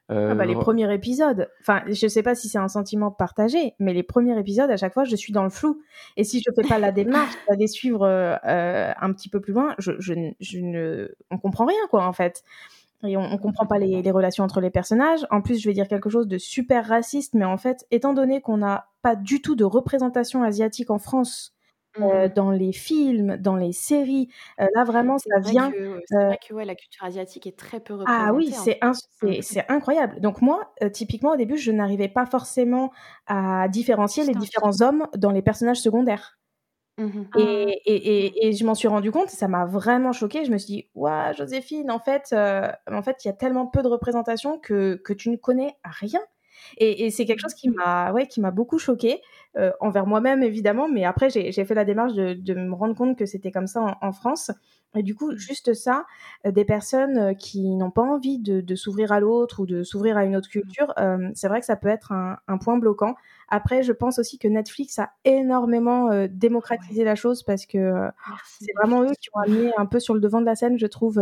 Ah 0.08 0.36
bah, 0.36 0.46
les 0.46 0.56
euh, 0.56 0.60
premiers 0.60 0.94
épisodes, 0.94 1.50
enfin, 1.62 1.82
je 1.88 2.08
sais 2.08 2.22
pas 2.22 2.36
si 2.36 2.48
c'est 2.48 2.60
un 2.60 2.68
sentiment 2.68 3.10
partagé, 3.10 3.74
mais 3.80 3.92
les 3.92 4.04
premiers 4.04 4.38
épisodes, 4.40 4.70
à 4.70 4.78
chaque 4.78 4.94
fois, 4.94 5.04
je 5.04 5.16
suis 5.16 5.34
dans 5.34 5.44
le 5.44 5.50
flou. 5.50 5.82
Et 6.16 6.24
si 6.24 6.44
je 6.46 6.52
fais 6.56 6.68
pas 6.68 6.78
la 6.78 6.92
démarche 6.92 7.34
d'aller 7.50 7.68
suivre 7.68 8.06
euh, 8.06 8.92
un 9.00 9.14
petit 9.14 9.30
peu 9.30 9.42
plus 9.42 9.54
loin, 9.54 9.74
je, 9.80 9.94
je, 9.98 10.14
je, 10.40 10.60
ne, 10.60 11.16
on 11.32 11.40
comprend 11.40 11.66
rien, 11.66 11.88
quoi, 11.90 12.06
en 12.06 12.14
fait. 12.14 12.44
Et 13.04 13.18
on, 13.18 13.24
on 13.24 13.38
comprend 13.38 13.66
pas 13.66 13.80
les, 13.80 14.04
les, 14.04 14.12
relations 14.12 14.44
entre 14.44 14.62
les 14.62 14.70
personnages. 14.70 15.26
En 15.32 15.42
plus, 15.42 15.60
je 15.60 15.68
vais 15.68 15.74
dire 15.74 15.88
quelque 15.88 16.10
chose 16.10 16.28
de 16.28 16.38
super 16.38 16.88
raciste, 16.88 17.34
mais 17.34 17.46
en 17.46 17.58
fait, 17.58 17.86
étant 17.90 18.14
donné 18.14 18.42
qu'on 18.42 18.58
n'a 18.58 18.88
pas 19.02 19.16
du 19.16 19.42
tout 19.42 19.56
de 19.56 19.64
représentation 19.64 20.44
asiatique 20.44 20.92
en 20.92 21.00
France 21.00 21.55
euh, 22.02 22.28
mmh. 22.28 22.30
dans 22.30 22.52
les 22.52 22.74
films, 22.74 23.38
dans 23.38 23.56
les 23.56 23.72
séries. 23.72 24.30
Euh, 24.60 24.68
là, 24.76 24.84
vraiment, 24.84 25.18
ça 25.18 25.40
vient. 25.40 25.72
C'est 26.08 26.16
vrai 26.16 26.40
que 26.48 26.54
ouais, 26.54 26.66
la 26.66 26.76
culture 26.76 27.04
asiatique 27.04 27.48
est 27.48 27.58
très 27.58 27.80
peu 27.80 27.94
représentée. 27.94 28.26
Ah 28.28 28.34
oui, 28.34 28.52
c'est 28.52 29.42
c'est 29.42 29.70
incroyable. 29.70 30.20
Donc 30.20 30.42
moi, 30.42 30.74
euh, 30.84 30.90
typiquement, 30.90 31.32
au 31.32 31.36
début, 31.38 31.58
je 31.58 31.72
n'arrivais 31.72 32.08
pas 32.08 32.26
forcément 32.26 32.92
à 33.28 33.68
différencier 33.70 34.24
les 34.26 34.34
différents 34.34 34.82
hommes 34.82 35.08
dans 35.16 35.32
les 35.32 35.42
personnages 35.42 35.80
secondaires. 35.80 36.38
Mmh 36.98 37.24
et, 37.38 37.82
et, 37.86 37.96
et, 37.96 38.48
et, 38.48 38.54
je 38.54 38.66
m'en 38.66 38.74
suis 38.74 38.88
rendu 38.88 39.12
compte, 39.12 39.30
ça 39.30 39.50
m'a 39.50 39.66
vraiment 39.66 40.14
choqué. 40.14 40.46
Je 40.46 40.52
me 40.52 40.58
suis 40.58 40.68
dit, 40.68 40.90
ouais, 40.96 41.34
Joséphine, 41.38 41.92
en 41.92 42.00
fait, 42.00 42.34
en 42.34 43.02
fait, 43.02 43.26
il 43.26 43.28
y 43.28 43.32
a 43.32 43.34
tellement 43.34 43.68
peu 43.68 43.82
de 43.82 43.90
représentation 43.90 44.60
que, 44.60 44.96
que 45.04 45.12
tu 45.12 45.30
ne 45.30 45.36
connais 45.36 45.76
rien. 45.84 46.22
Et, 46.78 47.10
c'est 47.12 47.26
quelque 47.26 47.42
chose 47.42 47.54
qui 47.54 47.70
m'a, 47.70 48.12
ouais, 48.12 48.28
qui 48.28 48.42
m'a 48.42 48.52
beaucoup 48.52 48.80
choqué 48.80 49.22
euh, 49.58 49.72
envers 49.80 50.06
moi-même 50.06 50.44
évidemment, 50.44 50.88
mais 50.90 51.06
après 51.06 51.30
j'ai 51.30 51.52
fait 51.52 51.74
la 51.74 51.86
démarche 51.86 52.14
de, 52.14 52.34
de, 52.34 52.54
me 52.54 52.74
rendre 52.74 52.96
compte 52.96 53.18
que 53.18 53.26
c'était 53.26 53.52
comme 53.52 53.68
ça 53.68 53.82
en, 53.82 54.08
en, 54.08 54.12
France. 54.12 54.52
Et 54.96 55.04
du 55.04 55.16
coup, 55.16 55.36
juste 55.36 55.74
ça, 55.74 56.06
euh, 56.46 56.52
des 56.52 56.66
personnes 56.66 57.18
euh, 57.18 57.34
qui 57.34 57.76
n'ont 57.76 57.92
pas 57.92 58.02
envie 58.02 58.40
de, 58.40 58.62
de 58.62 58.76
s'ouvrir 58.76 59.12
à 59.12 59.20
l'autre 59.20 59.60
ou 59.60 59.66
de 59.66 59.84
s'ouvrir 59.84 60.18
à 60.18 60.26
une 60.26 60.36
autre 60.36 60.50
culture, 60.50 60.94
euh, 60.98 61.30
c'est 61.36 61.48
vrai 61.48 61.60
que 61.60 61.66
ça 61.66 61.76
peut 61.76 61.90
être 61.90 62.12
un, 62.12 62.38
un, 62.48 62.58
point 62.58 62.78
bloquant. 62.78 63.16
Après, 63.50 63.84
je 63.84 63.92
pense 63.92 64.20
aussi 64.20 64.38
que 64.38 64.48
Netflix 64.48 64.98
a 65.00 65.12
énormément 65.24 66.10
démocratisé 66.28 67.04
la 67.04 67.16
chose 67.16 67.44
parce 67.44 67.66
que 67.66 68.10
c'est 68.60 68.74
vraiment 68.76 69.04
eux 69.04 69.14
qui 69.20 69.30
ont 69.34 69.40
amené 69.40 69.72
un 69.78 69.86
peu 69.86 70.00
sur 70.00 70.16
le 70.16 70.20
devant 70.20 70.42
de 70.42 70.46
la 70.46 70.56
scène, 70.56 70.80
je 70.80 70.88
trouve, 70.88 71.22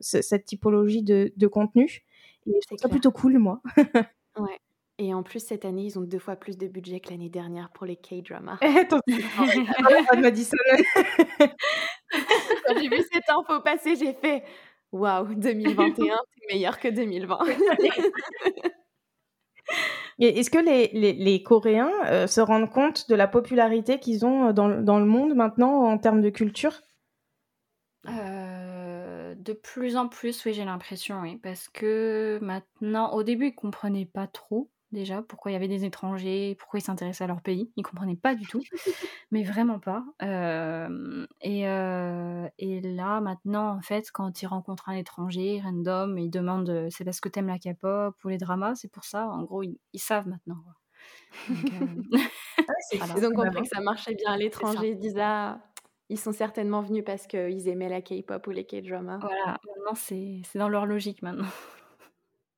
cette 0.00 0.44
typologie 0.44 1.02
de, 1.02 1.32
de 1.36 1.46
contenu. 1.48 2.04
Et 2.46 2.52
je 2.62 2.66
trouve 2.66 2.78
ça 2.78 2.88
plutôt 2.88 3.10
cool, 3.10 3.38
moi. 3.38 3.60
ouais. 4.38 4.60
Et 4.98 5.12
en 5.12 5.24
plus, 5.24 5.40
cette 5.40 5.64
année, 5.64 5.86
ils 5.86 5.98
ont 5.98 6.02
deux 6.02 6.20
fois 6.20 6.36
plus 6.36 6.56
de 6.56 6.68
budget 6.68 7.00
que 7.00 7.10
l'année 7.10 7.28
dernière 7.28 7.70
pour 7.70 7.84
les 7.84 7.96
K-dramas. 7.96 8.58
Quand 8.60 9.00
j'ai 12.76 12.88
vu 12.88 13.02
cette 13.12 13.28
info 13.28 13.60
passer, 13.60 13.96
j'ai 13.96 14.12
fait 14.14 14.44
Waouh, 14.92 15.34
2021, 15.34 16.16
c'est 16.16 16.46
meilleur 16.54 16.78
que 16.78 16.86
2020. 16.86 17.38
Est-ce 20.20 20.50
que 20.50 20.58
les, 20.58 20.90
les, 20.92 21.12
les 21.12 21.42
Coréens 21.42 21.90
euh, 22.06 22.28
se 22.28 22.40
rendent 22.40 22.70
compte 22.70 23.08
de 23.08 23.16
la 23.16 23.26
popularité 23.26 23.98
qu'ils 23.98 24.24
ont 24.24 24.48
euh, 24.48 24.52
dans, 24.52 24.68
dans, 24.68 25.00
le 25.00 25.06
monde 25.06 25.34
maintenant 25.34 25.82
en 25.82 25.98
termes 25.98 26.20
de 26.20 26.30
culture? 26.30 26.80
Euh, 28.08 29.34
De 29.34 29.52
plus 29.52 29.96
en 29.96 30.06
plus, 30.06 30.44
oui, 30.44 30.54
j'ai 30.54 30.64
l'impression, 30.64 31.20
oui. 31.22 31.38
Parce 31.38 31.68
que 31.68 32.38
maintenant, 32.40 33.12
au 33.14 33.24
début, 33.24 33.46
ils 33.46 33.54
ne 33.54 33.56
comprenaient 33.56 34.06
pas 34.06 34.28
trop 34.28 34.70
déjà, 34.94 35.22
pourquoi 35.22 35.50
il 35.50 35.54
y 35.54 35.56
avait 35.56 35.68
des 35.68 35.84
étrangers, 35.84 36.56
pourquoi 36.58 36.78
ils 36.78 36.82
s'intéressaient 36.82 37.24
à 37.24 37.26
leur 37.26 37.42
pays. 37.42 37.70
Ils 37.76 37.82
comprenaient 37.82 38.16
pas 38.16 38.34
du 38.34 38.46
tout, 38.46 38.62
mais 39.30 39.42
vraiment 39.42 39.78
pas. 39.78 40.04
et, 41.42 41.60
et, 42.58 42.80
là, 42.80 43.20
maintenant, 43.20 43.76
en 43.76 43.82
fait, 43.82 44.10
quand 44.10 44.42
ils 44.42 44.46
rencontrent 44.46 44.88
un 44.88 44.94
étranger 44.94 45.60
random, 45.62 46.18
ils 46.18 46.30
demandent 46.30 46.88
c'est 46.90 47.04
parce 47.04 47.20
que 47.20 47.28
t'aimes 47.28 47.48
la 47.48 47.58
K-pop 47.58 48.14
ou 48.24 48.28
les 48.28 48.38
dramas, 48.38 48.74
c'est 48.76 48.90
pour 48.90 49.04
ça. 49.04 49.28
En 49.28 49.42
gros, 49.42 49.62
ils, 49.62 49.78
savent 49.96 50.28
maintenant. 50.28 50.56
Donc, 51.46 51.48
ils 52.92 53.26
ont 53.26 53.32
compris 53.32 53.62
que 53.62 53.68
ça 53.68 53.80
marchait 53.80 54.14
bien 54.14 54.32
à 54.32 54.36
l'étranger. 54.36 54.90
Ils 54.90 54.98
disent 54.98 55.18
ah, 55.20 55.60
ils 56.08 56.18
sont 56.18 56.32
certainement 56.32 56.82
venus 56.82 57.04
parce 57.04 57.26
qu'ils 57.26 57.68
aimaient 57.68 57.88
la 57.88 58.02
K-pop 58.02 58.46
ou 58.46 58.50
les 58.50 58.64
K-dramas. 58.64 59.18
Voilà, 59.18 59.58
maintenant 59.66 59.94
c'est 59.94 60.42
dans 60.54 60.68
leur 60.68 60.86
logique 60.86 61.22
maintenant. 61.22 61.48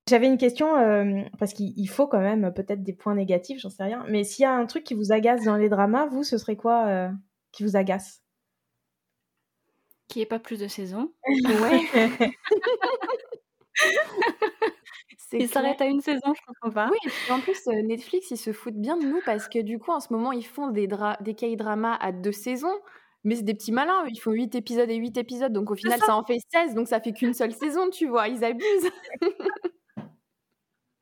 J'avais 0.07 0.27
une 0.27 0.37
question, 0.37 0.77
euh, 0.77 1.21
parce 1.37 1.53
qu'il 1.53 1.89
faut 1.89 2.07
quand 2.07 2.21
même 2.21 2.53
peut-être 2.53 2.81
des 2.81 2.93
points 2.93 3.15
négatifs, 3.15 3.59
j'en 3.59 3.69
sais 3.69 3.83
rien. 3.83 4.05
Mais 4.07 4.23
s'il 4.23 4.43
y 4.43 4.45
a 4.45 4.53
un 4.53 4.65
truc 4.65 4.85
qui 4.85 4.93
vous 4.93 5.11
agace 5.11 5.43
dans 5.43 5.57
les 5.57 5.67
dramas, 5.67 6.05
vous, 6.07 6.23
ce 6.23 6.37
serait 6.37 6.55
quoi 6.55 6.87
euh, 6.87 7.09
qui 7.51 7.63
vous 7.63 7.75
agace? 7.75 8.21
Qu'il 10.07 10.21
n'y 10.21 10.23
ait 10.23 10.27
pas 10.27 10.39
plus 10.39 10.59
de 10.59 10.67
saisons. 10.67 11.11
Ouais. 11.27 11.81
Il 15.33 15.49
s'arrête 15.49 15.81
à 15.81 15.85
une 15.85 15.99
saison, 15.99 16.33
je 16.33 16.41
comprends 16.47 16.71
pas. 16.71 16.89
Oui, 16.89 17.11
et 17.27 17.31
en 17.33 17.41
plus, 17.41 17.67
euh, 17.67 17.81
Netflix, 17.81 18.31
ils 18.31 18.37
se 18.37 18.53
foutent 18.53 18.79
bien 18.79 18.95
de 18.95 19.05
nous 19.05 19.19
parce 19.25 19.49
que 19.49 19.59
du 19.59 19.77
coup, 19.77 19.91
en 19.91 19.99
ce 19.99 20.13
moment, 20.13 20.31
ils 20.31 20.45
font 20.45 20.69
des, 20.69 20.87
des 21.19 21.35
K-dramas 21.35 21.97
à 21.99 22.13
deux 22.13 22.31
saisons. 22.31 22.79
Mais 23.25 23.35
c'est 23.35 23.43
des 23.43 23.55
petits 23.55 23.73
malins, 23.73 24.05
ils 24.07 24.19
font 24.19 24.31
8 24.31 24.55
épisodes 24.55 24.89
et 24.89 24.95
8 24.95 25.17
épisodes, 25.17 25.51
donc 25.51 25.69
au 25.69 25.75
final, 25.75 25.99
ça. 25.99 26.05
ça 26.05 26.15
en 26.15 26.23
fait 26.23 26.37
16, 26.53 26.75
donc 26.75 26.87
ça 26.87 27.01
fait 27.01 27.11
qu'une 27.11 27.33
seule 27.33 27.51
saison, 27.51 27.89
tu 27.89 28.07
vois, 28.07 28.29
ils 28.29 28.45
abusent. 28.45 28.89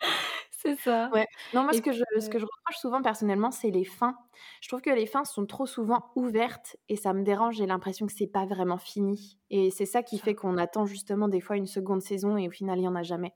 C'est 0.51 0.75
ça. 0.79 1.09
Ouais. 1.13 1.27
Non, 1.53 1.63
moi, 1.63 1.73
ce 1.73 1.81
que, 1.81 1.91
je, 1.91 2.03
ce 2.19 2.29
que 2.29 2.39
je 2.39 2.45
reproche 2.45 2.77
souvent 2.77 3.01
personnellement, 3.03 3.51
c'est 3.51 3.69
les 3.69 3.85
fins. 3.85 4.17
Je 4.61 4.67
trouve 4.67 4.81
que 4.81 4.89
les 4.89 5.05
fins 5.05 5.23
sont 5.23 5.45
trop 5.45 5.67
souvent 5.67 6.11
ouvertes 6.15 6.75
et 6.89 6.95
ça 6.95 7.13
me 7.13 7.23
dérange. 7.23 7.57
J'ai 7.57 7.67
l'impression 7.67 8.07
que 8.07 8.13
c'est 8.13 8.25
pas 8.27 8.45
vraiment 8.45 8.79
fini. 8.79 9.37
Et 9.51 9.69
c'est 9.69 9.85
ça 9.85 10.01
qui 10.01 10.17
fait 10.17 10.33
qu'on 10.33 10.57
attend 10.57 10.85
justement 10.85 11.27
des 11.27 11.41
fois 11.41 11.57
une 11.57 11.67
seconde 11.67 12.01
saison 12.01 12.35
et 12.37 12.47
au 12.47 12.51
final, 12.51 12.79
il 12.79 12.81
n'y 12.81 12.87
en 12.87 12.95
a 12.95 13.03
jamais. 13.03 13.33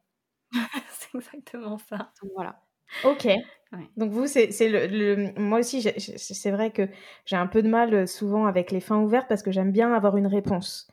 c'est 0.90 1.16
exactement 1.16 1.78
ça. 1.78 2.12
voilà. 2.34 2.62
Ok. 3.04 3.28
Donc 3.98 4.12
vous, 4.12 4.26
c'est 4.26 4.50
le, 4.68 5.40
Moi 5.40 5.60
aussi, 5.60 5.82
c'est 5.84 6.52
vrai 6.52 6.72
que 6.72 6.90
j'ai 7.26 7.36
un 7.36 7.46
peu 7.46 7.62
de 7.62 7.70
mal 7.70 8.08
souvent 8.08 8.48
avec 8.48 8.72
les 8.72 8.80
fins 8.80 8.98
ouvertes 8.98 9.28
parce 9.30 9.44
que 9.44 9.52
j'aime 9.52 9.72
bien 9.72 9.94
avoir 9.94 10.18
une 10.18 10.26
réponse. 10.26 10.88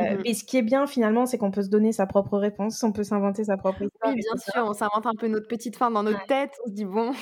Euh, 0.00 0.16
mmh 0.16 0.22
Et 0.24 0.34
ce 0.34 0.44
qui 0.44 0.56
est 0.56 0.62
bien 0.62 0.86
finalement, 0.86 1.26
c'est 1.26 1.38
qu'on 1.38 1.50
peut 1.50 1.62
se 1.62 1.68
donner 1.68 1.92
sa 1.92 2.06
propre 2.06 2.38
réponse, 2.38 2.82
on 2.82 2.92
peut 2.92 3.04
s'inventer 3.04 3.44
sa 3.44 3.56
propre 3.56 3.82
histoire. 3.82 4.12
Oui, 4.12 4.20
bien 4.20 4.36
sûr, 4.36 4.64
on 4.64 4.72
s'invente 4.72 5.06
un 5.06 5.14
peu 5.14 5.28
notre 5.28 5.48
petite 5.48 5.76
fin 5.76 5.90
dans 5.90 6.02
notre 6.02 6.24
tête, 6.26 6.52
on 6.64 6.68
se 6.68 6.74
dit 6.74 6.84
bon. 6.84 7.12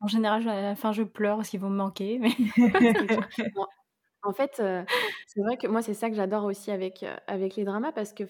en 0.00 0.06
général, 0.06 0.46
à 0.48 0.62
la 0.62 0.74
fin, 0.76 0.92
je 0.92 1.02
pleure 1.02 1.36
parce 1.36 1.48
qu'ils 1.48 1.60
vont 1.60 1.70
me 1.70 1.76
manquer. 1.76 2.18
Mais... 2.18 2.30
En 4.22 4.34
fait, 4.34 4.62
c'est 5.26 5.40
vrai 5.40 5.56
que 5.56 5.66
moi, 5.66 5.80
c'est 5.80 5.94
ça 5.94 6.10
que 6.10 6.14
j'adore 6.14 6.44
aussi 6.44 6.70
avec, 6.70 7.06
avec 7.26 7.56
les 7.56 7.64
dramas 7.64 7.90
parce 7.90 8.12
que 8.12 8.24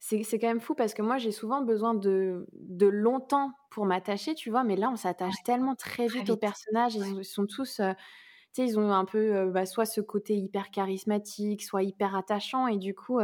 c'est 0.00 0.24
c'est 0.24 0.38
quand 0.40 0.48
même 0.48 0.60
fou 0.60 0.74
parce 0.74 0.94
que 0.94 1.02
moi, 1.02 1.18
j'ai 1.18 1.30
souvent 1.30 1.62
besoin 1.62 1.94
de 1.94 2.44
de 2.54 2.86
longtemps 2.88 3.52
pour 3.70 3.86
m'attacher, 3.86 4.34
tu 4.34 4.50
vois? 4.50 4.64
Mais 4.64 4.74
là, 4.74 4.90
on 4.90 4.96
s'attache 4.96 5.34
tellement 5.44 5.76
très 5.76 6.08
vite 6.08 6.28
aux 6.30 6.36
personnages. 6.36 6.96
Ils 6.96 7.24
sont 7.24 7.46
tous, 7.46 7.80
tu 8.54 8.62
sais, 8.62 8.68
ils 8.68 8.78
ont 8.78 8.92
un 8.92 9.04
peu, 9.04 9.50
bah, 9.50 9.66
soit 9.66 9.86
ce 9.86 10.00
côté 10.00 10.36
hyper 10.36 10.70
charismatique, 10.70 11.62
soit 11.62 11.82
hyper 11.82 12.16
attachant 12.16 12.66
et 12.66 12.76
du 12.76 12.94
coup, 12.94 13.20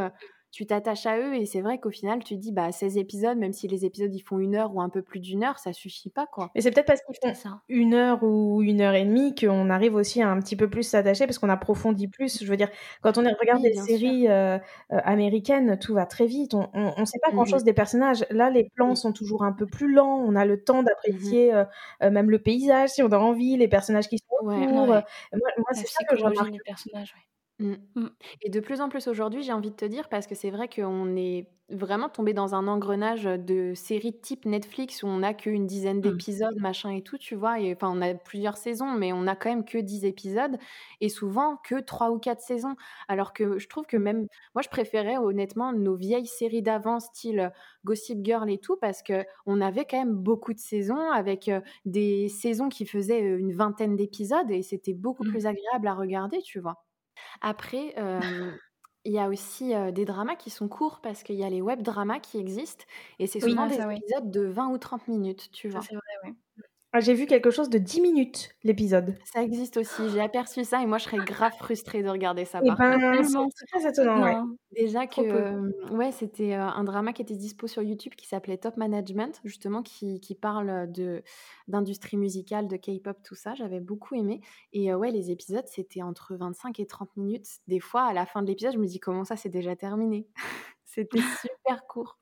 tu 0.55 0.65
t'attaches 0.65 1.05
à 1.05 1.19
eux 1.19 1.35
et 1.35 1.45
c'est 1.45 1.59
vrai 1.59 1.79
qu'au 1.79 1.91
final 1.91 2.23
tu 2.23 2.33
te 2.35 2.39
dis 2.39 2.53
bah 2.53 2.71
16 2.71 2.95
épisodes 2.97 3.37
même 3.37 3.51
si 3.51 3.67
les 3.67 3.83
épisodes 3.83 4.15
ils 4.15 4.21
font 4.21 4.39
une 4.39 4.55
heure 4.55 4.73
ou 4.73 4.81
un 4.81 4.87
peu 4.87 5.01
plus 5.01 5.19
d'une 5.19 5.43
heure 5.43 5.59
ça 5.59 5.73
suffit 5.73 6.09
pas 6.09 6.27
quoi. 6.27 6.49
Mais 6.55 6.61
c'est 6.61 6.71
peut-être 6.71 6.85
parce 6.85 7.01
qu'ils 7.01 7.15
font 7.21 7.35
ça. 7.35 7.59
une 7.67 7.93
heure 7.93 8.23
ou 8.23 8.61
une 8.61 8.79
heure 8.79 8.93
et 8.93 9.03
demie 9.03 9.35
qu'on 9.35 9.69
arrive 9.69 9.95
aussi 9.95 10.21
à 10.21 10.29
un 10.29 10.39
petit 10.39 10.55
peu 10.55 10.69
plus 10.69 10.83
s'attacher 10.83 11.25
parce 11.25 11.39
qu'on 11.39 11.49
approfondit 11.49 12.07
plus. 12.07 12.41
Je 12.41 12.49
veux 12.49 12.55
dire 12.55 12.69
quand 13.01 13.17
on 13.17 13.23
regarde 13.23 13.63
des 13.63 13.73
séries 13.73 14.29
euh, 14.29 14.57
américaines 14.89 15.77
tout 15.77 15.93
va 15.93 16.05
très 16.05 16.25
vite. 16.25 16.53
On, 16.53 16.69
on, 16.73 17.05
sait 17.05 17.19
pas 17.21 17.33
mmh 17.33 17.63
des 17.65 17.73
personnages. 17.73 18.25
Là 18.29 18.49
les 18.49 18.69
plans 18.75 18.95
sont 18.95 19.11
toujours 19.11 19.43
un 19.43 19.51
peu 19.51 19.65
plus 19.65 19.91
lents. 19.91 20.23
On 20.25 20.37
a 20.37 20.45
le 20.45 20.63
temps 20.63 20.83
mmh 20.83 20.85
d'apprécier 20.85 21.53
euh, 21.53 21.65
même 22.01 22.31
le 22.31 22.39
paysage 22.39 22.91
si 22.91 23.03
on 23.03 23.11
a 23.11 23.17
envie 23.17 23.57
les 23.57 23.67
personnages 23.67 24.07
qui 24.07 24.19
sont 24.39 24.47
autour 24.47 24.87
moi, 24.87 25.03
c'est 25.73 25.87
ça 25.87 26.03
que 26.03 26.15
je 26.15 26.23
remarque. 26.23 26.51
les 26.51 26.59
personnages 26.59 27.13
Mmh. 27.59 27.75
Mmh. 27.95 28.07
Et 28.41 28.49
de 28.49 28.59
plus 28.59 28.81
en 28.81 28.89
plus 28.89 29.07
aujourd'hui, 29.07 29.41
j'ai 29.43 29.53
envie 29.53 29.71
de 29.71 29.75
te 29.75 29.85
dire, 29.85 30.09
parce 30.09 30.27
que 30.27 30.35
c'est 30.35 30.49
vrai 30.51 30.67
qu'on 30.67 31.15
est 31.15 31.49
vraiment 31.69 32.09
tombé 32.09 32.33
dans 32.33 32.53
un 32.53 32.67
engrenage 32.67 33.23
de 33.23 33.73
séries 33.73 34.19
type 34.19 34.45
Netflix 34.45 35.01
où 35.01 35.07
on 35.07 35.19
n'a 35.19 35.33
qu'une 35.33 35.65
dizaine 35.65 35.99
mmh. 36.01 36.01
d'épisodes, 36.01 36.59
machin 36.59 36.91
et 36.91 37.01
tout, 37.01 37.17
tu 37.17 37.33
vois. 37.35 37.59
Et, 37.61 37.73
enfin, 37.73 37.89
on 37.95 38.01
a 38.01 38.13
plusieurs 38.13 38.57
saisons, 38.57 38.91
mais 38.91 39.13
on 39.13 39.25
a 39.25 39.35
quand 39.37 39.49
même 39.49 39.63
que 39.65 39.77
10 39.77 40.03
épisodes 40.05 40.57
et 40.99 41.07
souvent 41.09 41.55
que 41.63 41.79
3 41.79 42.11
ou 42.11 42.19
4 42.19 42.41
saisons. 42.41 42.75
Alors 43.07 43.31
que 43.33 43.57
je 43.57 43.67
trouve 43.69 43.85
que 43.85 43.95
même, 43.97 44.27
moi, 44.53 44.61
je 44.61 44.69
préférais 44.69 45.17
honnêtement 45.17 45.71
nos 45.71 45.95
vieilles 45.95 46.27
séries 46.27 46.61
d'avant, 46.61 46.99
style 46.99 47.51
Gossip 47.85 48.19
Girl 48.23 48.49
et 48.51 48.57
tout, 48.59 48.75
parce 48.75 49.01
que 49.01 49.25
on 49.45 49.61
avait 49.61 49.85
quand 49.85 49.97
même 49.97 50.13
beaucoup 50.15 50.53
de 50.53 50.59
saisons 50.59 51.09
avec 51.09 51.49
des 51.85 52.27
saisons 52.27 52.67
qui 52.69 52.85
faisaient 52.85 53.21
une 53.21 53.53
vingtaine 53.53 53.95
d'épisodes 53.95 54.51
et 54.51 54.61
c'était 54.61 54.93
beaucoup 54.93 55.23
plus 55.23 55.45
agréable 55.47 55.87
à 55.87 55.93
regarder, 55.95 56.41
tu 56.41 56.59
vois. 56.59 56.84
Après, 57.41 57.93
il 59.05 59.11
y 59.13 59.19
a 59.19 59.29
aussi 59.29 59.73
des 59.93 60.05
dramas 60.05 60.35
qui 60.35 60.49
sont 60.49 60.67
courts 60.67 60.99
parce 61.01 61.23
qu'il 61.23 61.35
y 61.35 61.43
a 61.43 61.49
les 61.49 61.61
web 61.61 61.81
dramas 61.81 62.19
qui 62.19 62.37
existent 62.39 62.85
et 63.19 63.27
c'est 63.27 63.39
souvent 63.39 63.67
des 63.67 63.77
épisodes 63.77 64.31
de 64.31 64.41
20 64.47 64.69
ou 64.69 64.77
30 64.77 65.07
minutes, 65.07 65.51
tu 65.51 65.69
vois? 65.69 65.87
c'est 65.87 65.93
vrai, 65.95 66.01
oui. 66.23 66.35
Ah, 66.97 67.01
j'ai 67.01 67.13
vu 67.13 67.25
quelque 67.25 67.51
chose 67.51 67.69
de 67.69 67.77
10 67.77 67.99
minutes, 67.99 68.55
l'épisode. 68.63 69.17
Ça 69.25 69.43
existe 69.43 69.75
aussi. 69.75 70.09
J'ai 70.11 70.21
aperçu 70.21 70.63
ça 70.63 70.81
et 70.81 70.85
moi, 70.85 70.97
je 70.97 71.03
serais 71.03 71.17
grave 71.17 71.51
frustrée 71.59 72.01
de 72.01 72.07
regarder 72.07 72.45
ça. 72.45 72.59
Et 72.59 72.69
eh 72.71 72.71
ben, 72.73 73.21
c'est 73.21 73.65
très 73.65 73.89
étonnant, 73.89 74.23
ouais. 74.23 74.37
Déjà 74.71 75.05
que, 75.05 75.91
ouais, 75.93 76.13
c'était 76.13 76.53
un 76.53 76.85
drama 76.85 77.11
qui 77.11 77.21
était 77.21 77.35
dispo 77.35 77.67
sur 77.67 77.81
YouTube 77.81 78.13
qui 78.15 78.25
s'appelait 78.25 78.57
Top 78.57 78.77
Management, 78.77 79.41
justement, 79.43 79.83
qui, 79.83 80.21
qui 80.21 80.35
parle 80.35 80.89
de 80.89 81.21
d'industrie 81.67 82.15
musicale, 82.15 82.69
de 82.69 82.77
K-pop, 82.77 83.17
tout 83.25 83.35
ça. 83.35 83.55
J'avais 83.55 83.81
beaucoup 83.81 84.15
aimé. 84.15 84.39
Et 84.71 84.93
ouais, 84.93 85.11
les 85.11 85.31
épisodes, 85.31 85.67
c'était 85.67 86.01
entre 86.01 86.33
25 86.37 86.79
et 86.79 86.87
30 86.87 87.17
minutes. 87.17 87.47
Des 87.67 87.81
fois, 87.81 88.03
à 88.03 88.13
la 88.13 88.25
fin 88.25 88.41
de 88.41 88.47
l'épisode, 88.47 88.71
je 88.71 88.79
me 88.79 88.87
dis 88.87 89.01
comment 89.01 89.25
ça, 89.25 89.35
c'est 89.35 89.49
déjà 89.49 89.75
terminé? 89.75 90.29
c'était 90.85 91.19
super 91.41 91.85
court. 91.87 92.17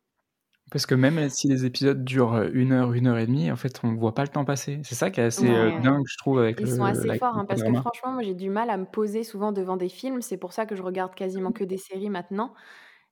Parce 0.74 0.88
que 0.88 0.96
même 0.96 1.30
si 1.30 1.48
les 1.48 1.66
épisodes 1.66 2.04
durent 2.04 2.50
une 2.52 2.72
heure, 2.72 2.94
une 2.94 3.06
heure 3.06 3.20
et 3.20 3.28
demie, 3.28 3.52
en 3.52 3.56
fait, 3.56 3.80
on 3.84 3.94
voit 3.94 4.16
pas 4.16 4.24
le 4.24 4.30
temps 4.30 4.44
passer. 4.44 4.82
C'est 4.84 4.96
ça 4.96 5.12
qui 5.12 5.20
est 5.20 5.26
assez 5.26 5.48
dingue, 5.48 6.02
je 6.08 6.18
trouve, 6.18 6.40
avec 6.40 6.60
Ils 6.60 6.68
sont 6.68 6.84
assez 6.84 7.16
forts, 7.20 7.38
hein, 7.38 7.46
parce 7.46 7.62
que 7.62 7.72
franchement, 7.76 8.14
moi, 8.14 8.24
j'ai 8.24 8.34
du 8.34 8.50
mal 8.50 8.72
à 8.72 8.78
me 8.78 8.86
poser 8.86 9.24
souvent 9.24 9.52
devant 9.52 9.78
des 9.78 9.88
films. 9.88 10.24
C'est 10.24 10.38
pour 10.38 10.52
ça 10.52 10.66
que 10.66 10.76
je 10.76 10.82
regarde 10.82 11.14
quasiment 11.14 11.52
que 11.52 11.64
des 11.64 11.78
séries 11.78 12.10
maintenant. 12.10 12.56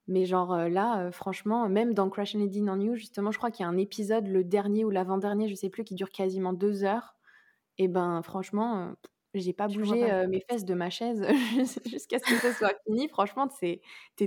Mais 0.08 0.26
genre 0.26 0.68
là, 0.68 1.12
franchement, 1.12 1.68
même 1.68 1.94
dans 1.94 2.10
Crash 2.10 2.34
Landing 2.34 2.68
on 2.68 2.80
You, 2.80 2.96
justement, 2.96 3.30
je 3.30 3.38
crois 3.38 3.52
qu'il 3.52 3.62
y 3.62 3.66
a 3.66 3.70
un 3.70 3.76
épisode, 3.76 4.26
le 4.26 4.42
dernier 4.42 4.84
ou 4.84 4.90
l'avant-dernier, 4.90 5.48
je 5.48 5.54
sais 5.54 5.70
plus, 5.70 5.84
qui 5.84 5.94
dure 5.94 6.10
quasiment 6.10 6.52
deux 6.52 6.82
heures. 6.82 7.14
Et 7.78 7.86
ben, 7.86 8.22
franchement, 8.24 8.92
j'ai 9.34 9.52
pas 9.52 9.68
bougé 9.68 10.26
mes 10.28 10.42
fesses 10.50 10.64
de 10.64 10.74
ma 10.74 10.90
chaise 10.90 11.24
jusqu'à 11.86 12.18
ce 12.18 12.24
que 12.24 12.40
ce 12.40 12.52
soit 12.54 12.74
fini. 12.86 13.08
Franchement, 13.08 13.48
t'es 13.60 13.80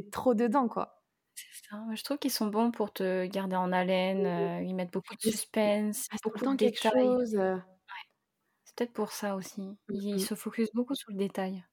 trop 0.10 0.34
dedans, 0.34 0.70
quoi. 0.70 0.95
C'est 1.36 1.70
ça. 1.70 1.78
Je 1.96 2.04
trouve 2.04 2.18
qu'ils 2.18 2.32
sont 2.32 2.48
bons 2.48 2.72
pour 2.72 2.94
te 2.94 3.26
garder 3.26 3.56
en 3.58 3.72
haleine, 3.74 4.64
ils 4.66 4.74
mettent 4.76 4.94
beaucoup 4.94 5.16
de 5.16 5.22
suspense, 5.22 6.08
beaucoup 6.24 6.46
de 6.46 6.54
quelque 6.54 6.80
chose. 6.80 7.38
C'est 8.64 8.76
peut-être 8.76 8.94
pour 8.94 9.12
ça 9.12 9.36
aussi. 9.36 9.62
Mmh 9.62 9.78
ils 9.90 10.20
se 10.22 10.36
focusent 10.36 10.72
beaucoup 10.74 10.96
sur 10.96 11.12
le 11.12 11.18
détail. 11.18 11.64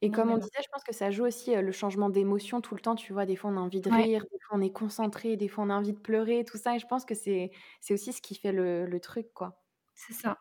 Et 0.00 0.10
comme 0.12 0.30
on 0.30 0.38
disait, 0.38 0.50
je 0.62 0.68
pense 0.72 0.84
que 0.84 0.94
ça 0.94 1.10
joue 1.10 1.26
aussi 1.26 1.54
le 1.56 1.72
changement 1.72 2.08
d'émotion 2.10 2.60
tout 2.60 2.74
le 2.76 2.80
temps. 2.80 2.94
Tu 2.94 3.12
vois, 3.12 3.26
des 3.26 3.34
fois 3.36 3.50
on 3.50 3.56
a 3.56 3.60
envie 3.60 3.80
de 3.80 3.90
rire, 3.90 4.22
des 4.32 4.38
fois 4.46 4.56
on 4.58 4.60
est 4.62 4.72
concentré, 4.72 5.36
des 5.36 5.48
fois 5.48 5.64
on 5.64 5.70
a 5.70 5.74
envie 5.74 5.92
de 5.92 5.98
pleurer, 5.98 6.44
tout 6.44 6.56
ça. 6.58 6.76
Et 6.76 6.78
je 6.78 6.86
pense 6.86 7.04
que 7.04 7.14
c'est 7.16 7.50
aussi 7.90 8.12
ce 8.12 8.22
qui 8.22 8.36
fait 8.36 8.52
le, 8.52 8.86
le 8.86 9.00
truc, 9.00 9.32
quoi. 9.34 9.60
C'est 9.94 10.14
c'est 10.14 10.14
ça. 10.14 10.38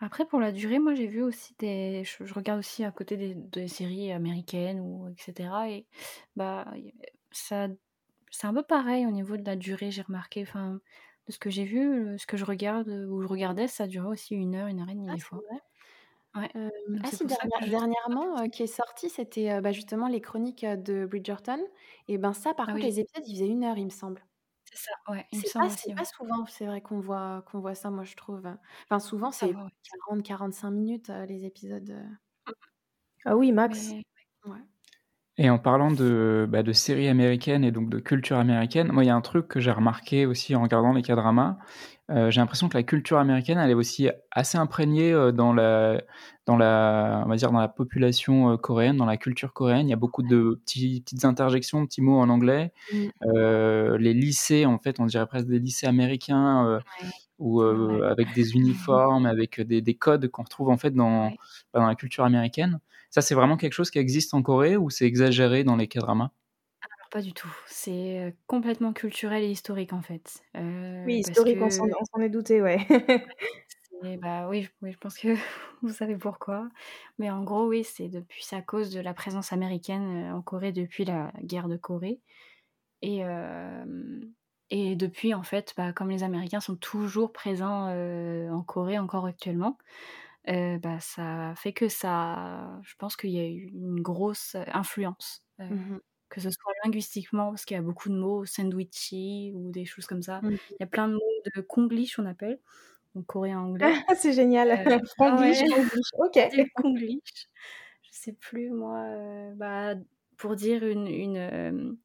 Après, 0.00 0.24
pour 0.24 0.40
la 0.40 0.50
durée, 0.50 0.78
moi 0.78 0.94
j'ai 0.94 1.06
vu 1.06 1.22
aussi 1.22 1.54
des. 1.58 2.04
Je, 2.04 2.32
regarde 2.32 2.58
aussi 2.58 2.84
à 2.84 2.90
côté 2.90 3.18
des, 3.18 3.34
des, 3.34 3.68
séries 3.68 4.12
américaines 4.12 4.80
ou 4.80 5.08
etc. 5.08 5.50
Et 5.68 5.86
bah 6.36 6.66
ça, 7.30 7.68
c'est 8.30 8.46
un 8.46 8.54
peu 8.54 8.62
pareil 8.62 9.06
au 9.06 9.10
niveau 9.10 9.36
de 9.36 9.44
la 9.44 9.56
durée, 9.56 9.90
j'ai 9.90 10.02
remarqué. 10.02 10.42
Enfin, 10.42 10.80
de 11.26 11.32
ce 11.32 11.38
que 11.38 11.50
j'ai 11.50 11.64
vu, 11.64 12.18
ce 12.18 12.26
que 12.26 12.38
je 12.38 12.46
regarde 12.46 12.88
ou 12.88 13.20
je 13.20 13.28
regardais, 13.28 13.68
ça 13.68 13.86
durait 13.86 14.08
aussi 14.08 14.34
une 14.34 14.54
heure, 14.54 14.68
une 14.68 14.80
heure 14.80 14.88
et 14.88 14.94
demie 14.94 15.08
ah, 15.10 15.14
des 15.14 15.20
fois. 15.20 15.40
Ouais. 16.34 16.50
ah 16.54 17.08
si, 17.12 17.26
dernièrement, 17.68 18.48
qui 18.48 18.62
est 18.62 18.68
sorti, 18.68 19.10
c'était 19.10 19.60
bah, 19.60 19.72
justement 19.72 20.08
les 20.08 20.22
chroniques 20.22 20.64
de 20.64 21.04
Bridgerton. 21.04 21.60
Et 22.08 22.16
ben 22.16 22.32
ça, 22.32 22.54
par 22.54 22.70
ah 22.70 22.72
contre, 22.72 22.84
les 22.84 23.00
épisodes, 23.00 23.26
ils 23.26 23.34
faisaient 23.34 23.48
une 23.48 23.64
heure, 23.64 23.76
il 23.76 23.84
me 23.84 23.90
semble. 23.90 24.24
C'est 24.72 24.78
ça, 24.78 24.92
ouais. 25.12 25.26
C'est 25.32 25.52
pas, 25.56 25.68
pas 25.96 26.04
souvent, 26.04 26.46
c'est 26.46 26.66
vrai 26.66 26.80
qu'on 26.80 27.00
voit, 27.00 27.42
qu'on 27.50 27.60
voit 27.60 27.74
ça, 27.74 27.90
moi 27.90 28.04
je 28.04 28.14
trouve. 28.14 28.46
Enfin, 28.84 29.00
souvent, 29.00 29.32
c'est 29.32 29.58
40-45 29.82 30.70
minutes 30.70 31.08
les 31.28 31.44
épisodes. 31.44 31.92
Ah 33.24 33.34
oui, 33.36 33.52
max. 33.52 33.96
ouais. 34.46 34.69
Et 35.42 35.48
en 35.48 35.58
parlant 35.58 35.90
de, 35.90 36.46
bah, 36.50 36.62
de 36.62 36.72
séries 36.72 37.08
américaines 37.08 37.64
et 37.64 37.72
donc 37.72 37.88
de 37.88 37.98
culture 37.98 38.36
américaine, 38.36 38.92
moi, 38.92 39.04
il 39.04 39.06
y 39.06 39.10
a 39.10 39.16
un 39.16 39.22
truc 39.22 39.48
que 39.48 39.58
j'ai 39.58 39.70
remarqué 39.70 40.26
aussi 40.26 40.54
en 40.54 40.60
regardant 40.60 40.92
les 40.92 41.00
K-dramas. 41.00 41.56
Euh, 42.10 42.30
j'ai 42.30 42.42
l'impression 42.42 42.68
que 42.68 42.76
la 42.76 42.82
culture 42.82 43.16
américaine, 43.16 43.56
elle 43.56 43.70
est 43.70 43.74
aussi 43.74 44.10
assez 44.32 44.58
imprégnée 44.58 45.14
euh, 45.14 45.32
dans 45.32 45.54
la, 45.54 46.02
dans 46.44 46.58
la, 46.58 47.22
on 47.24 47.28
va 47.30 47.36
dire 47.36 47.52
dans 47.52 47.58
la 47.58 47.68
population 47.68 48.50
euh, 48.50 48.56
coréenne, 48.58 48.98
dans 48.98 49.06
la 49.06 49.16
culture 49.16 49.54
coréenne. 49.54 49.86
Il 49.88 49.90
y 49.90 49.94
a 49.94 49.96
beaucoup 49.96 50.22
de 50.22 50.60
petits, 50.62 51.00
petites 51.00 51.24
interjections, 51.24 51.86
petits 51.86 52.02
mots 52.02 52.18
en 52.18 52.28
anglais. 52.28 52.74
Mm. 52.92 53.96
les 53.96 54.12
lycées, 54.12 54.66
en 54.66 54.78
fait, 54.78 55.00
on 55.00 55.06
dirait 55.06 55.26
presque 55.26 55.46
des 55.46 55.58
lycées 55.58 55.86
américains, 55.86 56.82
ou 57.38 57.62
avec 57.62 58.34
des 58.34 58.52
uniformes, 58.52 59.24
avec 59.24 59.58
des, 59.62 59.80
des 59.80 59.94
codes 59.94 60.28
qu'on 60.28 60.42
retrouve 60.42 60.68
en 60.68 60.76
fait 60.76 60.90
dans, 60.90 61.32
dans 61.72 61.86
la 61.86 61.94
culture 61.94 62.24
américaine. 62.24 62.78
Ça, 63.10 63.22
c'est 63.22 63.34
vraiment 63.34 63.56
quelque 63.56 63.72
chose 63.72 63.90
qui 63.90 63.98
existe 63.98 64.34
en 64.34 64.42
Corée 64.42 64.76
ou 64.76 64.90
c'est 64.90 65.06
exagéré 65.06 65.64
dans 65.64 65.76
les 65.76 65.88
K-dramas? 65.88 66.30
Alors, 66.82 67.10
pas 67.10 67.20
du 67.20 67.32
tout. 67.32 67.52
C'est 67.66 68.34
complètement 68.46 68.92
culturel 68.92 69.44
et 69.44 69.50
historique, 69.50 69.92
en 69.92 70.02
fait. 70.02 70.42
oui, 70.54 71.18
historique, 71.18 71.60
on 71.60 71.70
s'en 71.70 72.20
est 72.20 72.28
douté, 72.30 72.62
ouais. 72.62 72.78
bah 74.20 74.48
oui, 74.48 74.68
oui, 74.82 74.92
je 74.92 74.98
pense 74.98 75.18
que 75.18 75.34
vous 75.82 75.90
savez 75.92 76.16
pourquoi. 76.16 76.68
Mais 77.18 77.30
en 77.30 77.42
gros, 77.44 77.66
oui, 77.66 77.84
c'est 77.84 78.08
depuis 78.08 78.46
à 78.52 78.62
cause 78.62 78.90
de 78.90 79.00
la 79.00 79.14
présence 79.14 79.52
américaine 79.52 80.32
en 80.32 80.42
Corée 80.42 80.72
depuis 80.72 81.04
la 81.04 81.32
guerre 81.42 81.68
de 81.68 81.76
Corée. 81.76 82.20
Et, 83.02 83.22
et 84.70 84.94
depuis, 84.96 85.34
en 85.34 85.42
fait, 85.42 85.74
bah, 85.76 85.92
comme 85.92 86.10
les 86.10 86.22
Américains 86.22 86.60
sont 86.60 86.76
toujours 86.76 87.32
présents 87.32 87.88
en 87.88 88.62
Corée 88.62 88.98
encore 88.98 89.26
actuellement, 89.26 89.78
bah, 90.46 91.00
ça 91.00 91.54
fait 91.56 91.72
que 91.72 91.88
ça 91.88 92.80
je 92.82 92.94
pense 92.98 93.16
qu'il 93.16 93.30
y 93.30 93.40
a 93.40 93.46
eu 93.46 93.70
une 93.72 94.00
grosse 94.00 94.56
influence, 94.72 95.42
mmh 95.58 95.98
que 96.30 96.40
ce 96.40 96.48
soit 96.48 96.72
linguistiquement, 96.84 97.50
parce 97.50 97.64
qu'il 97.64 97.74
y 97.74 97.78
a 97.78 97.82
beaucoup 97.82 98.08
de 98.08 98.14
mots, 98.14 98.44
sandwichy 98.44 99.50
ou 99.52 99.72
des 99.72 99.84
choses 99.84 100.06
comme 100.06 100.22
ça. 100.22 100.40
Mmh 100.42 100.56
Il 100.70 100.76
y 100.78 100.82
a 100.84 100.86
plein 100.86 101.08
de 101.08 101.14
mots 101.14 101.20
de 101.56 101.60
konglish, 101.60 102.20
on 102.20 102.24
appelle, 102.24 102.60
donc 103.16 103.26
coréen 103.26 103.58
anglais. 103.58 103.92
Ah, 104.06 104.14
c'est 104.16 104.32
génial. 104.32 104.70
Euh, 104.70 104.98
konglish, 105.18 105.58
ok. 106.18 106.38
konglish. 106.76 107.48
Je 108.02 108.10
sais 108.12 108.32
plus 108.32 108.70
moi, 108.70 109.04
bah, 109.56 109.94
pour 110.36 110.54
dire 110.54 110.84
une 110.84 111.08
une, 111.08 111.98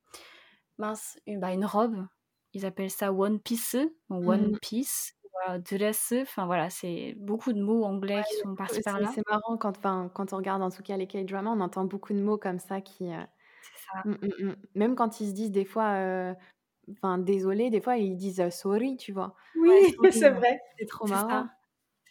mince, 0.77 1.19
une, 1.27 1.39
bah, 1.39 1.53
une 1.53 1.65
robe, 1.65 2.05
ils 2.53 2.65
appellent 2.65 2.89
ça 2.89 3.13
One 3.13 3.39
Piece, 3.39 3.77
One 4.09 4.53
mmh. 4.53 4.59
Piece, 4.59 5.14
dress, 5.59 6.13
enfin 6.21 6.45
voilà, 6.45 6.69
c'est 6.69 7.15
beaucoup 7.17 7.53
de 7.53 7.61
mots 7.61 7.83
anglais 7.83 8.21
qui 8.29 8.38
sont 8.38 8.55
partis 8.55 8.81
par 8.81 8.99
là. 8.99 9.09
C'est 9.13 9.27
marrant 9.29 9.57
quand, 9.57 9.79
quand 10.13 10.33
on 10.33 10.38
regarde 10.38 10.61
en 10.61 10.69
tout 10.69 10.83
cas 10.83 10.97
les 10.97 11.07
K-dramas, 11.07 11.51
on 11.51 11.59
entend 11.59 11.86
beaucoup 11.86 12.13
de 12.13 12.19
mots 12.21 12.38
comme 12.38 12.59
ça 12.59 12.81
qui. 12.81 13.11
Euh, 13.13 13.21
ça. 13.93 14.01
Mmh, 14.05 14.15
mmh, 14.39 14.55
Même 14.75 14.95
quand 14.95 15.19
ils 15.19 15.29
se 15.29 15.33
disent 15.33 15.51
des 15.51 15.65
fois, 15.65 15.93
euh, 15.95 16.33
enfin 16.91 17.17
désolé, 17.17 17.69
des 17.69 17.81
fois 17.81 17.97
ils 17.97 18.15
disent 18.15 18.49
sorry, 18.49 18.97
tu 18.97 19.11
vois. 19.11 19.36
Oui, 19.55 19.69
c'est 20.11 20.29
vrai. 20.29 20.59
C'est 20.79 20.88
trop 20.88 21.07
marrant. 21.07 21.47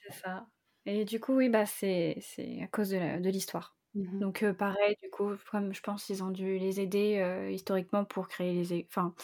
C'est 0.02 0.12
ça. 0.20 0.46
Et 0.86 1.04
du 1.04 1.18
coup, 1.18 1.34
oui, 1.34 1.48
bah 1.48 1.66
c'est 1.66 2.18
à 2.62 2.66
cause 2.66 2.90
de 2.90 3.28
l'histoire. 3.30 3.76
Mmh 3.94 4.18
Donc 4.18 4.44
pareil, 4.52 4.96
du 5.02 5.08
coup, 5.08 5.30
comme 5.50 5.72
je 5.72 5.80
pense 5.80 6.04
qu'ils 6.04 6.22
ont 6.22 6.30
dû 6.30 6.58
les 6.58 6.80
aider 6.80 7.48
historiquement 7.52 8.04
pour 8.04 8.28
créer 8.28 8.64
les, 8.64 8.86
enfin, 8.90 9.14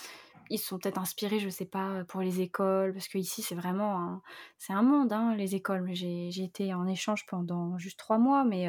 ils 0.50 0.58
sont 0.58 0.78
peut-être 0.78 0.98
inspirés, 0.98 1.38
je 1.38 1.48
sais 1.48 1.64
pas, 1.64 2.04
pour 2.04 2.20
les 2.20 2.40
écoles, 2.40 2.92
parce 2.92 3.08
que 3.08 3.18
ici 3.18 3.42
c'est 3.42 3.54
vraiment 3.54 3.98
un, 3.98 4.22
c'est 4.58 4.72
un 4.72 4.82
monde, 4.82 5.12
hein, 5.12 5.34
les 5.36 5.54
écoles. 5.54 5.88
J'ai, 5.92 6.30
j'ai 6.30 6.44
été 6.44 6.74
en 6.74 6.86
échange 6.86 7.24
pendant 7.26 7.78
juste 7.78 7.98
trois 7.98 8.18
mois, 8.18 8.44
mais 8.44 8.68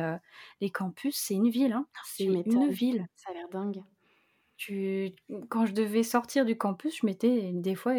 les 0.61 0.69
campus, 0.69 1.15
c'est 1.17 1.34
une 1.34 1.49
ville, 1.49 1.73
hein. 1.73 1.88
c'est 2.05 2.23
une 2.25 2.69
ville. 2.69 3.07
Ça 3.15 3.32
a 3.32 3.34
l'air 3.34 3.49
dingue. 3.49 3.84
Tu... 4.61 5.15
Quand 5.49 5.65
je 5.65 5.73
devais 5.73 6.03
sortir 6.03 6.45
du 6.45 6.55
campus, 6.55 6.99
je 7.01 7.05
mettais 7.07 7.49
des 7.51 7.73
fois 7.73 7.93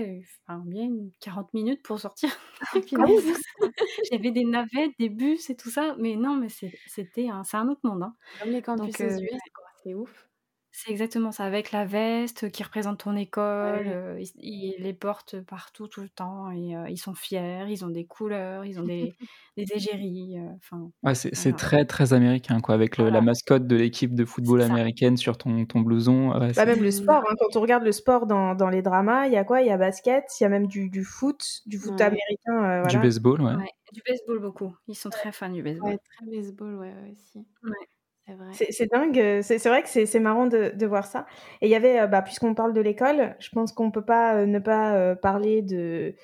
enfin, 0.47 0.62
bien 0.64 0.91
40 1.18 1.53
minutes 1.55 1.83
pour 1.83 1.99
sortir. 1.99 2.30
Ah, 2.61 2.66
J'avais 4.12 4.30
des 4.30 4.45
navettes, 4.45 4.93
des 5.01 5.09
bus 5.09 5.51
et 5.51 5.57
tout 5.57 5.70
ça, 5.70 5.97
mais 5.99 6.14
non, 6.14 6.37
mais 6.37 6.47
c'était 6.87 7.28
un, 7.28 7.43
c'est 7.43 7.57
un 7.57 7.68
autre 7.68 7.80
monde. 7.83 8.05
Hein. 8.05 8.14
Comme 8.41 8.53
les 8.53 8.62
campus 8.62 8.97
US, 8.97 9.41
c'est 9.83 9.95
ouf. 9.95 10.28
C'est 10.75 10.91
exactement 10.91 11.33
ça, 11.33 11.45
avec 11.45 11.70
la 11.70 11.85
veste 11.85 12.51
qui 12.51 12.62
représente 12.62 13.01
ton 13.01 13.14
école, 13.14 13.85
euh, 13.89 14.25
ils, 14.39 14.75
les 14.79 14.95
portent 14.95 15.39
partout 15.43 15.87
tout 15.87 16.01
le 16.01 16.09
temps 16.09 16.51
et 16.51 16.75
euh, 16.75 16.89
ils 16.89 16.97
sont 16.97 17.12
fiers, 17.12 17.66
ils 17.68 17.85
ont 17.85 17.91
des 17.91 18.07
couleurs, 18.07 18.64
ils 18.64 18.81
ont 18.81 18.85
des, 18.85 19.12
des 19.59 19.66
égéries. 19.75 20.39
Euh, 20.39 20.49
enfin, 20.57 20.91
ouais, 21.03 21.14
c'est 21.14 21.57
très 21.57 21.85
très 21.85 22.14
américain 22.14 22.61
quoi, 22.62 22.75
avec 22.75 22.97
la 22.97 23.20
mascotte 23.20 23.66
de 23.66 23.77
l'équipe 23.77 24.14
de 24.14 24.25
football 24.25 24.62
américaine 24.62 25.18
sur 25.18 25.37
ton, 25.37 25.66
ton 25.66 25.81
blouson. 25.81 26.31
bah, 26.31 26.64
même 26.64 26.83
le 26.83 26.91
sport, 26.91 27.23
hein, 27.29 27.35
quand 27.39 27.55
on 27.55 27.61
regarde 27.61 27.85
le 27.85 27.93
sport 27.93 28.27
dans, 28.27 28.55
dans 28.55 28.70
les 28.70 28.81
dramas, 28.81 29.27
il 29.27 29.35
y 29.35 29.37
a 29.37 29.45
quoi? 29.45 29.61
Il 29.61 29.66
y 29.66 29.70
a 29.70 29.77
basket, 29.77 30.25
il 30.41 30.45
y 30.45 30.47
a 30.47 30.49
même 30.49 30.68
du, 30.68 30.89
du 30.89 31.05
foot, 31.05 31.45
du 31.66 31.79
foot 31.79 32.01
américain. 32.01 32.83
Du 32.89 32.99
baseball, 32.99 33.43
ouais. 33.43 33.53
Du 33.93 34.01
baseball 34.09 34.39
beaucoup, 34.39 34.75
ils 34.89 34.97
sont 34.97 35.11
très 35.11 35.33
fans 35.33 35.51
du 35.51 35.62
baseball. 35.62 35.91
Ouais, 35.91 35.99
très 36.16 36.27
baseball, 36.35 36.77
ouais, 36.77 36.95
aussi. 37.11 37.47
C'est 38.53 38.87
dingue, 38.87 39.18
euh, 39.18 39.43
c'est 39.43 39.59
vrai 39.66 39.83
que 39.83 39.89
c'est 39.89 40.20
marrant 40.20 40.47
de, 40.47 40.73
de, 40.75 40.87
voir 40.87 41.07
ça. 41.07 41.27
Et 41.61 41.66
il 41.66 41.70
y 41.70 41.75
avait, 41.75 42.01
euh, 42.01 42.07
bah, 42.07 42.23
puisqu'on 42.23 42.55
parle 42.55 42.73
de 42.73 42.81
l'école, 42.81 43.35
je 43.41 43.49
pense 43.51 43.73
qu'on 43.73 43.91
peut 43.91 44.05
pas 44.05 44.37
euh, 44.37 44.47
ne 44.47 44.59
pas 44.59 45.16
parler 45.16 45.62
de, 45.62 46.14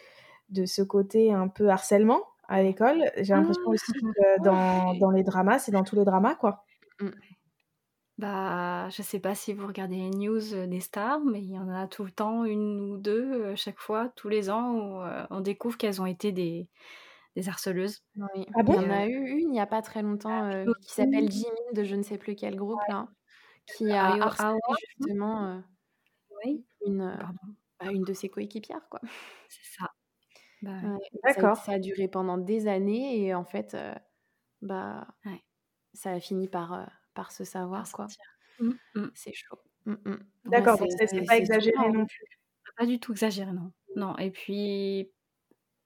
de 0.50 0.64
ce 0.64 0.82
côté 0.82 1.32
un 1.32 1.48
peu 1.48 1.68
harcèlement 1.68 2.20
à 2.46 2.62
l'école. 2.62 3.10
J'ai 3.16 3.34
l'impression 3.34 3.62
ah, 3.66 3.70
aussi 3.70 3.92
que 3.92 4.42
dans, 4.44 4.94
dans, 4.94 5.10
les 5.10 5.24
dramas, 5.24 5.58
c'est 5.58 5.72
dans 5.72 5.84
tous 5.84 5.96
les 5.96 6.04
dramas, 6.04 6.36
quoi. 6.36 6.64
Mmh. 7.00 7.08
Bah, 8.18 8.88
je 8.90 9.02
sais 9.02 9.20
pas 9.20 9.34
si 9.34 9.52
vous 9.52 9.66
regardez 9.66 9.96
les 9.96 10.10
news 10.10 10.66
des 10.66 10.80
stars, 10.80 11.20
mais 11.20 11.40
il 11.40 11.52
y 11.52 11.58
en 11.58 11.68
a 11.68 11.86
tout 11.86 12.04
le 12.04 12.10
temps, 12.10 12.44
une 12.44 12.80
ou 12.80 12.96
deux, 12.96 13.54
chaque 13.54 13.78
fois, 13.78 14.10
tous 14.16 14.28
les 14.28 14.50
ans, 14.50 14.72
où 14.72 15.02
on 15.30 15.40
découvre 15.40 15.76
qu'elles 15.76 16.02
ont 16.02 16.06
été 16.06 16.32
des, 16.32 16.68
des 17.36 17.48
harceleuses. 17.48 18.02
Oui. 18.16 18.46
Ah 18.54 18.62
bon? 18.62 18.80
Il 18.80 18.82
y 18.82 18.86
en 18.86 18.90
a 18.90 19.06
eu 19.06 19.28
une 19.28 19.48
il 19.48 19.50
n'y 19.50 19.60
a 19.60 19.66
pas 19.66 19.82
très 19.82 20.02
longtemps 20.02 20.42
ah, 20.42 20.52
euh, 20.52 20.72
qui 20.82 20.92
s'appelle 20.92 21.30
Jimmy 21.30 21.72
de 21.74 21.84
je 21.84 21.94
ne 21.94 22.02
sais 22.02 22.18
plus 22.18 22.34
quel 22.34 22.56
groupe 22.56 22.80
là, 22.88 23.08
qui 23.66 23.90
a 23.90 24.06
harcelé 24.22 24.58
justement 24.98 25.44
euh, 25.44 25.60
oui. 26.44 26.64
une, 26.86 27.02
euh, 27.02 27.16
bah, 27.80 27.90
une 27.92 28.04
de 28.04 28.12
ses 28.12 28.28
coéquipières 28.28 28.88
quoi. 28.90 29.00
C'est 29.48 29.78
ça. 29.78 29.92
Bah, 30.62 30.72
D'accord. 31.22 31.56
Ça, 31.58 31.72
a 31.72 31.78
duré 31.78 32.08
pendant 32.08 32.36
des 32.36 32.66
années 32.66 33.24
et 33.24 33.34
en 33.34 33.44
fait, 33.44 33.76
bah, 34.60 35.06
ça 35.92 36.10
a 36.10 36.20
fini 36.20 36.48
par, 36.48 36.90
par 37.14 37.30
se 37.30 37.44
savoir 37.44 37.90
quoi. 37.92 38.08
Mmh, 38.58 38.72
mmh. 38.96 39.10
C'est 39.14 39.32
chaud. 39.32 39.58
Mmh, 39.86 40.16
D'accord, 40.46 40.78
donc 40.78 40.88
c'est 40.90 41.24
pas 41.24 41.36
exagéré 41.38 41.88
non 41.92 42.04
plus. 42.04 42.24
Pas 42.76 42.86
du 42.86 43.00
tout 43.00 43.12
exagéré, 43.12 43.52
non. 43.52 43.72
Non, 43.96 44.16
et 44.18 44.30
puis 44.30 45.10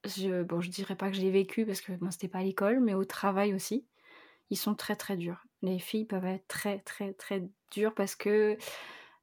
je, 0.05 0.43
bon, 0.43 0.61
je 0.61 0.69
dirais 0.69 0.95
pas 0.95 1.09
que 1.09 1.15
j'ai 1.15 1.31
vécu 1.31 1.65
parce 1.65 1.81
que 1.81 1.93
moi 2.01 2.11
c'était 2.11 2.27
pas 2.27 2.39
à 2.39 2.43
l'école, 2.43 2.79
mais 2.79 2.93
au 2.93 3.05
travail 3.05 3.53
aussi, 3.53 3.85
ils 4.49 4.57
sont 4.57 4.75
très 4.75 4.95
très 4.95 5.17
durs. 5.17 5.45
Les 5.61 5.79
filles 5.79 6.05
peuvent 6.05 6.25
être 6.25 6.47
très 6.47 6.79
très 6.79 7.13
très 7.13 7.43
dures 7.71 7.93
parce 7.95 8.15
que 8.15 8.57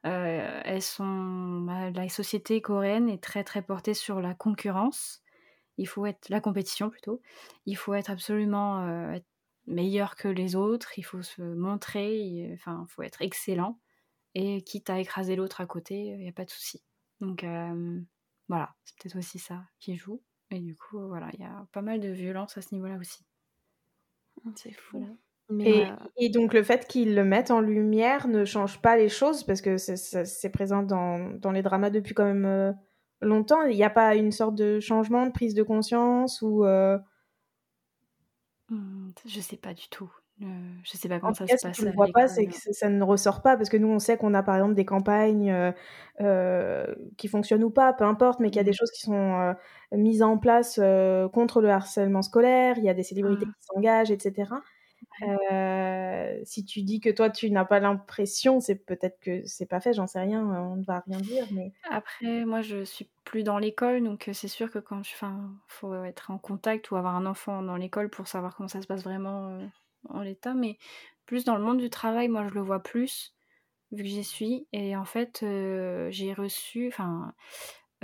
euh, 0.06 0.60
elles 0.64 0.82
sont, 0.82 1.60
bah, 1.62 1.90
la 1.90 2.08
société 2.08 2.60
coréenne 2.62 3.08
est 3.08 3.22
très 3.22 3.44
très 3.44 3.62
portée 3.62 3.94
sur 3.94 4.20
la 4.20 4.34
concurrence. 4.34 5.22
Il 5.76 5.86
faut 5.88 6.06
être 6.06 6.28
la 6.28 6.40
compétition 6.40 6.90
plutôt. 6.90 7.22
Il 7.66 7.76
faut 7.76 7.94
être 7.94 8.10
absolument 8.10 8.80
euh, 8.86 9.18
meilleur 9.66 10.16
que 10.16 10.28
les 10.28 10.56
autres. 10.56 10.98
Il 10.98 11.02
faut 11.02 11.22
se 11.22 11.42
montrer. 11.42 12.18
il 12.18 12.58
faut 12.88 13.02
être 13.02 13.22
excellent. 13.22 13.78
Et 14.34 14.62
quitte 14.62 14.90
à 14.90 15.00
écraser 15.00 15.36
l'autre 15.36 15.60
à 15.60 15.66
côté, 15.66 15.96
il 16.06 16.18
n'y 16.18 16.28
a 16.28 16.32
pas 16.32 16.44
de 16.44 16.50
souci. 16.50 16.82
Donc 17.20 17.44
euh, 17.44 18.00
voilà, 18.48 18.74
c'est 18.84 18.96
peut-être 18.96 19.18
aussi 19.18 19.38
ça 19.38 19.64
qui 19.80 19.96
joue. 19.96 20.22
Et 20.50 20.58
du 20.58 20.76
coup, 20.76 21.06
voilà, 21.06 21.28
il 21.34 21.40
y 21.40 21.44
a 21.44 21.66
pas 21.72 21.82
mal 21.82 22.00
de 22.00 22.08
violence 22.08 22.58
à 22.58 22.62
ce 22.62 22.74
niveau-là 22.74 22.96
aussi. 22.98 23.24
Mmh, 24.44 24.50
c'est 24.56 24.72
fou. 24.72 25.06
Euh, 25.52 25.86
et, 26.16 26.28
donc 26.28 26.54
le 26.54 26.62
fait 26.62 26.86
qu'ils 26.86 27.16
le 27.16 27.24
mettent 27.24 27.50
en 27.50 27.60
lumière 27.60 28.28
ne 28.28 28.44
change 28.44 28.80
pas 28.80 28.96
les 28.96 29.08
choses 29.08 29.42
parce 29.42 29.60
que 29.60 29.78
c'est 29.78 30.50
présent 30.50 30.84
dans, 30.84 31.18
dans, 31.38 31.50
les 31.50 31.62
dramas 31.62 31.90
depuis 31.90 32.14
quand 32.14 32.24
même 32.24 32.44
euh, 32.44 32.72
longtemps. 33.20 33.62
Il 33.64 33.76
n'y 33.76 33.84
a 33.84 33.90
pas 33.90 34.14
une 34.14 34.30
sorte 34.30 34.54
de 34.54 34.78
changement, 34.78 35.26
de 35.26 35.32
prise 35.32 35.54
de 35.54 35.62
conscience 35.62 36.40
ou... 36.42 36.64
Euh... 36.64 36.98
Mmh, 38.68 39.10
je 39.26 39.40
sais 39.40 39.56
pas 39.56 39.74
du 39.74 39.88
tout. 39.88 40.10
Euh, 40.42 40.46
je 40.84 40.96
sais 40.96 41.08
pas 41.08 41.20
comment 41.20 41.34
ça 41.34 41.46
se 41.46 41.52
passe. 41.52 41.60
Ce 41.60 41.68
que 41.68 41.84
je 41.84 41.90
ne 41.90 41.92
vois 41.92 42.08
pas, 42.12 42.26
c'est 42.26 42.46
que 42.46 42.54
ça 42.54 42.88
ne 42.88 43.02
ressort 43.02 43.42
pas 43.42 43.56
parce 43.56 43.68
que 43.68 43.76
nous, 43.76 43.88
on 43.88 43.98
sait 43.98 44.16
qu'on 44.16 44.32
a 44.32 44.42
par 44.42 44.56
exemple 44.56 44.74
des 44.74 44.86
campagnes 44.86 45.50
euh, 45.50 45.72
euh, 46.20 46.86
qui 47.18 47.28
fonctionnent 47.28 47.64
ou 47.64 47.70
pas, 47.70 47.92
peu 47.92 48.04
importe, 48.04 48.40
mais 48.40 48.48
qu'il 48.48 48.56
y 48.56 48.60
a 48.60 48.64
des 48.64 48.70
mmh. 48.70 48.74
choses 48.74 48.90
qui 48.90 49.02
sont 49.02 49.54
mises 49.92 50.22
en 50.22 50.38
place 50.38 50.80
contre 51.32 51.60
le 51.60 51.68
harcèlement 51.68 52.22
scolaire. 52.22 52.78
Il 52.78 52.84
y 52.84 52.88
a 52.88 52.94
des 52.94 53.02
célébrités 53.02 53.44
mmh. 53.44 53.52
qui 53.52 53.66
s'engagent, 53.66 54.10
etc. 54.10 54.50
si 56.44 56.64
tu 56.64 56.82
dis 56.82 57.00
que 57.00 57.10
toi 57.10 57.28
tu 57.28 57.50
n'as 57.50 57.66
pas 57.66 57.80
l'impression, 57.80 58.60
c'est 58.60 58.76
peut-être 58.76 59.20
que 59.20 59.42
c'est 59.44 59.66
pas 59.66 59.80
fait, 59.80 59.92
j'en 59.92 60.06
sais 60.06 60.20
rien, 60.20 60.42
on 60.42 60.76
ne 60.76 60.84
va 60.84 61.00
rien 61.06 61.18
dire. 61.18 61.46
Mais 61.52 61.72
après, 61.90 62.46
moi 62.46 62.62
je 62.62 62.82
suis 62.84 63.10
plus 63.24 63.42
dans 63.42 63.58
l'école, 63.58 64.02
donc 64.02 64.30
c'est 64.32 64.48
sûr 64.48 64.70
que 64.70 64.78
quand 64.78 65.02
je, 65.04 65.12
enfin, 65.12 65.50
faut 65.66 66.02
être 66.04 66.30
en 66.30 66.38
contact 66.38 66.90
ou 66.90 66.96
avoir 66.96 67.14
un 67.14 67.26
enfant 67.26 67.62
dans 67.62 67.76
l'école 67.76 68.08
pour 68.08 68.26
savoir 68.26 68.56
comment 68.56 68.68
ça 68.68 68.80
se 68.80 68.86
passe 68.86 69.04
vraiment 69.04 69.58
en 70.08 70.20
l'état, 70.20 70.54
mais 70.54 70.78
plus 71.26 71.44
dans 71.44 71.56
le 71.56 71.62
monde 71.62 71.78
du 71.78 71.90
travail, 71.90 72.28
moi 72.28 72.46
je 72.48 72.54
le 72.54 72.60
vois 72.60 72.82
plus, 72.82 73.34
vu 73.92 74.02
que 74.02 74.08
j'y 74.08 74.24
suis. 74.24 74.66
Et 74.72 74.96
en 74.96 75.04
fait, 75.04 75.42
euh, 75.42 76.08
j'ai 76.10 76.32
reçu, 76.32 76.88
enfin, 76.88 77.34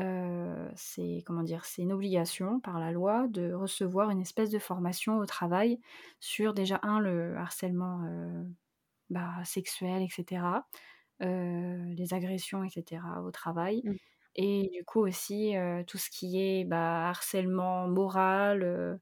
euh, 0.01 0.69
c'est 0.75 1.23
comment 1.27 1.43
dire, 1.43 1.65
c'est 1.65 1.83
une 1.83 1.93
obligation 1.93 2.61
par 2.61 2.79
la 2.79 2.93
loi 2.93 3.27
de 3.29 3.53
recevoir 3.53 4.11
une 4.11 4.21
espèce 4.21 4.51
de 4.51 4.59
formation 4.59 5.19
au 5.19 5.27
travail 5.27 5.81
sur 6.21 6.55
déjà 6.55 6.81
un 6.83 7.01
le 7.01 7.37
harcèlement 7.37 8.03
euh, 8.05 8.43
bah, 9.11 9.35
sexuel, 9.45 10.03
etc. 10.03 10.65
les 11.21 12.13
agressions, 12.13 12.63
etc. 12.63 13.03
au 13.25 13.31
travail. 13.31 13.83
Mmh. 13.85 13.95
Et 14.39 14.71
du 14.73 14.85
coup 14.85 15.01
aussi 15.01 15.55
tout 15.87 15.97
ce 15.97 16.11
qui 16.11 16.39
est 16.43 16.65
bah, 16.65 17.09
harcèlement 17.09 17.89
moral, 17.89 19.01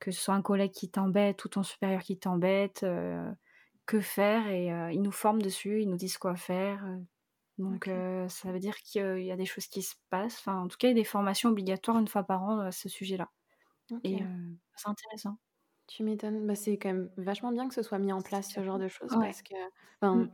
que 0.00 0.10
ce 0.10 0.20
soit 0.20 0.34
un 0.34 0.42
collègue 0.42 0.72
qui 0.72 0.88
t'embête 0.88 1.44
ou 1.44 1.48
ton 1.48 1.62
supérieur 1.62 2.02
qui 2.02 2.18
t'embête, 2.18 2.82
euh, 2.82 3.30
que 3.86 4.00
faire 4.00 4.48
et 4.48 4.72
euh, 4.72 4.90
ils 4.92 5.02
nous 5.02 5.12
forment 5.12 5.42
dessus, 5.42 5.82
ils 5.82 5.88
nous 5.88 5.96
disent 5.96 6.18
quoi 6.18 6.34
faire. 6.34 6.84
Euh. 6.86 6.96
donc 7.58 7.90
ça 8.28 8.50
veut 8.50 8.58
dire 8.58 8.76
qu'il 8.78 9.22
y 9.22 9.30
a 9.30 9.36
des 9.36 9.46
choses 9.46 9.66
qui 9.66 9.82
se 9.82 9.94
passent. 10.08 10.38
Enfin, 10.38 10.56
en 10.62 10.68
tout 10.68 10.78
cas, 10.78 10.88
il 10.88 10.92
y 10.92 10.94
a 10.98 11.02
des 11.02 11.04
formations 11.04 11.50
obligatoires 11.50 11.98
une 11.98 12.08
fois 12.08 12.24
par 12.24 12.42
an 12.42 12.60
à 12.60 12.72
ce 12.72 12.88
sujet-là. 12.88 13.30
Et 14.04 14.18
c'est 14.76 14.88
intéressant. 14.88 15.36
Tu 15.86 16.04
m'étonnes. 16.04 16.46
Bah, 16.46 16.54
c'est 16.54 16.78
quand 16.78 16.90
même 16.90 17.10
vachement 17.16 17.50
bien 17.50 17.68
que 17.68 17.74
ce 17.74 17.82
soit 17.82 17.98
mis 17.98 18.12
en 18.12 18.22
place 18.22 18.48
ce 18.52 18.62
genre 18.62 18.78
de 18.78 18.86
choses 18.86 19.10
parce 19.10 19.42
que, 19.42 19.54
mmh. 20.02 20.30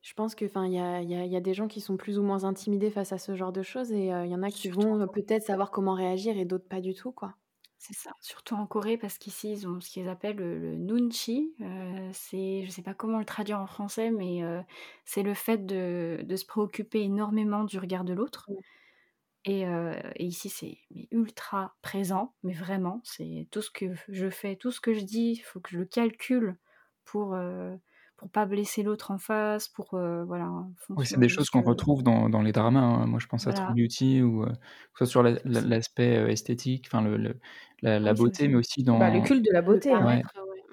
je 0.00 0.14
pense 0.14 0.36
que, 0.36 0.44
enfin, 0.46 0.64
il 0.64 0.72
y 0.72 0.78
a, 0.78 1.02
y 1.02 1.36
a, 1.36 1.40
des 1.40 1.54
gens 1.54 1.66
qui 1.66 1.80
sont 1.80 1.96
plus 1.96 2.18
ou 2.18 2.22
moins 2.22 2.44
intimidés 2.44 2.90
face 2.90 3.12
à 3.12 3.18
ce 3.18 3.34
genre 3.34 3.52
de 3.52 3.62
choses 3.62 3.92
et 3.92 4.06
il 4.06 4.30
y 4.30 4.34
en 4.34 4.44
a 4.44 4.50
qui 4.50 4.68
vont 4.70 5.06
peut-être 5.08 5.42
savoir 5.42 5.70
comment 5.72 5.94
réagir 5.94 6.38
et 6.38 6.46
d'autres 6.46 6.68
pas 6.68 6.80
du 6.80 6.94
tout, 6.94 7.10
quoi. 7.10 7.34
C'est 7.80 7.94
ça, 7.94 8.10
surtout 8.20 8.56
en 8.56 8.66
Corée, 8.66 8.98
parce 8.98 9.18
qu'ici, 9.18 9.52
ils 9.52 9.68
ont 9.68 9.80
ce 9.80 9.88
qu'ils 9.88 10.08
appellent 10.08 10.36
le, 10.36 10.76
nunchi. 10.76 11.54
Euh, 11.60 12.10
c'est, 12.12 12.64
je 12.66 12.70
sais 12.70 12.82
pas 12.82 12.92
comment 12.92 13.20
le 13.20 13.24
traduire 13.24 13.60
en 13.60 13.68
français, 13.68 14.10
mais 14.10 14.42
euh, 14.42 14.60
c'est 15.04 15.22
le 15.22 15.32
fait 15.32 15.64
de, 15.64 16.20
de, 16.24 16.36
se 16.36 16.44
préoccuper 16.44 17.02
énormément 17.02 17.62
du 17.62 17.78
regard 17.78 18.02
de 18.04 18.14
l'autre. 18.14 18.50
Et, 19.44 19.64
euh, 19.66 19.94
et, 20.16 20.24
ici, 20.24 20.48
c'est 20.48 20.78
ultra 21.12 21.76
présent, 21.80 22.34
mais 22.42 22.52
vraiment, 22.52 23.00
c'est 23.04 23.46
tout 23.52 23.62
ce 23.62 23.70
que 23.70 23.94
je 24.08 24.28
fais, 24.28 24.56
tout 24.56 24.72
ce 24.72 24.80
que 24.80 24.92
je 24.92 25.04
dis, 25.04 25.32
il 25.38 25.42
faut 25.42 25.60
que 25.60 25.70
je 25.70 25.78
le 25.78 25.84
calcule 25.86 26.56
pour, 27.04 27.38
pour 28.18 28.28
pas 28.30 28.44
blesser 28.44 28.82
l'autre 28.82 29.10
en 29.10 29.18
face, 29.18 29.68
pour 29.68 29.90
voilà. 29.90 30.50
Oui, 30.90 31.06
c'est 31.06 31.18
des 31.18 31.28
choses 31.28 31.48
qu'on 31.48 31.62
retrouve 31.62 32.02
dans, 32.02 32.28
dans, 32.28 32.42
les 32.42 32.52
dramas. 32.52 32.80
Hein. 32.80 33.06
Moi, 33.06 33.20
je 33.20 33.26
pense 33.26 33.46
à 33.46 33.52
True 33.52 33.74
Beauty 33.74 34.22
ou 34.22 34.44
que 34.44 34.50
ce 34.98 35.06
soit 35.06 35.06
sur 35.06 35.22
l'aspect 35.22 36.30
esthétique, 36.30 36.88
enfin 36.88 37.02
le, 37.02 37.38
la, 37.80 38.14
beauté, 38.14 38.48
mais 38.48 38.56
aussi 38.56 38.82
dans 38.82 38.98
bah, 38.98 39.10
le 39.10 39.20
culte 39.22 39.44
de 39.44 39.52
la 39.52 39.62
beauté. 39.62 39.92
Hein. 39.92 40.20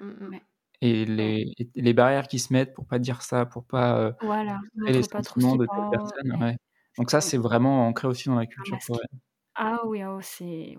Mmh, 0.00 0.06
mmh. 0.06 0.40
Et 0.82 1.04
les, 1.06 1.54
les, 1.74 1.94
barrières 1.94 2.28
qui 2.28 2.38
se 2.38 2.52
mettent 2.52 2.74
pour 2.74 2.86
pas 2.86 2.98
dire 2.98 3.22
ça, 3.22 3.46
pour 3.46 3.64
pas 3.64 4.12
voilà, 4.20 4.60
les 4.74 5.02
sentiments 5.02 5.56
de 5.56 5.66
telle 5.66 5.90
personne. 5.90 6.42
Ouais. 6.42 6.56
Donc 6.98 7.10
ça, 7.10 7.20
c'est 7.20 7.38
vraiment 7.38 7.86
ancré 7.86 8.08
aussi 8.08 8.28
dans 8.28 8.34
la 8.34 8.46
culture 8.46 8.78
coréenne. 8.86 9.20
Ah 9.54 9.80
oui, 9.86 10.04
oh, 10.04 10.18
c'est 10.20 10.76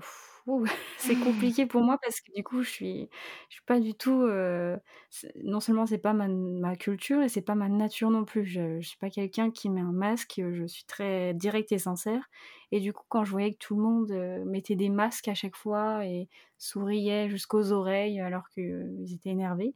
c'est 0.97 1.15
compliqué 1.19 1.65
pour 1.65 1.81
moi 1.81 1.97
parce 2.01 2.21
que 2.21 2.31
du 2.35 2.43
coup, 2.43 2.63
je 2.63 2.69
suis 2.69 3.09
je 3.49 3.55
suis 3.55 3.63
pas 3.65 3.79
du 3.79 3.93
tout, 3.95 4.25
non 5.43 5.59
seulement 5.59 5.85
c'est 5.85 5.97
pas 5.97 6.13
ma 6.13 6.27
ma 6.27 6.75
culture 6.75 7.21
et 7.21 7.29
c'est 7.29 7.41
pas 7.41 7.55
ma 7.55 7.69
nature 7.69 8.09
non 8.09 8.25
plus. 8.25 8.45
Je 8.45 8.79
je 8.81 8.87
suis 8.87 8.97
pas 8.97 9.09
quelqu'un 9.09 9.51
qui 9.51 9.69
met 9.69 9.81
un 9.81 9.91
masque, 9.91 10.41
je 10.51 10.65
suis 10.65 10.85
très 10.85 11.33
directe 11.33 11.71
et 11.71 11.79
sincère 11.79 12.29
et 12.71 12.79
du 12.79 12.93
coup, 12.93 13.03
quand 13.09 13.23
je 13.23 13.31
voyais 13.31 13.53
que 13.53 13.57
tout 13.57 13.75
le 13.75 13.81
monde, 13.83 14.11
mettait 14.45 14.75
des 14.75 14.89
masques 14.89 15.27
à 15.27 15.33
chaque 15.35 15.55
fois 15.55 16.05
et 16.05 16.29
souriait 16.57 17.29
jusqu'aux 17.29 17.71
oreilles 17.71 18.19
alors 18.19 18.49
qu'ils 18.49 19.13
étaient 19.13 19.29
énervés, 19.29 19.73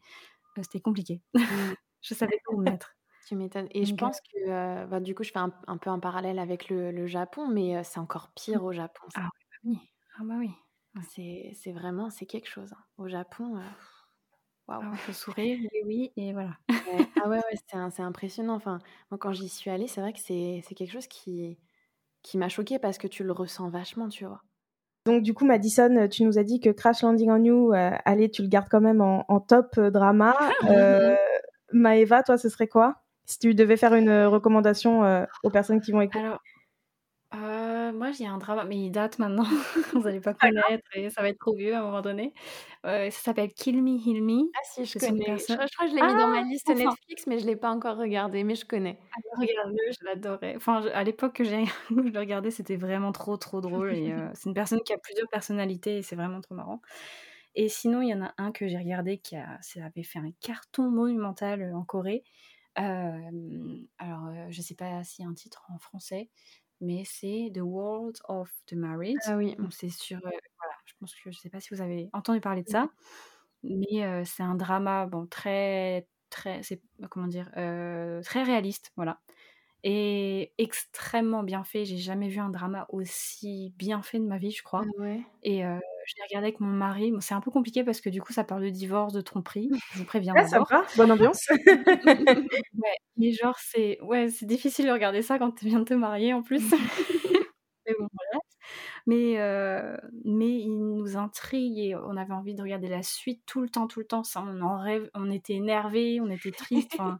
c'était 0.61 0.82
compliqué. 0.82 1.22
Mmh. 1.34 1.39
Je 2.01 2.15
savais 2.15 2.39
pas 2.45 2.53
où 2.53 2.59
me 2.59 2.65
mettre. 2.65 2.95
Tu 3.28 3.36
m'étonnes. 3.36 3.67
Et 3.72 3.86
je 3.86 3.93
pense 3.95 4.19
que, 4.22 4.86
bah, 4.88 4.99
du 4.99 5.15
coup, 5.15 5.24
je 5.24 5.32
fais 5.32 5.39
un, 5.39 5.53
un 5.67 5.78
peu 5.78 5.89
un 5.91 5.99
parallèle 5.99 6.39
avec 6.39 6.69
le, 6.69 6.91
le 6.91 7.07
Japon, 7.07 7.47
mais 7.47 7.84
c'est 7.84 7.99
encore 7.99 8.32
pire 8.36 8.63
au 8.63 8.72
Japon. 8.74 9.07
Ah 9.15 9.30
oui, 9.63 9.78
ah 10.22 10.24
bah 10.24 10.36
oui. 10.38 10.51
C'est, 11.09 11.51
c'est 11.55 11.72
vraiment, 11.72 12.09
c'est 12.09 12.26
quelque 12.26 12.47
chose. 12.47 12.72
Hein. 12.74 12.84
Au 12.97 13.07
Japon, 13.07 13.59
waouh. 14.67 14.82
Il 14.91 14.97
faut 14.97 15.13
sourire, 15.13 15.57
et 15.74 15.84
oui, 15.86 16.11
et 16.15 16.34
voilà. 16.34 16.57
Ah 17.24 17.28
ouais, 17.28 17.38
ouais, 17.38 17.57
c'est, 17.67 17.78
c'est 17.91 18.03
impressionnant. 18.03 18.53
Enfin, 18.55 18.80
moi, 19.09 19.17
quand 19.17 19.34
j'y 19.34 19.49
suis 19.49 19.69
allée, 19.69 19.88
c'est 19.88 20.01
vrai 20.01 20.13
que 20.13 20.19
c'est, 20.19 20.61
c'est 20.67 20.76
quelque 20.76 20.91
chose 20.91 21.07
qui, 21.07 21.57
qui 22.22 22.38
m'a 22.38 22.49
choquée 22.49 22.78
parce 22.78 22.97
que 22.97 23.07
tu 23.07 23.24
le 23.24 23.32
ressens 23.32 23.69
vachement, 23.69 24.09
tu 24.09 24.26
vois. 24.26 24.41
Donc 25.07 25.24
du 25.24 25.34
coup, 25.34 25.45
Madison, 25.45 26.07
tu 26.09 26.24
nous 26.24 26.38
as 26.38 26.43
dit 26.43 26.59
que 26.59 26.69
Crash 26.69 27.01
Landing 27.01 27.32
on 27.32 27.43
You, 27.43 27.72
allez, 27.74 28.30
tu 28.30 28.43
le 28.43 28.47
gardes 28.47 28.69
quand 28.69 28.82
même 28.82 29.01
en, 29.01 29.26
en 29.30 29.39
top 29.39 29.80
drama. 29.80 30.38
Euh, 30.69 31.15
Maeva, 31.74 32.22
toi, 32.22 32.38
ce 32.38 32.49
serait 32.49 32.67
quoi? 32.67 33.01
Si 33.26 33.39
tu 33.39 33.55
devais 33.55 33.78
faire 33.78 33.95
une 33.95 34.09
euh, 34.09 34.30
recommandation 34.30 35.03
euh, 35.03 35.26
aux 35.43 35.49
personnes 35.49 35.82
qui 35.82 35.91
vont 35.91 36.01
écouter 36.01 36.19
Alors, 36.19 36.39
euh, 37.92 37.98
moi, 37.98 38.12
j'ai 38.12 38.26
un 38.26 38.38
drama, 38.38 38.64
mais 38.64 38.78
il 38.78 38.92
date 38.92 39.20
maintenant. 39.20 39.44
Vous 39.94 40.02
n'allez 40.02 40.20
pas 40.20 40.34
connaître 40.34 40.88
et 40.94 41.10
ça 41.10 41.22
va 41.22 41.30
être 41.30 41.39
trop 41.39 41.56
vieux 41.56 41.74
à 41.74 41.80
un 41.80 41.84
moment 41.84 42.02
donné. 42.02 42.34
ça 42.84 43.12
s'appelle 43.12 43.54
Kill 43.54 43.82
Me, 43.82 43.98
Heal 43.98 44.24
Me. 44.24 44.50
Ah 44.56 44.60
si, 44.64 44.86
je 44.86 45.00
connais. 45.00 45.38
Je, 45.38 45.54
crois 45.54 45.86
que 45.86 45.92
je 45.92 45.96
l'ai 45.96 46.02
mis 46.02 46.14
dans 46.14 46.30
ma 46.30 46.39
ah, 46.39 46.44
liste 46.44 46.68
Netflix, 46.70 47.28
mais 47.28 47.39
je 47.39 47.46
ne 47.46 47.50
l'ai 47.50 47.56
pas 47.56 47.70
encore 47.70 47.98
regardé, 47.98 48.44
mais 48.44 48.56
je 48.56 48.66
connais. 48.66 48.98
Ah, 49.12 49.39
regarde-le, 49.39 49.92
je 49.92 50.06
l'adorais. 50.06 50.56
Enfin, 50.56 50.86
à 50.94 51.04
l'époque 51.04 51.34
que 51.34 51.44
j'ai 51.44 51.66
je 51.89 51.96
le 51.96 52.20
regardais, 52.20 52.52
c'était 52.52 52.78
vraiment 52.78 53.12
trop, 53.12 53.38
trop 53.38 53.62
drôle. 53.62 53.94
Et 53.94 54.14
c'est 54.34 54.50
une 54.50 54.56
personne 54.56 54.82
qui 54.82 54.94
a 54.94 54.98
plusieurs 54.98 55.30
personnalités 55.30 55.98
et 55.98 56.02
c'est 56.02 56.16
vraiment 56.16 56.42
trop 56.42 56.56
marrant. 56.56 56.82
Et 57.54 57.68
sinon, 57.68 58.02
il 58.02 58.10
y 58.10 58.14
en 58.14 58.22
a 58.22 58.34
un 58.38 58.52
que 58.52 58.68
j'ai 58.68 58.78
regardé 58.78 59.18
qui 59.18 59.36
a, 59.36 59.58
ça 59.62 59.84
avait 59.84 60.04
fait 60.04 60.20
un 60.20 60.32
carton 60.39 60.89
monumental 60.89 61.74
en 61.76 61.84
Corée 61.84 62.24
alors, 62.76 64.32
je 64.50 64.62
sais 64.62 64.76
pas 64.76 65.04
s'il 65.04 65.24
y 65.24 65.28
a 65.28 65.32
un 65.32 65.34
titre 65.34 65.66
en 65.70 65.78
français, 65.78 66.30
mais 66.82 67.04
c'est 67.06 67.52
The 67.54 67.62
World 67.62 68.18
of 68.28 68.52
the 68.68 68.74
Married. 68.74 69.18
Ah 69.26 69.38
oui. 69.38 69.56
c'est 69.70 69.90
sur, 69.90 70.20
voilà, 70.20 70.76
je 70.86 70.94
pense 71.00 71.16
que 71.16 71.32
je 71.32 71.40
sais 71.40 71.50
pas 71.50 71.60
si 71.60 71.74
vous 71.74 71.82
avez 71.82 72.10
entendu 72.12 72.42
parler 72.42 72.64
de 72.64 72.70
ça, 72.70 72.90
mais 73.64 74.26
c'est 74.26 74.44
un 74.44 74.56
drama, 74.56 75.06
bon, 75.06 75.28
très, 75.28 76.08
très, 76.30 76.62
c'est 76.64 76.82
comment 77.10 77.28
dire, 77.28 77.50
très 78.24 78.44
réaliste, 78.44 78.92
voilà 78.96 79.22
et 79.84 80.54
extrêmement 80.60 81.42
bien 81.42 81.64
fait. 81.64 81.86
J'ai 81.86 81.98
jamais 81.98 82.28
vu 82.28 82.40
un 82.40 82.50
drama 82.50 82.86
aussi 82.90 83.74
bien 83.78 84.04
fait 84.04 84.20
de 84.20 84.26
ma 84.26 84.38
vie, 84.38 84.52
je 84.52 84.62
crois. 84.62 84.84
Ah 84.86 85.02
ouais. 85.02 85.22
Et 85.42 85.64
je 86.12 86.16
l'ai 86.18 86.28
regardé 86.28 86.47
avec 86.47 86.59
mon 86.59 86.68
mari. 86.68 87.14
c'est 87.20 87.34
un 87.34 87.41
peu 87.41 87.51
compliqué 87.51 87.84
parce 87.84 88.01
que 88.01 88.09
du 88.09 88.22
coup, 88.22 88.34
ça 88.34 88.43
parle 88.43 88.64
de 88.64 88.70
divorce, 88.70 89.14
de 89.14 89.22
tromperie. 89.22 89.70
Je 89.93 89.99
vous 89.99 90.05
préviens. 90.05 90.34
Ah, 90.36 90.45
ça 90.45 90.59
va, 90.59 90.84
bonne 90.97 91.12
ambiance. 91.12 91.47
ouais, 92.05 92.97
mais 93.18 93.32
genre, 93.32 93.57
c'est 93.59 93.99
ouais, 94.01 94.30
c'est 94.30 94.45
difficile 94.45 94.88
de 94.88 94.91
regarder 94.91 95.22
ça 95.22 95.39
quand 95.39 95.51
tu 95.51 95.66
viens 95.66 95.80
de 95.80 95.86
te 95.86 95.93
marier 95.93 96.34
en 96.34 96.41
plus. 96.41 96.64
mais 97.86 97.93
bon, 97.97 98.07
voilà. 98.14 98.41
Mais, 99.07 99.38
mais 100.26 100.59
il 100.59 100.78
nous 100.78 101.18
intrigue 101.18 101.80
et 101.80 101.95
on 101.95 102.18
avait 102.18 102.34
envie 102.34 102.55
de 102.55 102.62
regarder 102.62 102.88
la 102.88 103.03
suite 103.03 103.43
tout 103.45 103.62
le 103.62 103.70
temps, 103.70 103.88
tout 103.88 103.99
le 103.99 104.05
temps. 104.05 104.24
Ça, 104.24 104.43
on 104.45 104.62
en 104.62 104.82
rêve, 104.82 105.09
on 105.14 105.32
était 105.32 105.53
énervé, 105.53 106.20
on 106.22 106.30
était 106.30 106.51
triste. 106.51 106.91
Enfin, 106.93 107.20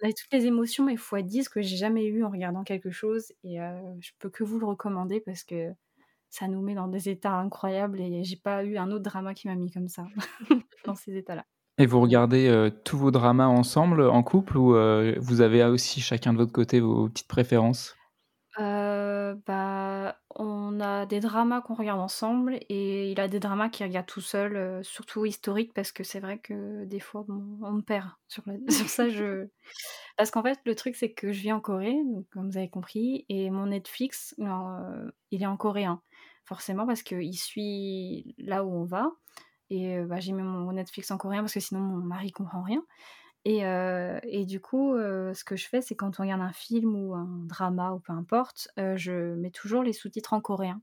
on 0.00 0.04
avait 0.06 0.14
toutes 0.14 0.32
les 0.32 0.46
émotions, 0.46 0.84
mais 0.84 0.96
fois 0.96 1.22
10 1.22 1.48
que 1.48 1.62
j'ai 1.62 1.76
jamais 1.76 2.04
eu 2.04 2.24
en 2.24 2.30
regardant 2.30 2.64
quelque 2.64 2.90
chose. 2.90 3.32
Et 3.44 3.58
je 4.00 4.10
peux 4.18 4.30
que 4.30 4.44
vous 4.44 4.58
le 4.58 4.66
recommander 4.66 5.20
parce 5.20 5.44
que 5.44 5.72
ça 6.30 6.48
nous 6.48 6.62
met 6.62 6.74
dans 6.74 6.88
des 6.88 7.08
états 7.08 7.34
incroyables 7.34 8.00
et 8.00 8.24
j'ai 8.24 8.36
pas 8.36 8.64
eu 8.64 8.76
un 8.76 8.90
autre 8.90 9.04
drama 9.04 9.34
qui 9.34 9.48
m'a 9.48 9.54
mis 9.54 9.70
comme 9.70 9.88
ça, 9.88 10.06
dans 10.84 10.94
ces 10.94 11.16
états-là. 11.16 11.44
Et 11.78 11.86
vous 11.86 12.00
regardez 12.00 12.70
tous 12.84 12.98
vos 12.98 13.12
dramas 13.12 13.46
ensemble, 13.46 14.02
en 14.02 14.22
couple, 14.24 14.56
ou 14.56 14.74
vous 15.20 15.40
avez 15.40 15.64
aussi 15.64 16.00
chacun 16.00 16.32
de 16.32 16.38
votre 16.38 16.52
côté 16.52 16.80
vos 16.80 17.08
petites 17.08 17.28
préférences? 17.28 17.94
Bah, 19.46 20.18
on 20.34 20.80
a 20.80 21.06
des 21.06 21.20
dramas 21.20 21.60
qu'on 21.60 21.74
regarde 21.74 22.00
ensemble 22.00 22.58
et 22.68 23.10
il 23.10 23.20
a 23.20 23.28
des 23.28 23.40
dramas 23.40 23.68
qu'il 23.68 23.86
regarde 23.86 24.06
tout 24.06 24.20
seul, 24.20 24.82
surtout 24.84 25.24
historiques 25.26 25.72
parce 25.74 25.92
que 25.92 26.04
c'est 26.04 26.20
vrai 26.20 26.38
que 26.38 26.84
des 26.84 27.00
fois 27.00 27.24
on 27.28 27.72
me 27.72 27.82
perd 27.82 28.08
sur, 28.26 28.42
sur 28.68 28.88
ça. 28.88 29.08
Je... 29.08 29.48
Parce 30.16 30.30
qu'en 30.30 30.42
fait, 30.42 30.58
le 30.64 30.74
truc 30.74 30.96
c'est 30.96 31.12
que 31.12 31.32
je 31.32 31.40
vis 31.40 31.52
en 31.52 31.60
Corée, 31.60 31.96
donc, 32.12 32.26
comme 32.30 32.50
vous 32.50 32.56
avez 32.56 32.70
compris, 32.70 33.26
et 33.28 33.50
mon 33.50 33.66
Netflix, 33.66 34.34
il 34.38 35.42
est 35.42 35.46
en 35.46 35.56
coréen, 35.56 36.02
forcément 36.48 36.86
parce 36.86 37.02
qu'il 37.02 37.38
suit 37.38 38.34
là 38.38 38.64
où 38.64 38.72
on 38.72 38.84
va. 38.84 39.12
Et 39.70 40.00
bah, 40.00 40.18
j'ai 40.18 40.32
mis 40.32 40.42
mon 40.42 40.72
Netflix 40.72 41.10
en 41.10 41.18
coréen 41.18 41.40
parce 41.40 41.54
que 41.54 41.60
sinon 41.60 41.80
mon 41.80 41.98
mari 41.98 42.32
comprend 42.32 42.62
rien. 42.62 42.82
Et, 43.44 43.60
et, 44.24 44.44
du 44.44 44.60
coup, 44.60 44.94
ce 44.96 45.44
que 45.44 45.56
je 45.56 45.68
fais, 45.68 45.80
c'est 45.80 45.94
quand 45.94 46.20
on 46.20 46.22
regarde 46.22 46.42
un 46.42 46.52
film 46.52 46.94
ou 46.96 47.14
un 47.14 47.26
drama 47.46 47.92
ou 47.92 48.00
peu 48.00 48.12
importe, 48.12 48.68
je 48.76 49.34
mets 49.36 49.50
toujours 49.50 49.82
les 49.82 49.92
sous-titres 49.92 50.32
en 50.34 50.40
coréen. 50.40 50.82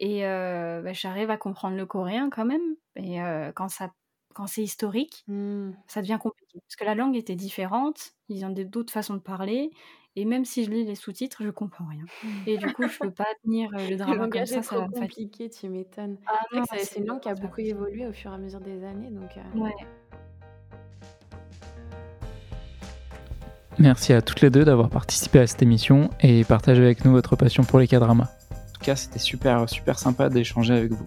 Et 0.00 0.22
bah, 0.22 0.92
j'arrive 0.92 1.30
à 1.30 1.36
comprendre 1.38 1.76
le 1.76 1.86
coréen 1.86 2.30
quand 2.30 2.44
même. 2.44 2.76
Et 2.96 3.18
quand, 3.54 3.68
ça, 3.68 3.90
quand 4.34 4.46
c'est 4.46 4.62
historique, 4.62 5.24
mmh. 5.28 5.72
ça 5.86 6.02
devient 6.02 6.18
compliqué. 6.20 6.60
Parce 6.66 6.76
que 6.76 6.84
la 6.84 6.94
langue 6.94 7.16
était 7.16 7.36
différente, 7.36 8.12
ils 8.28 8.44
ont 8.44 8.50
d'autres 8.50 8.92
façons 8.92 9.14
de 9.14 9.20
parler. 9.20 9.70
Et 10.18 10.24
même 10.24 10.44
si 10.44 10.64
je 10.64 10.70
lis 10.70 10.84
les 10.84 10.96
sous-titres, 10.96 11.44
je 11.44 11.50
comprends 11.50 11.84
rien. 11.84 12.04
Et 12.44 12.58
du 12.58 12.66
coup, 12.72 12.88
je 12.88 12.98
peux 12.98 13.12
pas 13.12 13.28
tenir 13.44 13.70
le 13.70 13.94
drama 13.94 14.28
comme 14.28 14.46
ça. 14.46 14.62
C'est 14.62 15.00
compliqué, 15.00 15.48
tu 15.48 15.68
m'étonnes. 15.68 16.16
Ah, 16.26 16.64
c'est 16.76 16.98
une 16.98 17.06
langue 17.06 17.20
qui 17.20 17.28
a 17.28 17.36
beaucoup 17.36 17.60
évolué 17.60 18.04
au 18.04 18.12
fur 18.12 18.32
et 18.32 18.34
à 18.34 18.38
mesure 18.38 18.60
des 18.60 18.82
années. 18.84 19.10
Donc, 19.10 19.30
ouais. 19.54 19.70
Merci 23.78 24.12
à 24.12 24.22
toutes 24.22 24.40
les 24.40 24.50
deux 24.50 24.64
d'avoir 24.64 24.90
participé 24.90 25.38
à 25.38 25.46
cette 25.46 25.62
émission 25.62 26.10
et 26.20 26.42
partagé 26.42 26.82
avec 26.82 27.04
nous 27.04 27.12
votre 27.12 27.36
passion 27.36 27.62
pour 27.62 27.78
les 27.78 27.86
K-dramas. 27.86 28.24
En 28.50 28.72
tout 28.72 28.84
cas, 28.84 28.96
c'était 28.96 29.20
super, 29.20 29.70
super 29.70 30.00
sympa 30.00 30.30
d'échanger 30.30 30.74
avec 30.74 30.90
vous. 30.90 31.04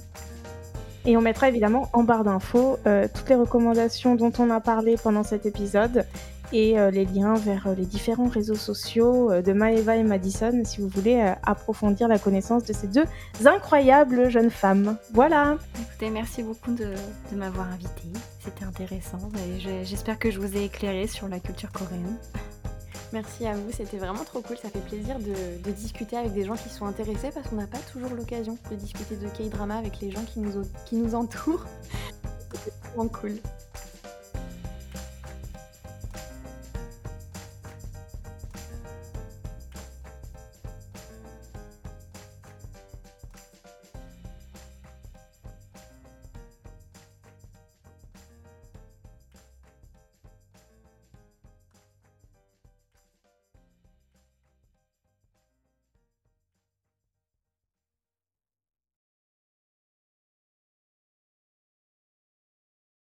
Et 1.06 1.18
on 1.18 1.22
mettra 1.22 1.50
évidemment 1.50 1.90
en 1.92 2.04
barre 2.04 2.24
d'infos 2.24 2.78
euh, 2.86 3.10
toutes 3.14 3.28
les 3.28 3.36
recommandations 3.36 4.16
dont 4.16 4.32
on 4.40 4.50
a 4.50 4.62
parlé 4.62 4.96
pendant 5.04 5.24
cet 5.24 5.46
épisode 5.46 6.06
et 6.52 6.80
euh, 6.80 6.92
les 6.92 7.06
liens 7.06 7.36
vers 7.36 7.68
euh, 7.68 7.76
les 7.76 7.86
différents 7.86 8.28
réseaux 8.28 8.56
sociaux 8.56 9.42
de 9.42 9.54
Maeva 9.54 9.96
et 9.96 10.04
Madison 10.04 10.64
si 10.66 10.82
vous 10.82 10.88
voulez 10.88 11.34
approfondir 11.44 12.08
la 12.08 12.20
connaissance 12.20 12.64
de 12.64 12.74
ces 12.74 12.88
deux 12.88 13.06
incroyables 13.46 14.30
jeunes 14.30 14.50
femmes. 14.50 14.98
Voilà. 15.14 15.58
Écoutez, 15.82 16.10
merci 16.10 16.44
beaucoup 16.44 16.72
de, 16.72 16.94
de 17.32 17.38
m'avoir 17.38 17.68
invité. 17.72 18.04
C'était 18.40 18.66
intéressant 18.66 19.30
et 19.38 19.86
j'espère 19.86 20.20
que 20.20 20.32
je 20.32 20.40
vous 20.40 20.58
ai 20.58 20.66
éclairé 20.66 21.08
sur 21.08 21.28
la 21.28 21.40
culture 21.40 21.72
coréenne. 21.72 22.18
Merci 23.14 23.46
à 23.46 23.54
vous, 23.54 23.72
c'était 23.74 23.98
vraiment 23.98 24.24
trop 24.24 24.42
cool. 24.42 24.58
Ça 24.58 24.70
fait 24.70 24.80
plaisir 24.80 25.18
de, 25.20 25.72
discuter 25.72 26.16
avec 26.16 26.32
des 26.34 26.46
gens 26.46 26.56
qui 26.56 26.70
sont 26.70 26.86
intéressés 26.86 27.30
parce 27.34 27.50
qu'on 27.50 27.58
n'a 27.58 27.68
pas 27.68 27.80
toujours 27.92 28.12
l'occasion 28.12 28.58
de 28.70 28.76
discuter 28.76 29.18
de 29.18 29.28
K-drama 29.28 29.78
avec 29.78 30.00
les 30.00 30.12
gens 30.12 30.24
qui 30.24 30.40
nous, 30.40 30.64
qui 30.86 30.96
nous 30.96 31.14
entourent. 31.14 31.66
C'était 32.54 32.72
vraiment 32.94 33.10
cool. 33.10 33.34